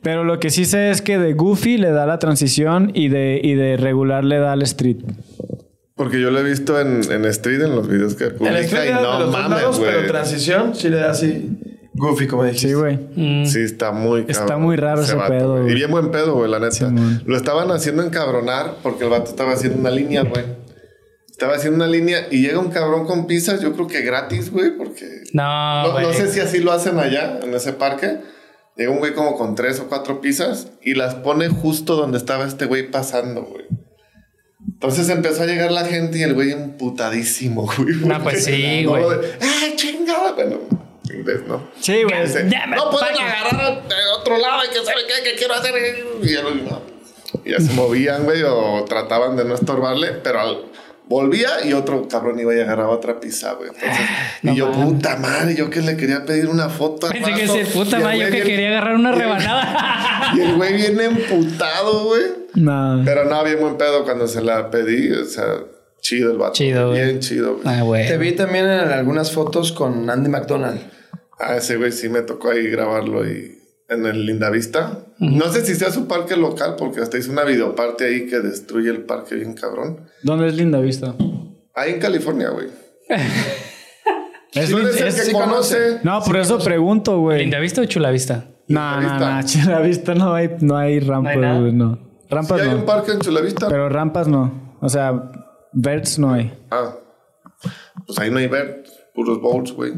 [0.00, 3.40] Pero lo que sí sé es que de Goofy le da la transición y de,
[3.42, 4.98] y de regular le da al street.
[5.96, 8.84] Porque yo lo he visto en, en Street, en los videos que El publica street
[8.84, 10.08] y de no los mames, lados, pero güey.
[10.08, 11.50] transición sí le da así.
[11.94, 12.68] Goofy, como dijiste.
[12.68, 12.96] Sí, güey.
[13.16, 13.44] Mm.
[13.44, 15.68] Sí, está muy Está cabrón muy raro ese pedo.
[15.68, 16.92] Y bien buen pedo, güey, la neta.
[17.26, 20.44] Lo estaban haciendo encabronar porque el vato estaba haciendo una línea, güey.
[21.34, 24.70] Estaba haciendo una línea y llega un cabrón con pizzas, yo creo que gratis, güey,
[24.76, 25.24] porque...
[25.32, 26.06] No, No, güey.
[26.06, 28.20] no sé si así lo hacen allá, en ese parque.
[28.76, 32.46] Llega un güey como con tres o cuatro pizzas y las pone justo donde estaba
[32.46, 33.64] este güey pasando, güey.
[34.74, 37.96] Entonces empezó a llegar la gente y el güey emputadísimo, güey.
[37.96, 39.02] No, pues sí, güey.
[39.40, 40.32] ¡Ay, chingada!
[40.34, 40.60] Bueno,
[41.12, 41.68] inglés, ¿no?
[41.80, 42.16] Sí, güey.
[42.68, 43.28] No pueden pagan".
[43.28, 45.74] agarrar de otro lado y que sabe qué, que quiero hacer.
[46.22, 46.94] Y ya, no.
[47.44, 50.64] Ya se movían, güey, o trataban de no estorbarle, pero al-
[51.08, 53.68] volvía y otro cabrón iba y agarraba otra pizza, güey.
[53.70, 54.06] Entonces,
[54.42, 57.06] No y yo, puta madre, yo que le quería pedir una foto.
[57.06, 60.10] al Pensé que ese puta madre, yo que bien- quería agarrar una rebanada.
[60.36, 62.22] Y el güey viene emputado, güey.
[62.54, 63.02] No.
[63.04, 65.44] Pero no, bien buen pedo cuando se la pedí, o sea,
[66.00, 66.54] chido el vato.
[66.54, 67.04] Chido, güey.
[67.04, 67.62] Bien chido, güey.
[67.66, 68.08] Ah, güey.
[68.08, 70.80] Te vi también en algunas fotos con Andy McDonald.
[71.38, 73.58] Ah, ese güey sí me tocó ahí grabarlo y
[73.88, 74.98] en el Lindavista.
[75.18, 78.90] No sé si sea su parque local, porque hasta hizo una videoparte ahí que destruye
[78.90, 80.08] el parque bien cabrón.
[80.22, 81.14] ¿Dónde es Linda Vista?
[81.74, 82.68] Ahí en California, güey.
[84.52, 85.98] Es Tú eres el es- que sí conoce.
[86.04, 87.40] No, por eso pregunto, güey.
[87.40, 88.44] ¿Linda vista o chula vista?
[88.68, 89.40] No, no, Chulavista.
[89.58, 89.64] no.
[89.64, 91.58] Chulavista no hay, no hay rampas, nada?
[91.60, 91.96] güey, no.
[91.96, 92.86] Sí Rampas hay un no.
[92.86, 93.68] parque en Chulavista.
[93.68, 94.76] Pero rampas no.
[94.80, 95.32] O sea,
[95.72, 96.56] verts no hay.
[96.70, 96.94] Ah,
[98.06, 99.92] pues ahí no hay ver, puros bowls, güey.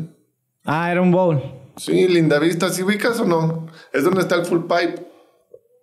[0.64, 1.38] Ah, era un bowl.
[1.76, 3.66] Sí, Lindavista, ¿sí ubicas o no?
[3.92, 5.06] Es donde está el full pipe.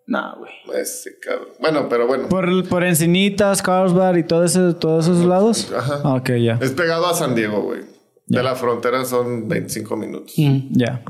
[0.07, 0.81] No, güey.
[0.81, 1.49] Ese cabrón.
[1.59, 2.27] Bueno, pero bueno.
[2.29, 5.71] Por, por Encinitas, Carlsbad y todo ese, todos esos lados.
[5.75, 6.01] Ajá.
[6.03, 6.57] Ah, Ok, ya.
[6.61, 7.81] Es pegado a San Diego, güey.
[8.25, 10.33] De la frontera son 25 minutos.
[10.37, 10.69] Mm.
[10.71, 11.03] Ya.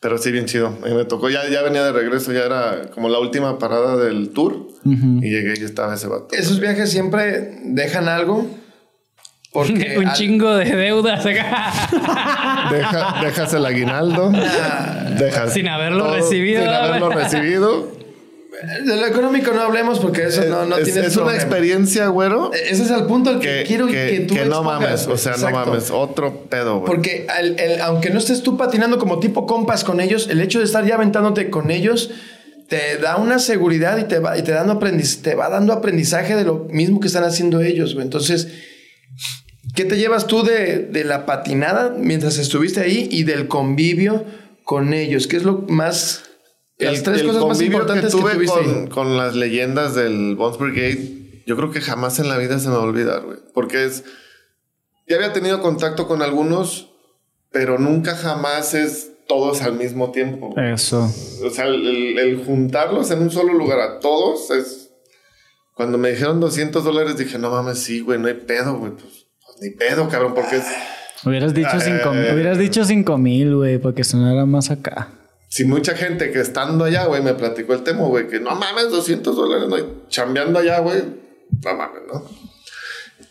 [0.00, 0.68] Pero sí, bien chido.
[0.68, 3.96] A mí me tocó, ya, ya venía de regreso, ya era como la última parada
[3.96, 4.68] del tour.
[4.84, 6.28] Y llegué y estaba ese vato.
[6.32, 8.46] Esos viajes siempre dejan algo.
[9.52, 11.72] Porque Un al- chingo de deudas acá.
[12.70, 14.30] Deja- dejas el aguinaldo.
[15.18, 18.00] dejas Sin haberlo todo, recibido, Sin haberlo recibido.
[18.84, 22.52] de lo económico no hablemos porque eso no, no es tiene es una experiencia, güero.
[22.52, 25.04] Ese es el punto al que, Que, quiero que- que, tú que no expongas, mames.
[25.06, 25.14] güey.
[25.14, 25.58] O sea, Exacto.
[25.60, 25.90] no mames.
[25.90, 26.86] Otro pedo, güey.
[26.86, 30.64] Porque el- aunque no estés tú patinando como tipo compas con ellos, el hecho de
[30.66, 32.10] estar ya aventándote con ellos
[32.68, 36.36] te da una seguridad y te va, y te dando aprendiz- te va dando aprendizaje
[36.36, 37.94] de lo mismo que están haciendo ellos.
[37.94, 38.04] güey.
[38.04, 38.46] Entonces,
[39.74, 44.24] ¿qué te llevas tú de, de la patinada mientras estuviste ahí y del convivio
[44.64, 45.26] con ellos?
[45.26, 46.24] ¿Qué es lo más...
[46.78, 48.64] las tres cosas más importantes que, tuve tuviste ahí?
[48.66, 52.68] con, con las leyendas del Bones Brigade, yo creo que jamás en la vida se
[52.68, 53.38] me va a olvidar, güey.
[53.54, 54.04] Porque es.
[55.08, 56.90] Ya había tenido contacto con algunos,
[57.50, 60.54] pero nunca jamás es todos al mismo tiempo.
[60.60, 61.12] Eso.
[61.44, 64.90] O sea, el, el- el juntarlos en un solo lugar a todos es.
[65.74, 68.92] Cuando me dijeron 200 dólares, dije, no mames, sí, güey, no hay pedo, güey.
[68.92, 69.26] Pues,
[69.60, 70.64] ni pedo, cabrón, porque es.
[71.24, 72.32] Hubieras dicho Ah, cinco, eh.
[72.34, 75.08] hubieras dicho cinco mil, güey, porque sonara más acá.
[75.48, 78.90] Si mucha gente que estando allá, güey, me platicó el tema, güey, que no mames,
[78.90, 81.02] 200 dólares, no, y chambeando allá, güey,
[81.64, 82.24] no mames, ¿no?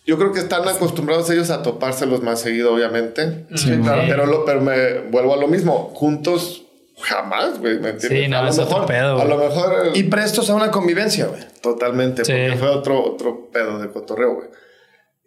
[0.06, 3.46] Yo creo que están acostumbrados ellos a topárselos más seguido, obviamente.
[3.56, 4.02] Sí, claro.
[4.08, 5.92] Pero, lo, pero me vuelvo a lo mismo.
[5.96, 6.64] Juntos,
[7.02, 8.24] jamás, güey, ¿me entiendes?
[8.24, 9.88] Sí, no, a lo es otro mejor, pedo, A lo mejor...
[9.88, 11.42] eh, Y prestos a una convivencia, güey.
[11.62, 12.34] Totalmente, Sí.
[12.34, 14.48] porque fue otro, otro pedo de cotorreo, güey.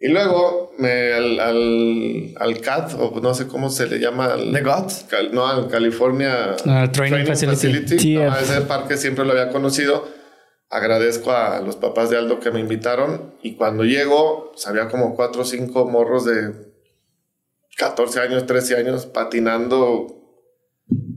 [0.05, 4.33] Y luego me, al, al, al CAT, o no sé cómo se le llama.
[4.33, 4.91] Al, ¿The God?
[5.09, 7.95] Cal- no, al California Al Training Facility.
[8.17, 8.19] TF.
[8.29, 10.05] No, ese parque siempre lo había conocido.
[10.69, 13.35] Agradezco a los papás de Aldo que me invitaron.
[13.43, 16.51] Y cuando llego, pues, había como cuatro o cinco morros de
[17.77, 20.19] 14 años, 13 años patinando.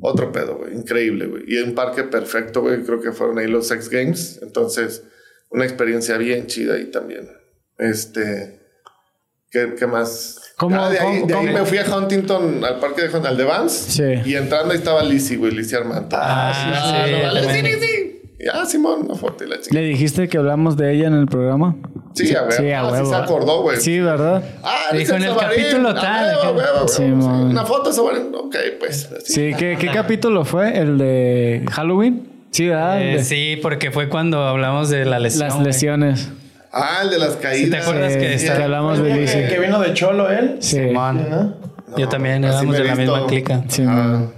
[0.00, 0.74] Otro pedo, güey.
[0.74, 1.42] Increíble, güey.
[1.48, 2.84] Y un parque perfecto, güey.
[2.84, 4.38] Creo que fueron ahí los Sex Games.
[4.42, 5.02] Entonces,
[5.50, 7.28] una experiencia bien chida ahí también.
[7.78, 8.64] Este.
[9.56, 10.40] ¿Qué, qué más?
[10.56, 11.58] ¿Cómo- Ah, de ahí, cómo- de ahí cómo?
[11.58, 13.72] me fui a Huntington, al parque de Huntington, al de Vans.
[13.72, 14.02] Sí.
[14.24, 16.08] Y entrando ahí estaba Lizzie, güey, Lizzie Armando.
[16.18, 17.64] Ah, sí, no, vale, también.
[17.64, 18.22] Lizzie, Lizzie.
[18.38, 19.74] Y, ah, Simón, una foto y la chica.
[19.74, 21.74] ¿Le dijiste que hablamos de ella en el programa?
[22.14, 22.52] Sí, a ver.
[22.52, 23.08] Sí, a ah, sí huevo.
[23.10, 23.80] se acordó, güey.
[23.80, 24.42] Sí, ¿verdad?
[24.62, 25.62] Ah, Dijo en el Sobarín.
[25.62, 26.50] capítulo Ah, tal, huevo, acá.
[26.52, 26.96] huevo, huevo, sí.
[27.02, 27.42] Simón.
[27.50, 28.34] Una foto, Sobarín.
[28.34, 29.10] Ok, pues.
[29.16, 29.32] así.
[29.32, 30.78] Sí, ¿qué, qué capítulo fue?
[30.78, 32.28] ¿El de Halloween?
[32.50, 33.02] Sí, ¿verdad?
[33.02, 35.48] Eh, sí, porque fue cuando hablamos de la lesión.
[35.48, 35.66] Las güey.
[36.78, 37.64] Ah, el de las caídas.
[37.64, 39.48] ¿Sí te acuerdas Sí, que está- hablamos de Que, Lizzie.
[39.48, 40.56] que vino de Cholo él.
[40.60, 40.80] Sí.
[40.90, 41.56] ¿no?
[41.96, 43.64] Yo también éramos de la misma clica.
[43.68, 44.30] sí, Ah,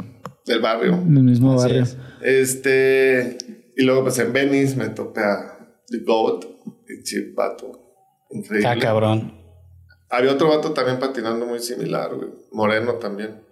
[0.47, 0.93] del barrio.
[1.05, 1.83] del mismo barrio.
[1.83, 1.97] es.
[2.23, 3.37] Este.
[3.77, 5.59] Y luego, pues en Venice me topé a
[5.89, 6.45] The Goat.
[6.89, 7.73] Y chip vato.
[8.31, 8.69] Increíble.
[8.69, 9.35] Ah, cabrón.
[10.11, 12.31] Había otro vato también patinando muy similar, güey.
[12.53, 13.43] Moreno también.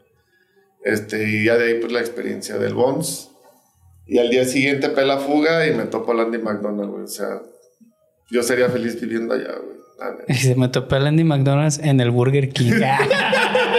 [0.84, 3.30] Este, y ya de ahí, pues la experiencia del Bones.
[4.06, 7.04] Y al día siguiente pela fuga y me topo a Landy McDonald, güey.
[7.04, 7.40] O sea,
[8.30, 9.76] yo sería feliz viviendo allá, güey.
[10.28, 12.72] Y se me topé a Andy McDonald's en el Burger King.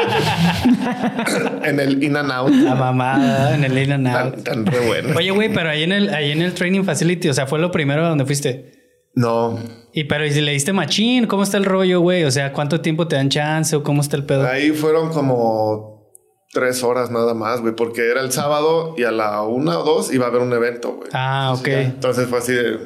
[1.63, 2.51] en el In and Out.
[2.51, 4.43] La mamada en el in and out.
[4.43, 5.09] Tan, tan re bueno.
[5.15, 7.71] Oye, güey, pero ahí en el, ahí en el training facility, o sea, fue lo
[7.71, 8.73] primero donde fuiste.
[9.13, 9.59] No,
[9.93, 12.23] Y pero ¿y si le diste machín, ¿cómo está el rollo, güey?
[12.23, 14.45] O sea, ¿cuánto tiempo te dan chance o cómo está el pedo?
[14.47, 16.13] ahí fueron como
[16.53, 20.13] tres horas nada más, güey, porque era el sábado y a la una o dos
[20.13, 21.09] iba a haber un evento, güey.
[21.13, 21.67] Ah, ok.
[21.67, 22.77] Entonces fue así de,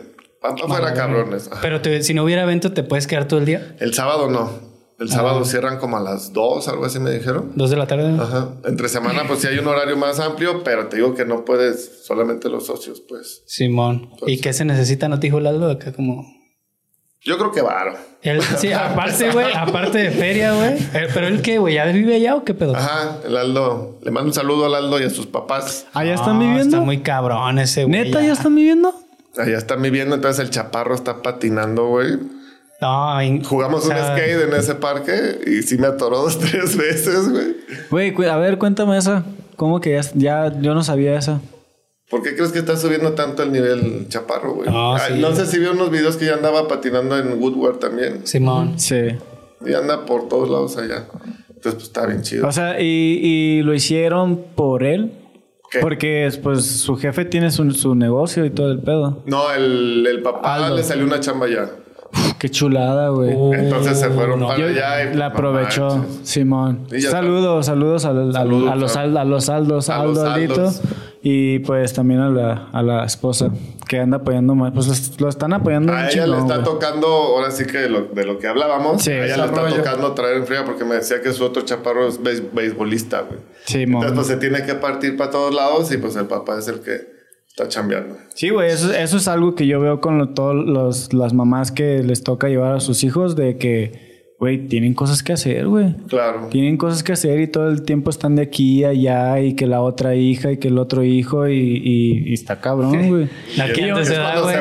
[0.41, 1.49] van para afuera, cabrones.
[1.61, 3.75] Pero te- si no hubiera evento, ¿te puedes quedar todo el día?
[3.79, 4.71] El sábado no.
[4.99, 5.13] El Ah.
[5.15, 7.53] sábado cierran como a las dos, algo así me dijeron.
[7.55, 8.15] ¿Dos de la tarde?
[8.21, 8.49] Ajá.
[8.65, 12.05] Entre semana, pues sí hay un horario más amplio, pero te digo que no puedes,
[12.05, 13.41] solamente los socios, pues.
[13.47, 14.11] Simón.
[14.27, 15.07] ¿Y qué se necesita?
[15.09, 16.23] ¿No te dijo Lalo acá como...?
[17.23, 17.93] Yo creo que varo.
[18.23, 20.73] Él, sí, aparte, güey, aparte de feria, güey.
[20.93, 22.75] Eh, Pero él qué, güey, ¿ya vive allá o qué pedo?
[22.75, 23.99] Ajá, el Aldo.
[24.01, 25.85] Le mando un saludo al Aldo y a sus papás.
[25.93, 26.63] ¿Allá están No, viviendo?
[26.77, 28.05] Está muy cabrón ese, güey.
[28.05, 28.95] ¿Neta ya están viviendo?
[29.37, 32.17] Allá están viviendo, entonces el chaparro está patinando, güey.
[32.81, 36.39] No, in- Jugamos o sea, un skate en ese parque y sí me atoró dos,
[36.39, 37.55] tres veces, güey.
[38.13, 39.23] Güey, a ver, cuéntame esa.
[39.55, 41.39] ¿Cómo que ya, ya yo no sabía esa?
[42.09, 44.69] ¿Por qué crees que está subiendo tanto el nivel chaparro, güey?
[44.69, 45.21] No, Ay, sí.
[45.21, 48.25] no sé si vio unos videos que ya andaba patinando en Woodward también.
[48.27, 48.79] Simón.
[48.79, 48.99] Sí.
[49.65, 51.05] Y anda por todos lados allá.
[51.47, 52.47] Entonces, pues está bien chido.
[52.47, 52.85] O sea, y,
[53.21, 55.13] y lo hicieron por él.
[55.71, 55.79] ¿Qué?
[55.79, 59.23] Porque pues su jefe tiene su, su negocio y todo el pedo.
[59.25, 60.75] No, el, el papá Aldo.
[60.75, 61.69] le salió una chamba ya.
[62.13, 63.33] Uf, qué chulada, güey.
[63.33, 64.47] Uh, Entonces se fueron no.
[64.49, 66.19] para Yo- allá y la aprovechó, manches.
[66.29, 66.87] Simón.
[67.09, 70.71] Saludos, saludos al- al- Saludos, a, los, a los Aldos, Aldo, Aldito.
[71.23, 73.51] Y pues también a la, a la esposa
[73.87, 74.71] que anda apoyando más.
[74.73, 78.25] Pues lo están apoyando A ella le está tocando, ahora sí que de lo, de
[78.25, 81.21] lo que hablábamos, Sí, a ella le está tocando traer en fría porque me decía
[81.21, 83.39] que su otro chaparro es beis- beisbolista, güey.
[83.65, 84.01] Simón.
[84.03, 86.79] Entonces, pues se tiene que partir para todos lados y pues el papá es el
[86.79, 87.01] que
[87.49, 88.15] está chambeando.
[88.33, 92.23] Sí, güey, eso, eso es algo que yo veo con todas las mamás que les
[92.23, 94.10] toca llevar a sus hijos de que,
[94.41, 95.93] güey, tienen cosas que hacer, güey.
[96.07, 96.47] Claro.
[96.49, 99.67] Tienen cosas que hacer y todo el tiempo están de aquí a allá y que
[99.67, 103.25] la otra hija y que el otro hijo y, y- y está cabrón, güey.
[103.61, 104.55] Aquí Y es se da, güey.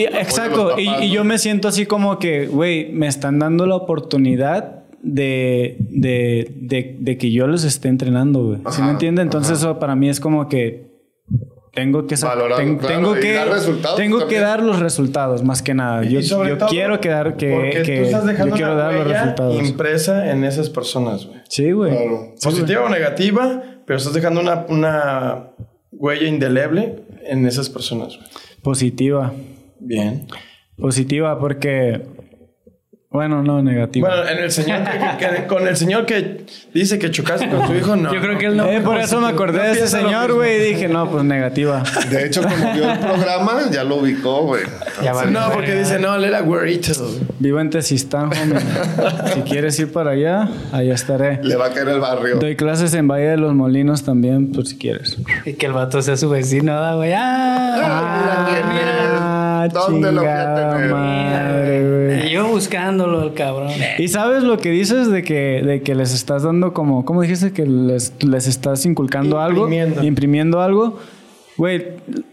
[0.00, 0.68] y- exacto.
[0.70, 4.84] papás, y, y yo me siento así como que, güey, me están dando la oportunidad
[5.02, 8.58] de, de, de, de que yo los esté entrenando, güey.
[8.70, 9.20] ¿Sí me entiende?
[9.22, 9.70] Entonces ajá.
[9.72, 10.87] eso para mí es como que
[11.78, 15.62] tengo que Valorarlo, ten- claro, tengo que dar resultados tengo que dar los resultados más
[15.62, 16.02] que nada.
[16.04, 19.08] Yo, yo todo quiero quedar que, que tú estás dejando yo quiero una dar los
[19.08, 19.68] resultados.
[19.68, 21.40] impresa en esas personas, güey.
[21.48, 21.90] Sí, güey.
[21.90, 22.34] Claro.
[22.42, 25.44] Positiva o negativa, pero estás dejando una, una
[25.92, 28.28] huella indeleble en esas personas, güey.
[28.62, 29.32] Positiva.
[29.80, 30.26] Bien.
[30.76, 32.02] Positiva porque
[33.10, 34.06] bueno, no negativa.
[34.08, 36.44] Bueno, en el señor que- que- con el señor que
[36.74, 38.12] dice que chocaste con tu hijo, no.
[38.12, 38.66] Yo creo que él no.
[38.66, 41.82] Eh, por eso me acordé No de ese señor, güey, y dije, no, pues negativa.
[42.10, 44.64] De hecho, como vio el programa, ya lo ubicó, güey.
[45.02, 46.92] Ya valió No, porque dice, no, él era güerito.
[47.38, 48.60] Vivo en Tezistán, homie.
[49.34, 51.40] si quieres ir para allá, allá estaré.
[51.42, 52.36] Le va a caer el barrio.
[52.36, 55.16] Doy clases en Valle de los Molinos también, por si quieres.
[55.46, 57.12] Y que el vato sea su vecino, ¿da, güey?
[57.14, 57.76] ¡Ah!
[57.80, 59.34] Ah,
[59.66, 60.90] ¿Dónde lo fui a chingada tener?
[60.92, 62.30] madre, güey.
[62.30, 63.72] Yo buscándolo, el cabrón.
[63.98, 67.52] ¿Y sabes lo que dices de que, de que les estás dando como, ¿cómo dijiste?
[67.52, 69.94] Que les, les estás inculcando Imprimiendo.
[69.96, 70.98] algo, imprimiendo algo.
[71.56, 71.84] Güey,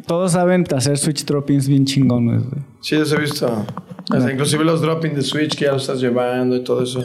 [0.06, 2.62] todos saben hacer switch droppings bien chingones, güey.
[2.82, 3.66] Sí, eso he visto.
[4.12, 7.02] Sea, inclusive los dropping de Switch que ya lo estás llevando y todo eso.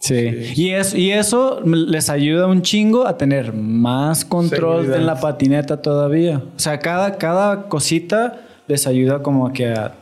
[0.00, 0.52] Sí.
[0.56, 4.96] Y, es, y eso les ayuda un chingo a tener más control Seguridad.
[4.98, 6.38] en la patineta todavía.
[6.56, 9.94] O sea, cada, cada cosita les ayuda como que a,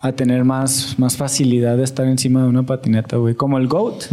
[0.00, 3.34] a tener más, más facilidad de estar encima de una patineta, güey.
[3.34, 4.04] Como el GOAT.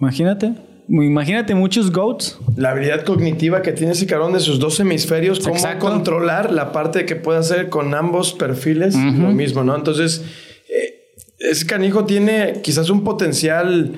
[0.00, 0.54] Imagínate.
[0.88, 2.38] Imagínate muchos GOATs.
[2.56, 5.86] La habilidad cognitiva que tiene ese cabrón de sus dos hemisferios, cómo Exacto.
[5.86, 9.74] controlar la parte que puede hacer con ambos perfiles, lo mismo, ¿no?
[9.74, 10.22] Entonces,
[10.68, 13.92] eh, ese canijo tiene quizás un potencial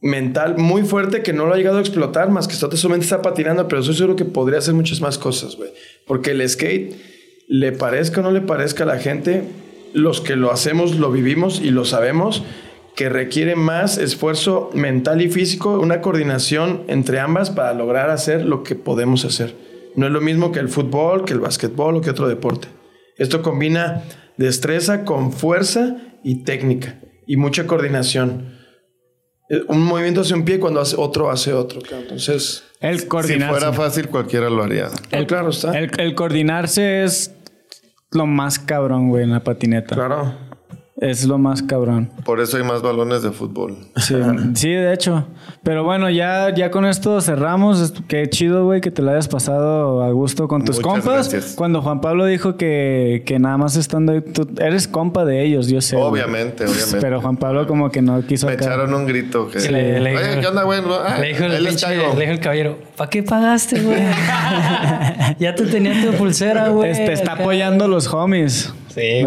[0.00, 3.66] mental muy fuerte que no lo ha llegado a explotar, más que solamente está patinando,
[3.66, 5.70] pero estoy seguro que podría hacer muchas más cosas, güey.
[6.06, 6.94] Porque el skate,
[7.48, 9.44] le parezca o no le parezca a la gente,
[9.92, 12.42] los que lo hacemos, lo vivimos y lo sabemos,
[12.96, 18.62] que requiere más esfuerzo mental y físico, una coordinación entre ambas para lograr hacer lo
[18.62, 19.54] que podemos hacer.
[19.96, 22.68] No es lo mismo que el fútbol, que el básquetbol o que otro deporte.
[23.16, 24.02] Esto combina
[24.36, 28.54] destreza con fuerza y técnica y mucha coordinación.
[29.50, 31.80] Eh, Un movimiento hace un pie cuando hace otro hace otro.
[31.96, 33.50] Entonces, El Si coordinarse.
[33.58, 34.88] fuera fácil, cualquiera lo haría.
[35.10, 35.78] el, claro está.
[35.78, 37.33] El, el coordinarse es
[38.14, 39.94] lo más cabrón, güey, en la patineta.
[39.94, 40.32] claro.
[40.96, 42.10] Es lo más cabrón.
[42.24, 43.76] Por eso hay más balones de fútbol.
[43.96, 44.14] Sí,
[44.54, 45.26] sí, de hecho.
[45.64, 47.80] Pero bueno, ya, ya con esto cerramos.
[47.80, 51.28] Es- Qué chido, güey, que te lo hayas pasado a gusto con tus Muchas compas.
[51.30, 51.54] gracias.
[51.56, 55.68] Cuando Juan Pablo dijo que, que nada más estando ahí, tú eres compa de ellos,
[55.68, 55.96] yo sé.
[55.96, 56.08] güey.
[56.08, 56.98] Obviamente, obviamente.
[57.00, 58.66] Pero Juan Pablo como que no quiso Me acá.
[58.66, 59.58] echaron un grito que...
[59.60, 60.80] Sí, le- le- Oye, ¿qué onda, güey?
[61.06, 64.00] Ah, Le dijo, el pinche- le dijo el caballero, ¿para qué pagaste, güey?
[65.38, 66.92] ya te tenía tu pulsera, güey.
[66.92, 68.72] Te, está apoyando los homies.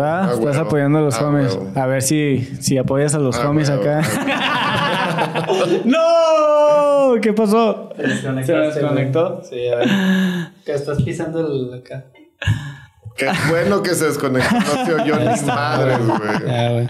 [0.01, 0.59] Ah, Estás huevo.
[0.61, 1.53] apoyando a los Ah, homies.
[1.55, 1.71] huevo.
[1.75, 3.81] A ver si, si apoyas a los Ah, homies huevo.
[3.81, 4.01] acá.
[5.85, 7.19] ¡No!
[7.21, 7.89] ¿Qué pasó?
[7.95, 9.41] Se desconectaste, ¿Se desconectó?
[9.43, 9.87] Sí, a ver.
[10.65, 12.05] Que estás pisando el acá.
[13.17, 14.55] Qué bueno que se desconectó.
[14.55, 16.19] No se oyó ni madres, güey.
[16.47, 16.89] Ya, güey.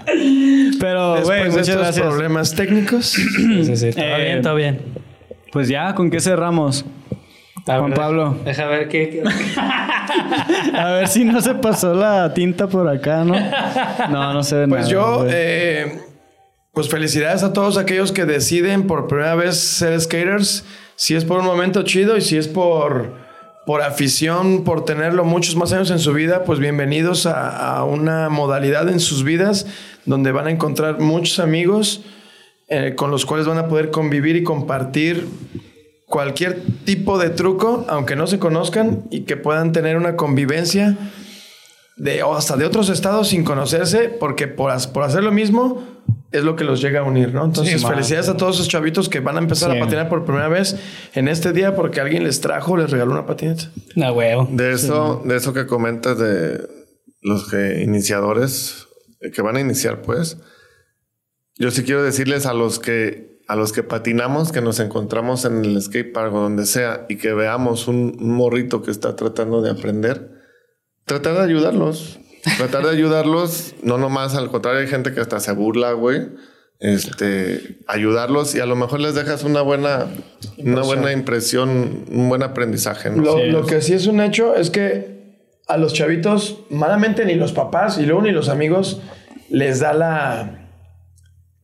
[0.79, 2.05] Pero, güey, muchas estos gracias.
[2.05, 3.05] problemas técnicos.
[3.05, 3.91] Sí, sí, sí.
[3.91, 4.81] Todo Eh, bien, todo bien.
[5.53, 6.85] Pues ya, ¿con qué cerramos?
[7.67, 8.37] A Juan ver, Pablo.
[8.45, 9.09] Deja ver qué.
[9.09, 9.23] qué-
[10.77, 13.35] A ver si no se pasó la tinta por acá, ¿no?
[14.09, 14.65] No, no sé.
[14.67, 15.29] Pues nada, yo, güey.
[15.33, 15.99] eh,
[16.73, 20.63] pues felicidades a todos aquellos que deciden por primera vez ser skaters.
[20.95, 23.15] Si es por un momento chido y si es por,
[23.65, 28.29] por afición, por tenerlo muchos más años en su vida, pues bienvenidos a, a una
[28.29, 29.67] modalidad en sus vidas
[30.05, 32.01] donde van a encontrar muchos amigos
[32.69, 35.27] eh, con los cuales van a poder convivir y compartir
[36.07, 40.97] cualquier tipo de truco, aunque no se conozcan y que puedan tener una convivencia
[41.97, 45.83] de, o hasta de otros estados sin conocerse, porque por, por hacer lo mismo
[46.31, 47.43] es lo que los llega a unir, ¿no?
[47.45, 47.93] Entonces, Sí, man.
[47.95, 49.77] felicidades a todos esos chavitos que van a empezar Sí.
[49.77, 50.77] a patinar por primera vez
[51.13, 53.69] en este día porque alguien les trajo, les regaló una patineta.
[53.95, 54.47] No, huevo.
[54.51, 56.67] De eso, de eso que comentas de
[57.21, 58.87] los que iniciadores
[59.21, 60.37] eh, que van a iniciar, pues,
[61.57, 65.63] yo sí quiero decirles a los que a los que patinamos, que nos encontramos en
[65.63, 69.61] el skate park o donde sea y que veamos un, un morrito que está tratando
[69.61, 70.31] de aprender,
[71.05, 72.19] tratar de ayudarlos,
[72.57, 76.27] tratar de ayudarlos, no nomás al contrario hay gente que hasta se burla, güey.
[76.79, 80.05] Este, ayudarlos y a lo mejor les dejas una buena,
[80.59, 83.23] una buena impresión, un buen aprendizaje, ¿no?
[83.23, 83.45] Lo, Sí.
[83.47, 85.17] lo que sí es un hecho es que
[85.67, 89.01] a los chavitos, malamente ni los papás y luego ni los amigos
[89.49, 90.66] les da la,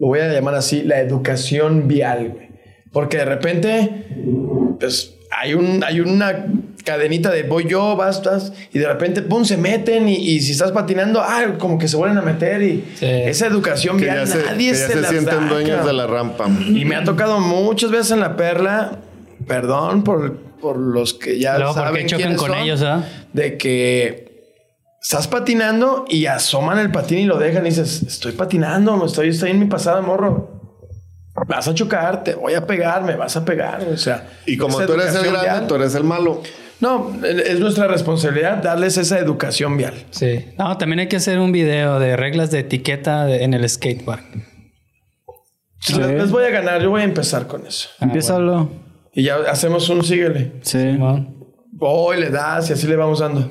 [0.04, 2.50] lo voy a llamar así, la educación vial, güey.
[2.92, 3.90] Porque de repente,
[4.78, 6.46] pues hay, un, hay una
[6.84, 10.74] cadenita de voy yo, bastas, y de repente, pum, se meten y, y si estás
[10.74, 13.06] patinando, ah, como que se vuelven a meter y Sí.
[13.06, 15.78] esa educación que vial ya se, nadie que ya se, se las sienten da, dueños
[15.78, 15.88] cabrón.
[15.88, 16.50] de la rampa.
[16.68, 19.00] Y me ha tocado muchas veces en la perla,
[19.48, 22.82] perdón por, por los que ya Luego, ¿por qué saben chocan quiénes con son, ellos,
[22.84, 23.06] ah?
[23.32, 24.23] de que
[25.04, 29.52] estás patinando y asoman el patín y lo dejan y dices, estoy patinando, estoy, estoy
[29.52, 30.50] en mi pasada, morro.
[31.48, 33.84] Vas a chocar, te voy a pegar, me vas a pegar.
[33.92, 36.42] O sea, Y como tú eres el grande, vial- tú eres el malo.
[36.80, 39.94] No, es nuestra responsabilidad darles esa educación vial.
[40.12, 40.46] Sí.
[40.58, 44.24] No, también hay que hacer un video de reglas de etiqueta de- en el skatepark.
[45.80, 45.96] Sí.
[45.96, 47.90] Les, les voy a ganar, yo voy a empezar con eso.
[48.00, 48.70] Empiézalo.
[49.14, 50.54] Y ya hacemos un síguele.
[50.62, 50.80] Sí.
[50.80, 51.36] Simón.
[51.72, 53.50] Voy, le das y así le vamos dando.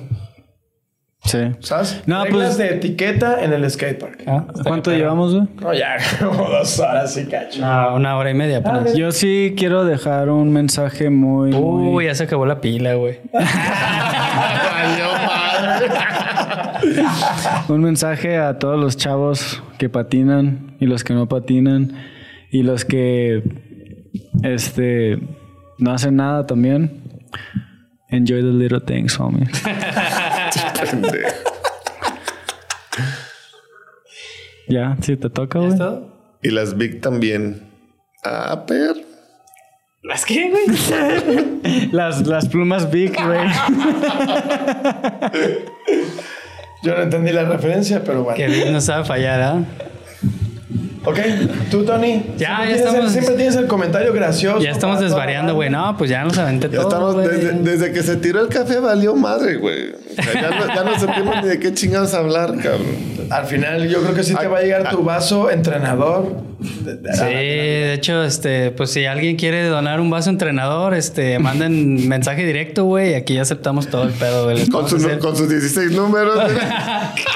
[1.24, 1.38] Sí.
[1.60, 2.02] ¿Sabes?
[2.06, 4.24] No, Reglas pues- de etiqueta en el skatepark.
[4.26, 5.46] Ah, ¿Cuánto llevamos, güey?
[5.60, 7.60] No, ya como dos horas y cacho.
[7.60, 8.60] No, una hora y media.
[8.96, 11.88] Yo sí quiero dejar un mensaje muy, muy...
[11.94, 13.20] Uy, ya se acabó la pila, güey.
[17.68, 21.92] Un mensaje a todos los chavos que patinan y los que no patinan
[22.50, 23.42] y los que
[24.42, 25.18] este
[25.78, 27.00] no hacen nada también.
[28.08, 29.46] Enjoy the little things, homie.
[30.90, 31.28] Pendejo.
[34.68, 35.78] ya, sí te toca, güey.
[36.42, 37.70] Y las Big también.
[38.24, 39.12] Ah, per.
[40.02, 40.64] ¿Las qué, güey?
[41.92, 43.48] Las, las plumas big, güey.
[46.82, 48.36] Yo no entendí la referencia, pero bueno.
[48.36, 49.64] Que Vic no sabe fallar, ¿ah?
[51.04, 51.18] Ok,
[51.70, 52.24] tú, Tony.
[52.36, 54.60] Ya, siempre ya tienes estamos- El, siempre tienes el comentario gracioso.
[54.60, 55.68] Ya estamos desvariando, güey.
[55.68, 56.88] No, pues ya nos aventé Ya todo.
[56.88, 59.92] estamos, desde, desde que se tiró el café valió madre, güey.
[59.92, 63.12] O sea, ya, no, ya no supimos ni de qué chingados hablar, cabrón.
[63.30, 66.51] Al final, yo creo que sí te va a llegar tu vaso entrenador.
[66.62, 71.38] De- de- Sí, de hecho, este, pues si alguien quiere donar un vaso entrenador, este,
[71.38, 73.14] manden mensaje directo, güey.
[73.14, 74.68] Aquí ya aceptamos todo el pedo, güey.
[74.68, 76.36] Con, su- hacer- con sus 16 números.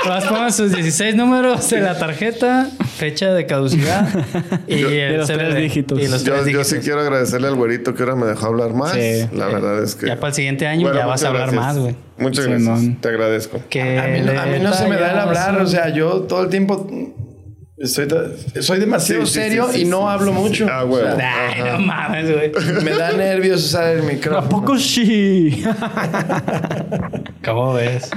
[0.09, 4.09] Las pongan sus 16 números de la tarjeta, fecha de caducidad
[4.67, 6.01] y, Yo- el y los CBD, tres dígitos.
[6.01, 6.67] y los yo, tres yo dígitos.
[6.69, 8.93] sí quiero agradecerle al güerito que ahora me dejó hablar más.
[8.93, 9.27] Sí.
[9.33, 10.07] La verdad es que.
[10.07, 11.63] Ya para el siguiente año Bueno, ya vas a hablar gracias.
[11.65, 11.95] más, güey.
[12.19, 12.69] Muchas Sí, gracias.
[12.71, 13.01] man.
[13.01, 13.61] Te agradezco.
[13.69, 16.21] Que A mí, no, a mí no se me da el hablar, o sea, yo
[16.23, 16.89] todo el tiempo
[17.79, 18.07] estoy,
[18.61, 20.43] soy demasiado Sí, serio sí, sí, y no sí, hablo sí, sí.
[20.43, 20.67] mucho.
[20.71, 21.03] Ah, güey.
[21.05, 22.53] O sea, Ay, no mames, güey.
[22.85, 24.47] me da nervios usar el micrófono.
[24.47, 25.63] ¿A poco sí?
[27.45, 28.11] ¿Cómo ves?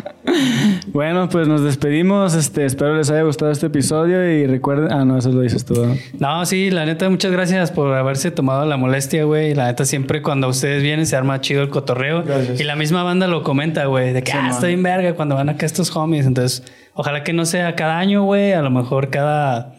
[0.88, 2.34] Bueno, pues nos despedimos.
[2.36, 4.92] Este, espero les haya gustado este episodio y recuerden.
[4.92, 5.86] Ah, no, eso lo dices tú.
[5.86, 5.96] ¿no?
[6.20, 9.54] No, sí, la neta, muchas gracias por haberse tomado la molestia, güey.
[9.54, 12.24] La neta, siempre cuando ustedes vienen se arma chido el cotorreo.
[12.24, 12.60] Gracias.
[12.60, 15.50] Y la misma banda lo comenta, güey, de que ah, estoy en verga cuando van
[15.50, 16.26] acá estos homies.
[16.26, 16.64] Entonces,
[17.00, 18.54] ojalá que no sea cada año, güey.
[18.54, 19.74] A lo mejor cada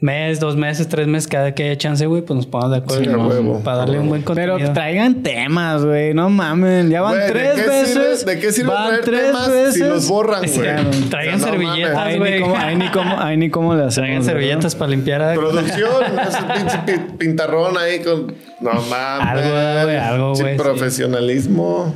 [0.00, 3.02] mes, dos meses, tres meses, cada que haya chance, güey, pues nos pongamos de acuerdo
[3.02, 4.56] Sí, huevo, para darle un buen contenido.
[4.56, 6.14] Pero traigan temas, güey.
[6.14, 6.88] No mamen.
[6.88, 7.96] Ya van Güey, ¿de tres qué veces.
[8.24, 9.74] sirve- de qué sirve van traer tres temas veces.
[9.74, 10.50] si los borran, güey?
[10.52, 11.08] Sí, no.
[11.10, 12.42] Traigan O sea, no servilletas, güey.
[12.54, 13.88] ahí ni cómo, ahí ni cómo le.
[13.88, 15.20] Traigan servilletas para limpiar.
[15.20, 15.90] a- Producción,
[16.28, 18.32] ese pinche pi- pintarrón ahí con.
[18.60, 19.26] No mames.
[19.26, 20.62] Algo, güey, algo, güey, sí.
[20.62, 21.92] Profesionalismo.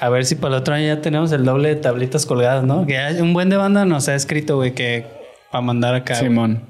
[0.00, 2.86] A ver si para el otro año ya tenemos el doble de tablitas colgadas, ¿no?
[2.86, 5.04] Que hay un buen de banda nos ha escrito, güey, que
[5.52, 6.14] para mandar acá.
[6.14, 6.62] Simón.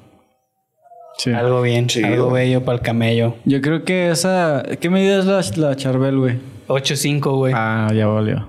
[1.16, 1.32] Sí.
[1.32, 2.07] Algo bien, Chido.
[2.07, 3.36] algo bello para el camello.
[3.44, 4.65] Yo creo que esa.
[4.81, 6.39] ¿Qué medida es la, la Charbel, güey?
[6.66, 7.52] 8-5, güey.
[7.55, 8.48] Ah, ya valió.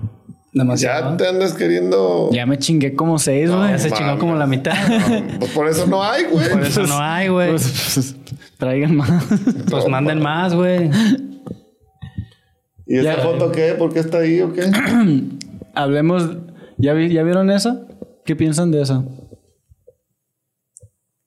[0.53, 1.11] Demasiado.
[1.11, 2.29] Ya te andas queriendo.
[2.31, 3.71] Ya me chingué como seis, No, güey.
[3.71, 4.75] Ya se chingó como la mitad.
[5.39, 6.49] Pues por eso no hay, güey.
[6.49, 7.49] Por eso no hay, güey.
[7.51, 8.15] Pues, pues,
[8.57, 9.25] traigan más.
[9.69, 10.89] Pues manden más, güey.
[12.91, 13.21] ¿Y esa Ya.
[13.23, 13.73] foto qué?
[13.73, 14.63] ¿Por qué está ahí o qué?
[15.75, 16.29] Hablemos.
[16.77, 17.87] ¿Ya, vi- ¿Ya vieron eso?
[18.25, 19.05] ¿Qué piensan de eso?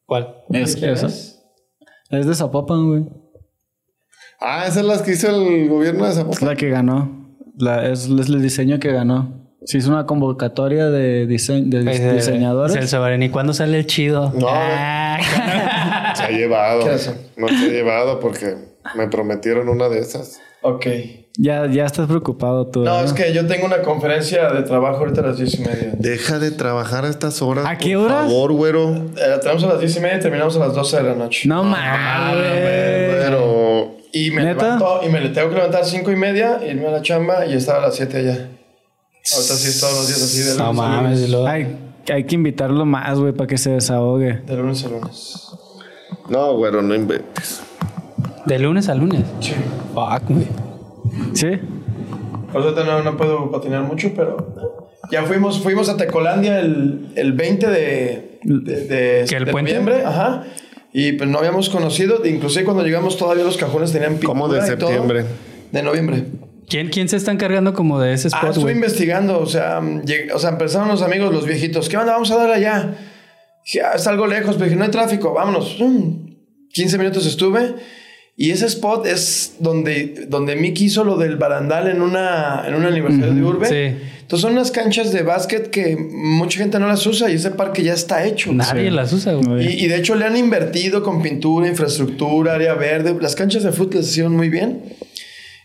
[0.07, 0.35] ¿Cuál?
[0.51, 1.07] Es, eso.
[2.11, 3.05] Es de Zapopan, güey.
[4.41, 6.49] Ah, esas las que hizo el gobierno de Es Zapopan.
[6.49, 7.25] la que ganó.
[7.57, 9.43] La, es, es el diseño que ganó.
[9.65, 12.93] Se hizo una convocatoria de, dise- de Pues, dis- eh, diseñadores.
[12.93, 14.33] Baren, ¿y cuándo sale el chido?
[14.39, 16.85] No, Ah, Se ha llevado.
[17.37, 20.41] No se ha llevado porque me prometieron una de esas.
[20.63, 20.87] Ok.
[21.37, 22.85] Ya, ya estás preocupado tú.
[22.85, 25.93] No, es que yo tengo una conferencia de trabajo ahorita a las diez y media.
[25.99, 27.67] Deja de trabajar a estas horas.
[27.69, 28.27] ¿A qué por horas?
[28.27, 28.91] favor, güero.
[28.95, 31.49] Eh, tenemos a las diez y media y terminamos a las 12 de la noche.
[31.49, 32.47] No mames.
[33.25, 33.95] Pero.
[34.13, 34.63] Y me ¿Neta?
[34.77, 37.45] levanto y me le tengo que levantar a cinco y media, irme a la chamba
[37.47, 38.49] y estar a las 7 allá.
[39.35, 41.31] Ahorita sí es todos los días así de lunes no mames.
[41.31, 41.69] lunes.
[42.13, 44.43] hay que invitarlo más, güey, para que se desahogue.
[44.47, 45.49] De lunes a lunes.
[46.29, 47.61] No, güero, no inventes.
[48.47, 49.23] De lunes a lunes.
[49.41, 49.53] Sí.
[49.95, 50.47] Fuck, güey.
[51.35, 51.47] ¿Sí?
[52.53, 54.55] Por eso no, no puedo patinar mucho, pero
[55.11, 59.71] ya fuimos, fuimos a Tecolandia el, el 20 de, de, de- ¿Que el de puente?
[59.73, 60.05] noviembre.
[60.05, 60.45] Ajá.
[60.93, 64.59] Y pues no habíamos conocido, inclusive cuando llegamos todavía los cajones tenían pintura ¿Cómo de
[64.59, 64.89] y todo.
[64.89, 65.25] septiembre?
[65.73, 66.25] De noviembre.
[66.69, 68.77] ¿Quién, ¿Quién se está encargando como de ese Ah, spot, estuve güey?
[68.77, 72.13] investigando, o sea, lleg- o sea, empezaron los amigos, los viejitos, ¿qué onda?
[72.13, 72.95] Vamos a dar allá.
[73.65, 75.77] Dije, ah, está algo lejos, pero dije, no hay tráfico, vámonos.
[75.81, 76.27] Mm.
[76.73, 77.75] 15 minutos estuve
[78.37, 82.85] y ese spot es donde, donde Mickey hizo lo del barandal en una, en un
[82.85, 83.67] aniversario de Urbe.
[83.69, 83.97] sí.
[84.25, 87.83] Entonces son unas canchas de básquet que mucha gente no las usa y ese parque
[87.83, 88.55] ya está hecho.
[88.55, 89.67] Nadie las usa, güey.
[89.81, 93.15] Y, y de hecho le han invertido con pintura, infraestructura, área verde.
[93.21, 94.81] Las canchas de fútbol les hicieron muy bien.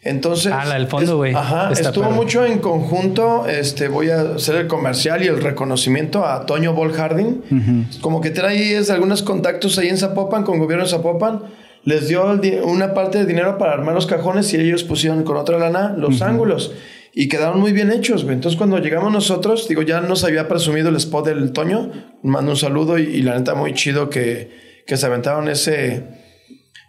[0.02, 0.52] Entonces.
[0.54, 1.34] Ah, la del fondo, es- güey.
[1.34, 1.72] Ajá.
[1.72, 2.16] Está estuvo perro.
[2.18, 3.48] mucho en conjunto.
[3.48, 7.86] Este, voy a hacer el comercial y el reconocimiento a Toño Ball Harding.
[8.02, 11.44] Como que trae es, algunos contactos ahí en Zapopan, con gobierno de Zapopan.
[11.86, 12.26] Les dio
[12.64, 16.22] una parte de dinero para armar los cajones y ellos pusieron con otra lana los
[16.22, 16.74] ángulos.
[17.14, 18.36] Y quedaron muy bien hechos, güey.
[18.36, 21.92] Entonces, cuando llegamos nosotros, digo, ya nos había presumido el spot del Toño.
[22.22, 26.04] Mando un saludo y, y la neta, muy chido que, que se aventaron ese,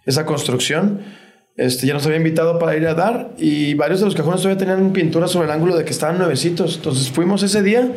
[0.07, 1.01] esa construcción.
[1.57, 4.59] Este, ya nos había invitado para ir a dar y varios de los cajones todavía
[4.59, 6.77] tenían pintura sobre el ángulo de que estaban nuevecitos.
[6.77, 7.93] Entonces fuimos ese día,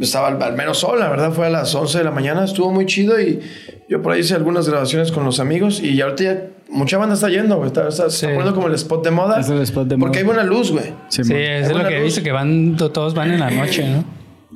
[0.00, 2.70] estaba al, al menos sol, la verdad fue a las 11 de la mañana, estuvo
[2.70, 3.40] muy chido y
[3.88, 7.14] yo por ahí hice algunas grabaciones con los amigos y ya ahorita ya mucha banda
[7.16, 7.66] está yendo, güey.
[7.68, 8.06] Está, está,
[8.54, 9.40] como el spot de moda.
[9.40, 10.36] Es el spot de Porque hay moda.
[10.42, 10.92] buena luz, güey.
[11.08, 14.04] Sí, es lo que he visto, que van, to- todos van en la noche, ¿no?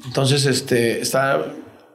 [0.07, 1.45] Entonces, este, está,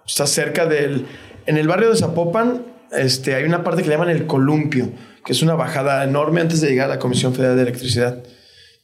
[0.06, 1.06] está cerca del...
[1.46, 4.90] En el barrio de Zapopan, este, hay una parte que le llaman el columpio,
[5.26, 8.22] que es una bajada enorme antes de llegar a la Comisión Federal de Electricidad.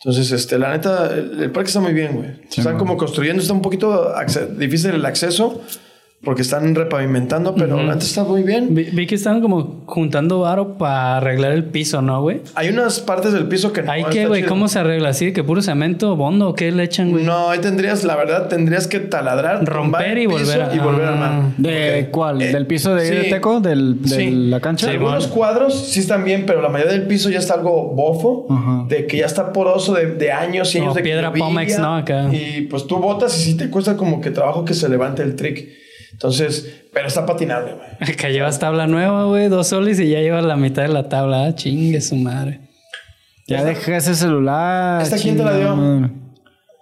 [0.05, 2.29] Entonces, este, la neta, el, el parque está muy bien, güey.
[2.49, 2.77] Sí, están man.
[2.77, 4.13] como construyendo, está un poquito
[4.55, 5.63] difícil el acceso,
[6.25, 8.73] porque están repavimentando, pero neta está muy bien.
[8.73, 12.41] Vi, vi que están como juntando varo para arreglar el piso, ¿no, güey?
[12.55, 14.43] Hay unas partes del piso que no ¿Hay que, güey?
[14.43, 15.09] ¿Cómo se arregla?
[15.09, 15.31] ¿Así?
[15.31, 17.23] ¿Que puro cemento, bondo o qué le echan, güey?
[17.23, 21.09] No, ahí tendrías, la verdad, tendrías que taladrar, Romper y volver a- y volver a
[21.09, 21.29] armar.
[21.31, 21.49] Ah.
[21.57, 22.41] ¿De cuál?
[22.41, 23.29] Eh, ¿Del piso de, ahí de sí.
[23.29, 23.59] Teco?
[23.61, 24.31] ¿Del, ¿De Sí.
[24.31, 24.87] la cancha?
[24.87, 25.33] Sí, Algunos bueno.
[25.35, 28.47] cuadros sí están bien, pero la mayoría del piso ya está algo bofo,
[28.89, 31.95] de que ya está poroso de, de años y Como años de piedra Pómex, ¿no?
[31.97, 32.29] Acá.
[32.33, 35.35] Y pues tú botas y sí te cuesta como que trabajo que se levante el
[35.35, 35.84] trick.
[36.15, 38.15] Entonces, pero está patinable, güey.
[38.17, 41.45] Que llevas tabla nueva, güey, dos soles y ya llevas la mitad de la tabla.
[41.45, 42.61] Ah, chingue su madre.
[43.47, 45.01] Ya dejé ese celular.
[45.01, 46.09] ¿Esta quién te la dio?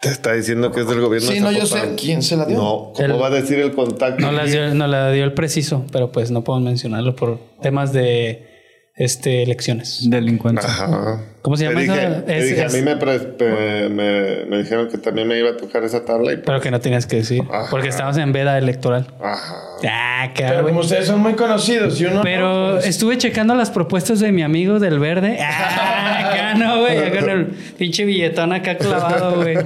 [0.01, 2.45] Te está diciendo que es del gobierno Sí, de no, yo sé quién se la
[2.45, 2.57] dio.
[2.57, 4.21] No, ¿cómo El- va a decir el contacto?
[4.21, 7.91] No la dio, no la dio el preciso, pero pues no podemos mencionarlo por temas
[7.91, 8.52] de
[8.95, 10.09] este, elecciones.
[10.09, 10.65] Delincuentes.
[10.65, 11.19] Ajá.
[11.41, 11.93] ¿Cómo se llama Te eso?
[11.93, 15.37] dije, te Es- dije, es- a mí me, pre- me, me dijeron que también me
[15.37, 17.43] iba a tocar esa tabla y Pero que no tenías que decir.
[17.51, 17.67] Ajá.
[17.69, 19.07] Porque estabas en veda electoral.
[19.21, 19.55] Ajá.
[19.85, 22.21] Ah, qué Pero como ustedes son muy conocidos y uno.
[22.23, 25.37] Pero no, pues, estuve checando las propuestas de mi amigo del verde.
[25.41, 26.97] Ah, acá no, güey.
[26.97, 27.45] Acá con el
[27.77, 29.57] pinche billetón acá clavado, güey.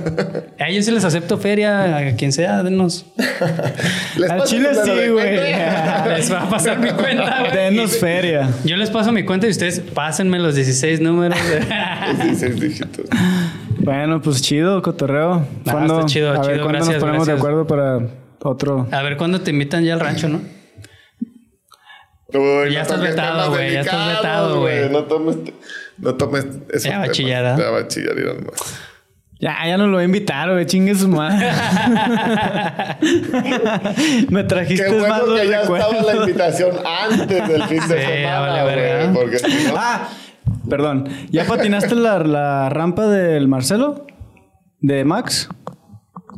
[0.59, 3.05] A ellos sí les acepto feria, a quien sea, denos.
[4.17, 5.35] ¿Les Al chile sí, güey.
[6.17, 7.51] Les va a pasar mi cuenta, güey.
[7.51, 8.49] Denos feria.
[8.65, 11.37] Yo les paso mi cuenta y ustedes pásenme los 16 números.
[12.21, 13.05] Sí, seis dígitos.
[13.79, 15.45] Bueno, pues chido, cotorreo.
[15.65, 17.35] Ah, ¿Cuándo- está chido, a ver, chido, ¿cuándo gracias, nos ponemos gracias.
[17.35, 17.99] de acuerdo para
[18.41, 18.87] otro?
[18.91, 20.41] A ver cuándo te invitan ya al rancho, ¿no?
[22.33, 24.89] Uy, Ya estás vetado, temas güey, ya estás vetado, güey.
[24.89, 25.37] No tomes,
[25.97, 27.57] no tomes esos Ya va a chillar.
[27.57, 28.79] Ya va a chillar, irán más.
[29.39, 30.65] Ya, ya no lo voy a invitar, güey.
[30.65, 31.47] Chingue su madre.
[34.29, 36.27] Me trajiste Qué bueno malos que ya estaba la recuerdos.
[36.27, 36.71] invitación
[37.09, 39.13] antes del fin de Sí, semana, vale, güey.
[39.13, 39.73] Porque si no...
[39.77, 40.09] Ah,
[40.69, 41.07] perdón.
[41.29, 44.05] ¿Ya patinaste la, la rampa del Marcelo?
[44.79, 45.49] ¿De Max?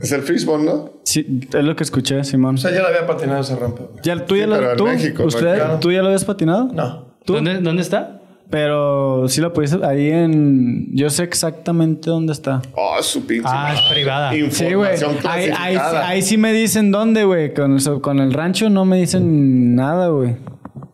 [0.01, 0.91] Es el fishbone, ¿no?
[1.03, 2.55] Sí, es lo que escuché, Simón.
[2.55, 3.83] O sea, ya la había patinado esa rampa.
[3.83, 3.99] güey.
[4.03, 5.27] ¿Ya, ¿Tú ya Sí, pero en tú, México, ¿no?
[5.27, 5.79] usted, Claro.
[5.79, 6.69] ¿Tú ya lo habías patinado?
[6.73, 7.15] No.
[7.25, 7.33] ¿Tú?
[7.35, 8.18] ¿Dónde, ¿Dónde está?
[8.49, 10.87] Pero sí lo pudiste ahí en...
[10.95, 12.61] Yo sé exactamente dónde está.
[12.75, 13.47] Oh, su pinche.
[13.47, 14.31] Ah, es privada.
[14.31, 14.93] Sí, güey.
[14.93, 16.07] Información Ahí, ahí, clasificada.
[16.07, 17.53] ahí sí me dicen dónde, güey.
[17.53, 20.35] Con, el- con el rancho no me dicen nada, güey.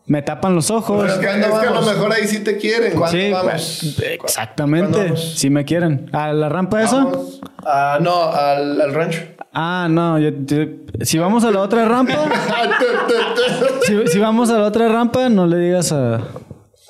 [0.08, 1.02] Me tapan los ojos.
[1.02, 2.94] Pero es que, ¿Cuándo es que a lo mejor ahí sí te quieren.
[2.98, 3.52] ¿Cuándo Sí, vamos?
[3.54, 5.04] pues, ¿Cuándo exactamente.
[5.06, 5.34] vamos?
[5.38, 6.10] Si me quieren.
[6.12, 7.06] ¿A la rampa esa?
[7.06, 7.42] Vamos.
[7.66, 9.22] Ah, no, al, al rancho.
[9.54, 10.20] Ah, no.
[10.20, 10.66] yo- yo-
[11.02, 12.14] si vamos a la otra rampa,
[13.84, 16.20] si, si vamos a la otra rampa, no le digas a,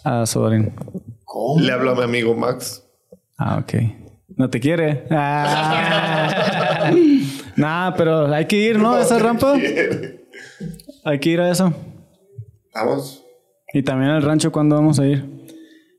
[0.06, 0.74] a Sobarín.
[1.60, 2.84] Le hablo a mi amigo Max.
[3.38, 3.74] Ah, ok.
[4.38, 5.06] No te quiere.
[5.10, 6.92] Ah.
[7.58, 8.94] nah, pero hay que ir, ¿no?
[8.94, 9.56] A esa rampa.
[11.04, 11.74] Hay que ir a eso.
[12.74, 13.24] Vamos.
[13.74, 15.26] Y también al rancho, ¿cuándo vamos a ir?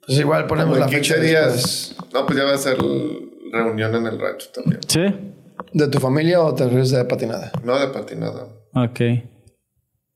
[0.06, 1.52] Pues igual ponemos la en fecha 15 después.
[1.52, 1.96] días.
[2.14, 2.78] No, pues ya va a ser
[3.52, 4.80] reunión en el rancho también.
[4.86, 5.00] ¿Sí?
[5.72, 7.50] ¿De tu familia o te refieres de patinada?
[7.64, 8.46] No de patinada.
[8.74, 9.00] Ok.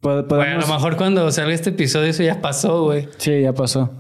[0.01, 3.09] Pod- Bueno, a lo mejor cuando salga este episodio eso ya pasó, güey.
[3.19, 3.91] Sí, ya pasó.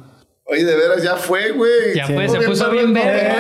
[0.44, 1.94] Oye, de veras, ya fue, güey.
[1.94, 2.14] Ya Sí.
[2.14, 3.31] fue, se Bien puso bien verde.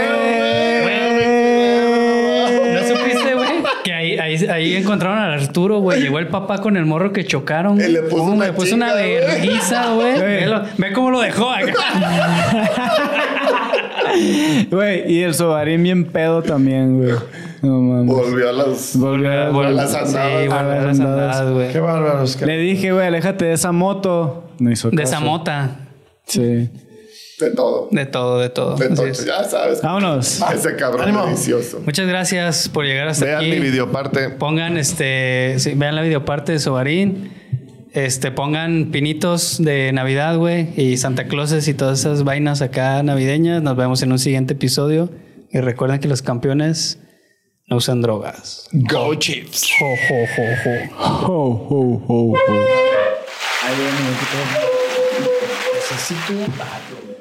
[0.82, 2.74] güey.
[2.74, 3.48] ¿No supiste, güey?
[3.82, 6.00] Que ahí, ahí, ahí encontraron al Arturo, güey.
[6.02, 7.80] Llegó el papá con el morro que chocaron.
[7.80, 10.18] Y le puso una le puso una chinga, güey.
[10.18, 10.62] güey.
[10.78, 11.72] Ve cómo lo dejó acá.
[14.70, 17.14] Güey, y el sobarín bien pedo también, güey.
[17.62, 18.06] No mames.
[18.14, 18.96] Volvió a las.
[18.96, 20.12] Volvió a- Volvió- las andadas.
[20.42, 21.72] Sí, volvió a las andadas, güey.
[21.72, 22.36] Qué bárbaros.
[22.36, 24.44] qué- Le dije, güey, aléjate de esa moto.
[24.58, 25.08] No hizo De caso.
[25.14, 25.76] esa mota.
[26.26, 26.70] Sí.
[27.40, 27.88] De todo.
[27.90, 28.76] De todo, de todo.
[28.76, 29.06] De todo.
[29.06, 29.80] Ya sabes.
[29.82, 30.42] Vámonos.
[30.54, 31.24] Ese cabrón Ánimo.
[31.24, 31.80] delicioso.
[31.84, 33.50] Muchas gracias por llegar hasta Vean aquí.
[33.50, 34.28] mi videoparte.
[34.30, 37.32] Pongan este, sí, vean la videoparte de Sobarín.
[37.92, 43.62] Este, pongan pinitos de Navidad, güey, y Santa Clauses y todas esas vainas acá navideñas.
[43.62, 45.10] Nos vemos en un siguiente episodio.
[45.50, 46.98] Y recuerden que los campeones
[47.70, 48.68] no usan drogas.
[48.72, 49.70] Go Chips.
[49.80, 50.74] Ho, ho, ho, ho.
[50.98, 52.56] Ho, ho, ho, ho.
[53.62, 54.10] Ahí viene,
[55.74, 56.32] Necesito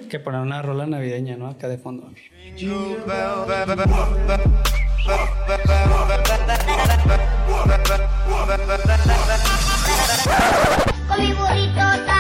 [0.01, 1.49] Hay que poner una rola navideña, ¿no?
[1.49, 2.11] Acá de fondo.
[11.07, 12.18] Con mi burrito